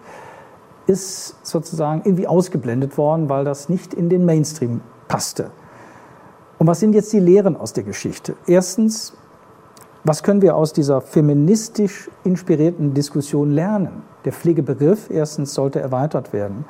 ist 0.87 1.45
sozusagen 1.47 2.03
irgendwie 2.05 2.27
ausgeblendet 2.27 2.97
worden, 2.97 3.29
weil 3.29 3.45
das 3.45 3.69
nicht 3.69 3.93
in 3.93 4.09
den 4.09 4.25
Mainstream 4.25 4.81
passte. 5.09 5.51
Und 6.59 6.67
was 6.67 6.81
sind 6.81 6.95
jetzt 6.95 7.13
die 7.13 7.21
Lehren 7.21 7.57
aus 7.57 7.73
der 7.73 7.85
Geschichte? 7.85 8.35
Erstens, 8.47 9.15
was 10.05 10.23
können 10.23 10.43
wir 10.43 10.57
aus 10.57 10.73
dieser 10.73 11.01
feministisch 11.01 12.11
inspirierten 12.25 12.95
Diskussion 12.95 13.51
lernen? 13.51 14.03
Der 14.25 14.33
Pflegebegriff 14.33 15.11
erstens 15.11 15.55
sollte 15.55 15.81
erweitert 15.81 16.33
werden 16.33 16.65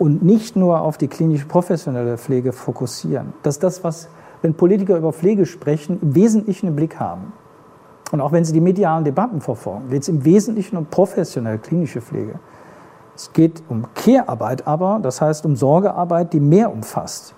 und 0.00 0.22
nicht 0.22 0.56
nur 0.56 0.80
auf 0.80 0.96
die 0.96 1.08
klinisch 1.08 1.44
professionelle 1.44 2.16
Pflege 2.16 2.52
fokussieren. 2.54 3.34
Das 3.42 3.56
ist 3.56 3.62
das, 3.62 3.84
was, 3.84 4.08
wenn 4.40 4.54
Politiker 4.54 4.96
über 4.96 5.12
Pflege 5.12 5.44
sprechen, 5.44 5.98
im 6.00 6.14
Wesentlichen 6.14 6.68
im 6.68 6.74
Blick 6.74 6.98
haben. 6.98 7.34
Und 8.10 8.22
auch 8.22 8.32
wenn 8.32 8.46
sie 8.46 8.54
die 8.54 8.62
medialen 8.62 9.04
Debatten 9.04 9.42
verfolgen, 9.42 9.90
geht 9.90 10.00
es 10.00 10.08
im 10.08 10.24
Wesentlichen 10.24 10.78
um 10.78 10.86
professionelle 10.86 11.58
klinische 11.58 12.00
Pflege. 12.00 12.36
Es 13.14 13.30
geht 13.34 13.62
um 13.68 13.84
Care-Arbeit 13.94 14.66
aber, 14.66 15.00
das 15.02 15.20
heißt 15.20 15.44
um 15.44 15.54
Sorgearbeit, 15.54 16.32
die 16.32 16.40
mehr 16.40 16.72
umfasst. 16.72 17.34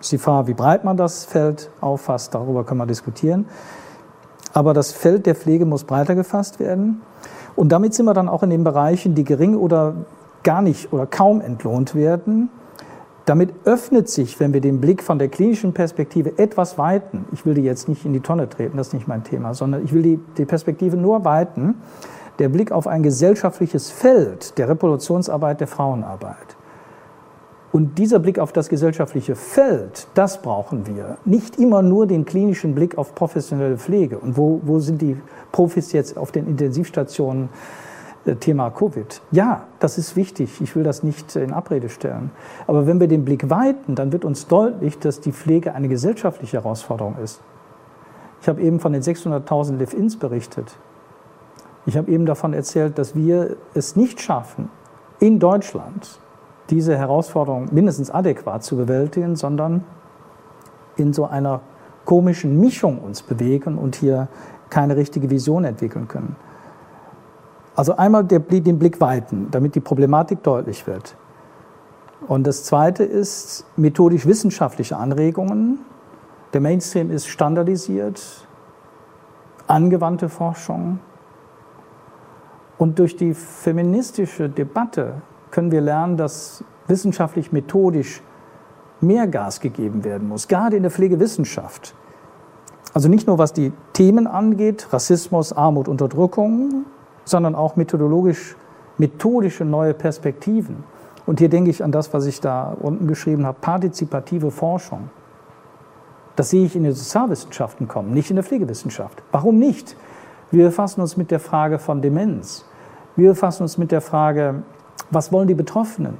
Ist 0.00 0.10
die 0.10 0.18
Frage, 0.18 0.48
wie 0.48 0.54
breit 0.54 0.82
man 0.82 0.96
das 0.96 1.24
Feld 1.24 1.70
auffasst, 1.80 2.34
darüber 2.34 2.64
können 2.64 2.80
wir 2.80 2.86
diskutieren. 2.86 3.46
Aber 4.54 4.74
das 4.74 4.90
Feld 4.90 5.24
der 5.26 5.36
Pflege 5.36 5.66
muss 5.66 5.84
breiter 5.84 6.16
gefasst 6.16 6.58
werden. 6.58 7.00
Und 7.54 7.68
damit 7.68 7.94
sind 7.94 8.06
wir 8.06 8.14
dann 8.14 8.28
auch 8.28 8.42
in 8.42 8.50
den 8.50 8.64
Bereichen, 8.64 9.14
die 9.14 9.22
gering 9.22 9.54
oder 9.54 9.94
gar 10.42 10.62
nicht 10.62 10.92
oder 10.92 11.06
kaum 11.06 11.40
entlohnt 11.40 11.94
werden. 11.94 12.50
Damit 13.24 13.52
öffnet 13.64 14.08
sich, 14.08 14.40
wenn 14.40 14.54
wir 14.54 14.62
den 14.62 14.80
Blick 14.80 15.02
von 15.02 15.18
der 15.18 15.28
klinischen 15.28 15.74
Perspektive 15.74 16.38
etwas 16.38 16.78
weiten, 16.78 17.26
ich 17.32 17.44
will 17.44 17.54
die 17.54 17.62
jetzt 17.62 17.88
nicht 17.88 18.06
in 18.06 18.14
die 18.14 18.20
Tonne 18.20 18.48
treten, 18.48 18.78
das 18.78 18.88
ist 18.88 18.94
nicht 18.94 19.06
mein 19.06 19.22
Thema, 19.22 19.52
sondern 19.52 19.84
ich 19.84 19.92
will 19.92 20.02
die, 20.02 20.18
die 20.38 20.46
Perspektive 20.46 20.96
nur 20.96 21.24
weiten, 21.26 21.74
der 22.38 22.48
Blick 22.48 22.72
auf 22.72 22.86
ein 22.86 23.02
gesellschaftliches 23.02 23.90
Feld 23.90 24.56
der 24.56 24.68
Reproduktionsarbeit, 24.68 25.60
der 25.60 25.66
Frauenarbeit. 25.66 26.56
Und 27.70 27.98
dieser 27.98 28.18
Blick 28.18 28.38
auf 28.38 28.52
das 28.52 28.70
gesellschaftliche 28.70 29.34
Feld, 29.34 30.06
das 30.14 30.40
brauchen 30.40 30.86
wir. 30.86 31.18
Nicht 31.26 31.58
immer 31.58 31.82
nur 31.82 32.06
den 32.06 32.24
klinischen 32.24 32.74
Blick 32.74 32.96
auf 32.96 33.14
professionelle 33.14 33.76
Pflege. 33.76 34.18
Und 34.18 34.38
wo, 34.38 34.60
wo 34.64 34.78
sind 34.78 35.02
die 35.02 35.16
Profis 35.52 35.92
jetzt 35.92 36.16
auf 36.16 36.32
den 36.32 36.46
Intensivstationen 36.46 37.50
Thema 38.40 38.70
Covid. 38.70 39.22
Ja, 39.30 39.66
das 39.78 39.96
ist 39.98 40.16
wichtig. 40.16 40.60
Ich 40.60 40.76
will 40.76 40.82
das 40.82 41.02
nicht 41.02 41.34
in 41.36 41.52
Abrede 41.52 41.88
stellen. 41.88 42.30
Aber 42.66 42.86
wenn 42.86 43.00
wir 43.00 43.08
den 43.08 43.24
Blick 43.24 43.48
weiten, 43.48 43.94
dann 43.94 44.12
wird 44.12 44.24
uns 44.24 44.46
deutlich, 44.46 44.98
dass 44.98 45.20
die 45.20 45.32
Pflege 45.32 45.74
eine 45.74 45.88
gesellschaftliche 45.88 46.58
Herausforderung 46.58 47.16
ist. 47.22 47.40
Ich 48.42 48.48
habe 48.48 48.60
eben 48.60 48.80
von 48.80 48.92
den 48.92 49.02
600.000 49.02 49.78
Live-Ins 49.78 50.16
berichtet. 50.16 50.76
Ich 51.86 51.96
habe 51.96 52.10
eben 52.10 52.26
davon 52.26 52.52
erzählt, 52.52 52.98
dass 52.98 53.14
wir 53.14 53.56
es 53.74 53.96
nicht 53.96 54.20
schaffen, 54.20 54.68
in 55.20 55.38
Deutschland 55.38 56.20
diese 56.70 56.96
Herausforderung 56.96 57.68
mindestens 57.72 58.10
adäquat 58.10 58.62
zu 58.62 58.76
bewältigen, 58.76 59.36
sondern 59.36 59.84
in 60.96 61.12
so 61.12 61.24
einer 61.24 61.60
komischen 62.04 62.60
Mischung 62.60 62.98
uns 62.98 63.22
bewegen 63.22 63.78
und 63.78 63.96
hier 63.96 64.28
keine 64.70 64.96
richtige 64.96 65.30
Vision 65.30 65.64
entwickeln 65.64 66.08
können. 66.08 66.36
Also 67.78 67.94
einmal 67.94 68.24
den 68.24 68.76
Blick 68.80 69.00
weiten, 69.00 69.52
damit 69.52 69.76
die 69.76 69.80
Problematik 69.80 70.42
deutlich 70.42 70.88
wird. 70.88 71.16
Und 72.26 72.44
das 72.44 72.64
Zweite 72.64 73.04
ist 73.04 73.66
methodisch-wissenschaftliche 73.76 74.96
Anregungen. 74.96 75.78
Der 76.52 76.60
Mainstream 76.60 77.12
ist 77.12 77.28
standardisiert, 77.28 78.48
angewandte 79.68 80.28
Forschung. 80.28 80.98
Und 82.78 82.98
durch 82.98 83.14
die 83.14 83.32
feministische 83.32 84.48
Debatte 84.48 85.22
können 85.52 85.70
wir 85.70 85.80
lernen, 85.80 86.16
dass 86.16 86.64
wissenschaftlich-methodisch 86.88 88.22
mehr 89.00 89.28
Gas 89.28 89.60
gegeben 89.60 90.02
werden 90.02 90.26
muss, 90.26 90.48
gerade 90.48 90.76
in 90.76 90.82
der 90.82 90.90
Pflegewissenschaft. 90.90 91.94
Also 92.92 93.08
nicht 93.08 93.28
nur 93.28 93.38
was 93.38 93.52
die 93.52 93.72
Themen 93.92 94.26
angeht, 94.26 94.88
Rassismus, 94.90 95.52
Armut, 95.52 95.86
Unterdrückung, 95.86 96.86
sondern 97.28 97.54
auch 97.54 97.76
methodologisch, 97.76 98.56
methodische 98.96 99.64
neue 99.64 99.94
Perspektiven. 99.94 100.84
Und 101.26 101.40
hier 101.40 101.48
denke 101.48 101.70
ich 101.70 101.84
an 101.84 101.92
das, 101.92 102.12
was 102.14 102.26
ich 102.26 102.40
da 102.40 102.76
unten 102.80 103.06
geschrieben 103.06 103.44
habe, 103.46 103.58
partizipative 103.60 104.50
Forschung. 104.50 105.10
Das 106.36 106.50
sehe 106.50 106.64
ich 106.64 106.76
in 106.76 106.84
den 106.84 106.94
Sozialwissenschaften 106.94 107.88
kommen, 107.88 108.14
nicht 108.14 108.30
in 108.30 108.36
der 108.36 108.44
Pflegewissenschaft. 108.44 109.22
Warum 109.32 109.58
nicht? 109.58 109.96
Wir 110.50 110.66
befassen 110.66 111.00
uns 111.00 111.16
mit 111.16 111.30
der 111.30 111.40
Frage 111.40 111.78
von 111.78 112.00
Demenz. 112.00 112.64
Wir 113.16 113.30
befassen 113.30 113.64
uns 113.64 113.76
mit 113.76 113.90
der 113.90 114.00
Frage, 114.00 114.62
was 115.10 115.32
wollen 115.32 115.48
die 115.48 115.54
Betroffenen? 115.54 116.18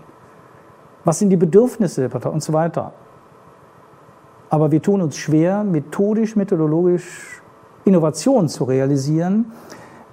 Was 1.04 1.20
sind 1.20 1.30
die 1.30 1.36
Bedürfnisse 1.36 2.02
der 2.02 2.08
Betroffenen 2.08 2.34
und 2.34 2.42
so 2.42 2.52
weiter. 2.52 2.92
Aber 4.50 4.70
wir 4.70 4.82
tun 4.82 5.00
uns 5.00 5.16
schwer, 5.16 5.64
methodisch, 5.64 6.36
methodologisch 6.36 7.42
Innovationen 7.84 8.48
zu 8.48 8.64
realisieren, 8.64 9.52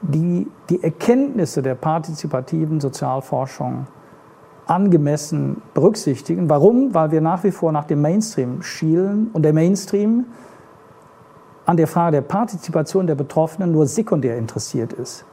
die 0.02 0.48
die 0.70 0.84
Erkenntnisse 0.84 1.62
der 1.62 1.76
partizipativen 1.76 2.80
Sozialforschung 2.80 3.88
angemessen 4.68 5.62
berücksichtigen. 5.74 6.50
Warum? 6.50 6.93
Weil 6.93 7.12
wir 7.12 7.22
nach 7.22 7.43
wie 7.43 7.52
vor 7.52 7.72
nach 7.72 7.86
dem 7.86 8.02
Mainstream 8.02 8.62
schielen 8.64 9.30
und 9.34 9.43
der 9.43 9.54
Mainstream 9.54 10.26
an 11.66 11.78
der 11.78 11.88
Frage 11.88 12.18
der 12.18 12.22
Partizipation 12.22 13.08
der 13.08 13.16
Betroffenen 13.16 13.72
nur 13.72 13.88
sekundär 13.88 14.38
interessiert 14.38 14.93
ist. 14.93 15.26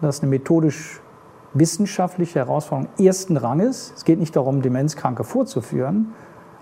Das 0.00 0.16
ist 0.16 0.22
eine 0.22 0.30
methodisch 0.30 1.00
wissenschaftliche 1.54 2.40
Herausforderung 2.40 2.88
ersten 2.98 3.36
Ranges. 3.36 3.92
Es 3.96 4.04
geht 4.04 4.18
nicht 4.18 4.34
darum, 4.36 4.62
Demenzkranke 4.62 5.24
vorzuführen, 5.24 6.12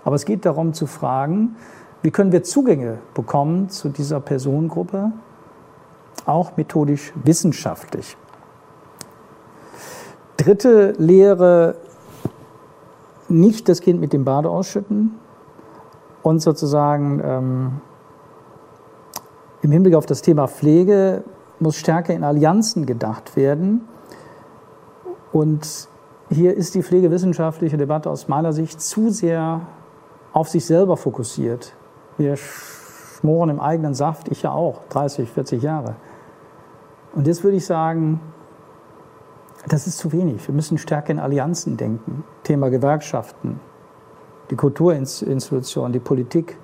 aber 0.03 0.15
es 0.15 0.25
geht 0.25 0.45
darum 0.45 0.73
zu 0.73 0.85
fragen, 0.85 1.55
wie 2.03 2.11
können 2.11 2.31
wir 2.31 2.43
Zugänge 2.43 2.97
bekommen 3.13 3.69
zu 3.69 3.89
dieser 3.89 4.19
Personengruppe, 4.19 5.11
auch 6.25 6.57
methodisch 6.57 7.13
wissenschaftlich. 7.23 8.17
Dritte 10.37 10.93
Lehre, 10.97 11.75
nicht 13.27 13.69
das 13.69 13.81
Kind 13.81 13.99
mit 14.01 14.13
dem 14.13 14.25
Bade 14.25 14.49
ausschütten 14.49 15.15
und 16.23 16.41
sozusagen 16.41 17.21
ähm, 17.23 17.81
im 19.61 19.71
Hinblick 19.71 19.95
auf 19.95 20.05
das 20.05 20.21
Thema 20.21 20.47
Pflege 20.47 21.23
muss 21.59 21.77
stärker 21.77 22.13
in 22.13 22.23
Allianzen 22.23 22.85
gedacht 22.85 23.35
werden. 23.35 23.87
Und 25.31 25.87
hier 26.29 26.55
ist 26.55 26.75
die 26.75 26.83
pflegewissenschaftliche 26.83 27.77
Debatte 27.77 28.09
aus 28.09 28.27
meiner 28.27 28.53
Sicht 28.53 28.81
zu 28.81 29.09
sehr 29.11 29.61
auf 30.33 30.49
sich 30.49 30.65
selber 30.65 30.97
fokussiert. 30.97 31.73
Wir 32.17 32.35
schmoren 32.37 33.49
im 33.49 33.59
eigenen 33.59 33.93
Saft, 33.93 34.29
ich 34.29 34.41
ja 34.43 34.51
auch, 34.51 34.81
30, 34.89 35.29
40 35.29 35.61
Jahre. 35.61 35.95
Und 37.13 37.27
jetzt 37.27 37.43
würde 37.43 37.57
ich 37.57 37.65
sagen, 37.65 38.19
das 39.67 39.87
ist 39.87 39.97
zu 39.97 40.11
wenig. 40.11 40.47
Wir 40.47 40.55
müssen 40.55 40.77
stärker 40.77 41.11
in 41.11 41.19
Allianzen 41.19 41.77
denken. 41.77 42.23
Thema 42.43 42.69
Gewerkschaften, 42.69 43.59
die 44.49 44.55
Kulturinstitutionen, 44.55 45.93
die 45.93 45.99
Politik. 45.99 46.57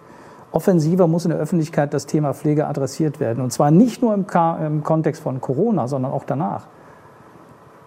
Offensiver 0.52 1.08
muss 1.08 1.26
in 1.26 1.32
der 1.32 1.40
Öffentlichkeit 1.40 1.94
das 1.94 2.06
Thema 2.06 2.34
Pflege 2.34 2.68
adressiert 2.68 3.20
werden. 3.20 3.44
Und 3.44 3.52
zwar 3.52 3.72
nicht 3.72 4.02
nur 4.02 4.14
im, 4.14 4.26
im 4.66 4.84
Kontext 4.84 5.22
von 5.22 5.42
Corona, 5.42 5.88
sondern 5.88 6.12
auch 6.12 6.24
danach. 6.24 6.68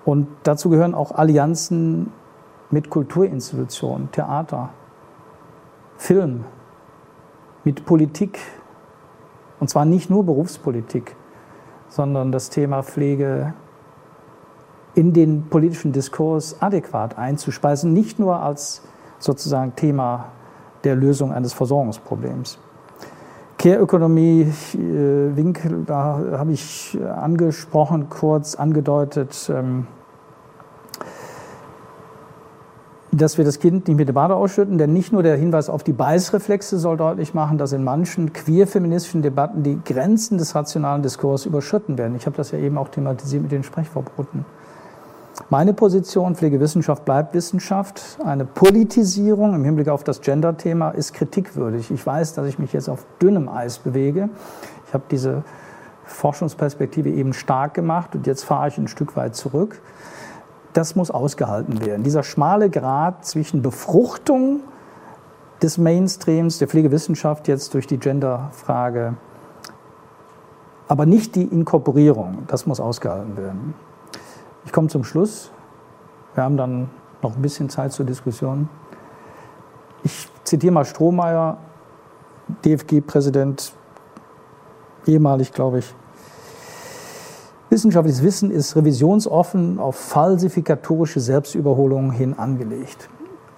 Und 0.04 0.28
dazu 0.44 0.70
gehören 0.70 0.94
auch 0.94 1.12
Allianzen 1.12 2.12
mit 2.70 2.90
Kulturinstitutionen, 2.90 4.12
Theater, 4.12 4.70
Film, 5.96 6.44
mit 7.64 7.84
Politik. 7.84 8.38
Und 9.58 9.68
zwar 9.68 9.84
nicht 9.84 10.08
nur 10.08 10.24
Berufspolitik, 10.24 11.16
sondern 11.90 12.32
das 12.32 12.48
Thema 12.48 12.82
Pflege 12.82 13.52
in 14.94 15.12
den 15.12 15.48
politischen 15.48 15.92
Diskurs 15.92 16.56
adäquat 16.60 17.18
einzuspeisen, 17.18 17.92
nicht 17.92 18.18
nur 18.18 18.40
als 18.40 18.82
sozusagen 19.18 19.76
Thema 19.76 20.26
der 20.84 20.96
Lösung 20.96 21.32
eines 21.32 21.52
Versorgungsproblems. 21.52 22.58
Care-Ökonomie, 23.58 24.42
äh, 24.74 25.36
Winkel, 25.36 25.84
da 25.84 26.18
habe 26.32 26.52
ich 26.52 26.98
angesprochen, 27.14 28.08
kurz 28.08 28.54
angedeutet, 28.54 29.50
ähm, 29.54 29.86
dass 33.12 33.38
wir 33.38 33.44
das 33.44 33.58
Kind 33.58 33.88
nicht 33.88 33.96
mit 33.96 34.08
der 34.08 34.12
Bade 34.12 34.34
ausschütten, 34.34 34.78
denn 34.78 34.92
nicht 34.92 35.12
nur 35.12 35.22
der 35.22 35.36
Hinweis 35.36 35.68
auf 35.68 35.82
die 35.82 35.92
Beißreflexe 35.92 36.78
soll 36.78 36.96
deutlich 36.96 37.34
machen, 37.34 37.58
dass 37.58 37.72
in 37.72 37.82
manchen 37.82 38.32
queer-feministischen 38.32 39.22
Debatten 39.22 39.62
die 39.62 39.80
Grenzen 39.84 40.38
des 40.38 40.54
rationalen 40.54 41.02
Diskurses 41.02 41.46
überschritten 41.46 41.98
werden. 41.98 42.14
Ich 42.14 42.26
habe 42.26 42.36
das 42.36 42.52
ja 42.52 42.58
eben 42.58 42.78
auch 42.78 42.88
thematisiert 42.88 43.42
mit 43.42 43.52
den 43.52 43.64
Sprechverboten. 43.64 44.44
Meine 45.48 45.72
Position, 45.72 46.36
Pflegewissenschaft 46.36 47.04
bleibt 47.04 47.34
Wissenschaft. 47.34 48.18
Eine 48.24 48.44
Politisierung 48.44 49.54
im 49.54 49.64
Hinblick 49.64 49.88
auf 49.88 50.04
das 50.04 50.20
Gender-Thema 50.20 50.90
ist 50.90 51.14
kritikwürdig. 51.14 51.90
Ich 51.90 52.06
weiß, 52.06 52.34
dass 52.34 52.46
ich 52.46 52.58
mich 52.58 52.72
jetzt 52.72 52.88
auf 52.88 53.06
dünnem 53.20 53.48
Eis 53.48 53.78
bewege. 53.78 54.28
Ich 54.86 54.94
habe 54.94 55.04
diese 55.10 55.42
Forschungsperspektive 56.04 57.08
eben 57.08 57.32
stark 57.32 57.74
gemacht 57.74 58.14
und 58.14 58.26
jetzt 58.26 58.44
fahre 58.44 58.68
ich 58.68 58.78
ein 58.78 58.88
Stück 58.88 59.16
weit 59.16 59.34
zurück. 59.34 59.80
Das 60.72 60.94
muss 60.94 61.10
ausgehalten 61.10 61.84
werden. 61.84 62.02
Dieser 62.02 62.22
schmale 62.22 62.70
Grad 62.70 63.24
zwischen 63.24 63.62
Befruchtung 63.62 64.60
des 65.62 65.78
Mainstreams, 65.78 66.58
der 66.58 66.68
Pflegewissenschaft 66.68 67.48
jetzt 67.48 67.74
durch 67.74 67.86
die 67.86 67.98
Genderfrage, 67.98 69.14
aber 70.88 71.06
nicht 71.06 71.36
die 71.36 71.44
Inkorporierung, 71.44 72.44
das 72.46 72.66
muss 72.66 72.80
ausgehalten 72.80 73.36
werden. 73.36 73.74
Ich 74.64 74.72
komme 74.72 74.88
zum 74.88 75.04
Schluss. 75.04 75.50
Wir 76.34 76.44
haben 76.44 76.56
dann 76.56 76.90
noch 77.22 77.36
ein 77.36 77.42
bisschen 77.42 77.68
Zeit 77.68 77.92
zur 77.92 78.06
Diskussion. 78.06 78.68
Ich 80.02 80.28
zitiere 80.44 80.72
mal 80.72 80.84
Strohmeier, 80.84 81.58
DFG-Präsident, 82.64 83.72
ehemalig, 85.06 85.52
glaube 85.52 85.80
ich. 85.80 85.94
Wissenschaftliches 87.70 88.24
Wissen 88.24 88.50
ist 88.50 88.74
revisionsoffen 88.74 89.78
auf 89.78 89.94
falsifikatorische 89.94 91.20
Selbstüberholungen 91.20 92.10
hin 92.10 92.36
angelegt. 92.36 93.08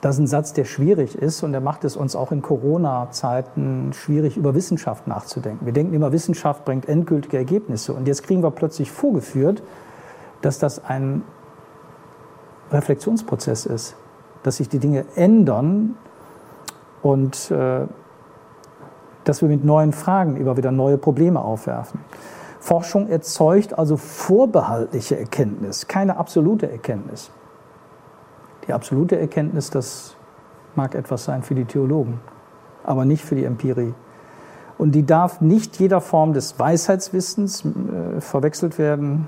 Das 0.03 0.17
ist 0.17 0.21
ein 0.21 0.27
Satz, 0.27 0.53
der 0.53 0.65
schwierig 0.65 1.17
ist 1.17 1.43
und 1.43 1.53
der 1.53 1.63
macht 1.63 1.85
es 1.85 1.97
uns 1.97 2.15
auch 2.15 2.31
in 2.31 2.43
Corona-Zeiten 2.43 3.93
schwierig, 3.95 4.37
über 4.37 4.55
Wissenschaft 4.55 5.07
nachzudenken. 5.07 5.65
Wir 5.65 5.73
denken 5.73 5.95
immer, 5.95 6.13
Wissenschaft 6.13 6.67
bringt 6.67 6.89
endgültige 6.89 7.39
Ergebnisse 7.39 7.95
und 7.95 8.07
jetzt 8.07 8.23
kriegen 8.25 8.43
wir 8.43 8.51
plötzlich 8.51 8.91
vorgeführt, 8.91 9.63
dass 10.43 10.59
das 10.59 10.85
ein 10.85 11.23
Reflexionsprozess 12.71 13.65
ist, 13.65 13.97
dass 14.43 14.59
sich 14.59 14.69
die 14.69 14.79
Dinge 14.79 15.07
ändern 15.15 15.95
und 17.01 17.51
äh, 17.51 17.87
dass 19.25 19.41
wir 19.41 19.49
mit 19.49 19.65
neuen 19.65 19.93
Fragen 19.93 20.37
immer 20.37 20.57
wieder 20.59 20.71
neue 20.71 20.99
Probleme 20.99 21.41
aufwerfen. 21.41 22.01
Forschung 22.63 23.09
erzeugt 23.09 23.77
also 23.77 23.97
vorbehaltliche 23.97 25.19
Erkenntnis, 25.19 25.89
keine 25.89 26.17
absolute 26.17 26.71
Erkenntnis. 26.71 27.33
Die 28.69 28.73
absolute 28.73 29.19
Erkenntnis, 29.19 29.69
das 29.71 30.15
mag 30.77 30.95
etwas 30.95 31.25
sein 31.25 31.43
für 31.43 31.57
die 31.57 31.65
Theologen, 31.65 32.21
aber 32.85 33.05
nicht 33.05 33.25
für 33.25 33.35
die 33.35 33.45
Empirie. 33.45 33.95
Und 34.79 34.93
die 34.93 35.05
darf 35.05 35.41
nicht 35.41 35.81
jeder 35.81 36.01
Form 36.01 36.35
des 36.35 36.57
Weisheitswissens 36.57 37.65
äh, 37.65 38.21
verwechselt 38.21 38.79
werden, 38.79 39.27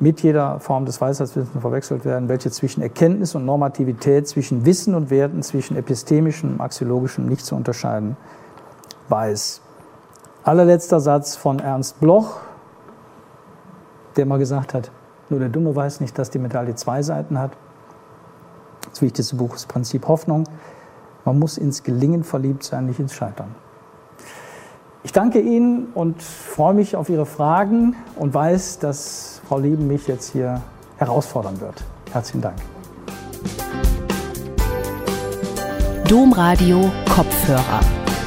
mit 0.00 0.22
jeder 0.22 0.58
Form 0.58 0.86
des 0.86 0.98
Weisheitswissens 0.98 1.60
verwechselt 1.60 2.06
werden, 2.06 2.30
welche 2.30 2.50
zwischen 2.50 2.80
Erkenntnis 2.80 3.34
und 3.34 3.44
Normativität, 3.44 4.26
zwischen 4.26 4.64
Wissen 4.64 4.94
und 4.94 5.10
Werten, 5.10 5.42
zwischen 5.42 5.76
epistemischem 5.76 6.54
und 6.54 6.60
axiologischem 6.62 7.26
nicht 7.26 7.44
zu 7.44 7.54
unterscheiden 7.54 8.16
weiß. 9.10 9.60
Allerletzter 10.46 11.00
Satz 11.00 11.34
von 11.34 11.58
Ernst 11.58 11.98
Bloch, 11.98 12.36
der 14.14 14.26
mal 14.26 14.38
gesagt 14.38 14.74
hat, 14.74 14.92
nur 15.28 15.40
der 15.40 15.48
Dumme 15.48 15.74
weiß 15.74 15.98
nicht, 16.00 16.16
dass 16.16 16.30
die 16.30 16.38
Medaille 16.38 16.76
zwei 16.76 17.02
Seiten 17.02 17.36
hat. 17.36 17.50
Das 18.88 19.02
wichtigste 19.02 19.34
Buch 19.34 19.56
ist 19.56 19.66
Prinzip 19.66 20.06
Hoffnung. 20.06 20.44
Man 21.24 21.40
muss 21.40 21.58
ins 21.58 21.82
Gelingen 21.82 22.22
verliebt 22.22 22.62
sein, 22.62 22.86
nicht 22.86 23.00
ins 23.00 23.12
Scheitern. 23.12 23.56
Ich 25.02 25.12
danke 25.12 25.40
Ihnen 25.40 25.88
und 25.94 26.22
freue 26.22 26.74
mich 26.74 26.94
auf 26.94 27.08
Ihre 27.08 27.26
Fragen 27.26 27.96
und 28.14 28.32
weiß, 28.32 28.78
dass 28.78 29.40
Frau 29.48 29.58
Lieben 29.58 29.88
mich 29.88 30.06
jetzt 30.06 30.30
hier 30.30 30.62
herausfordern 30.98 31.60
wird. 31.60 31.82
Herzlichen 32.12 32.42
Dank. 32.42 32.56
Domradio 36.08 36.88
Kopfhörer. 37.12 38.05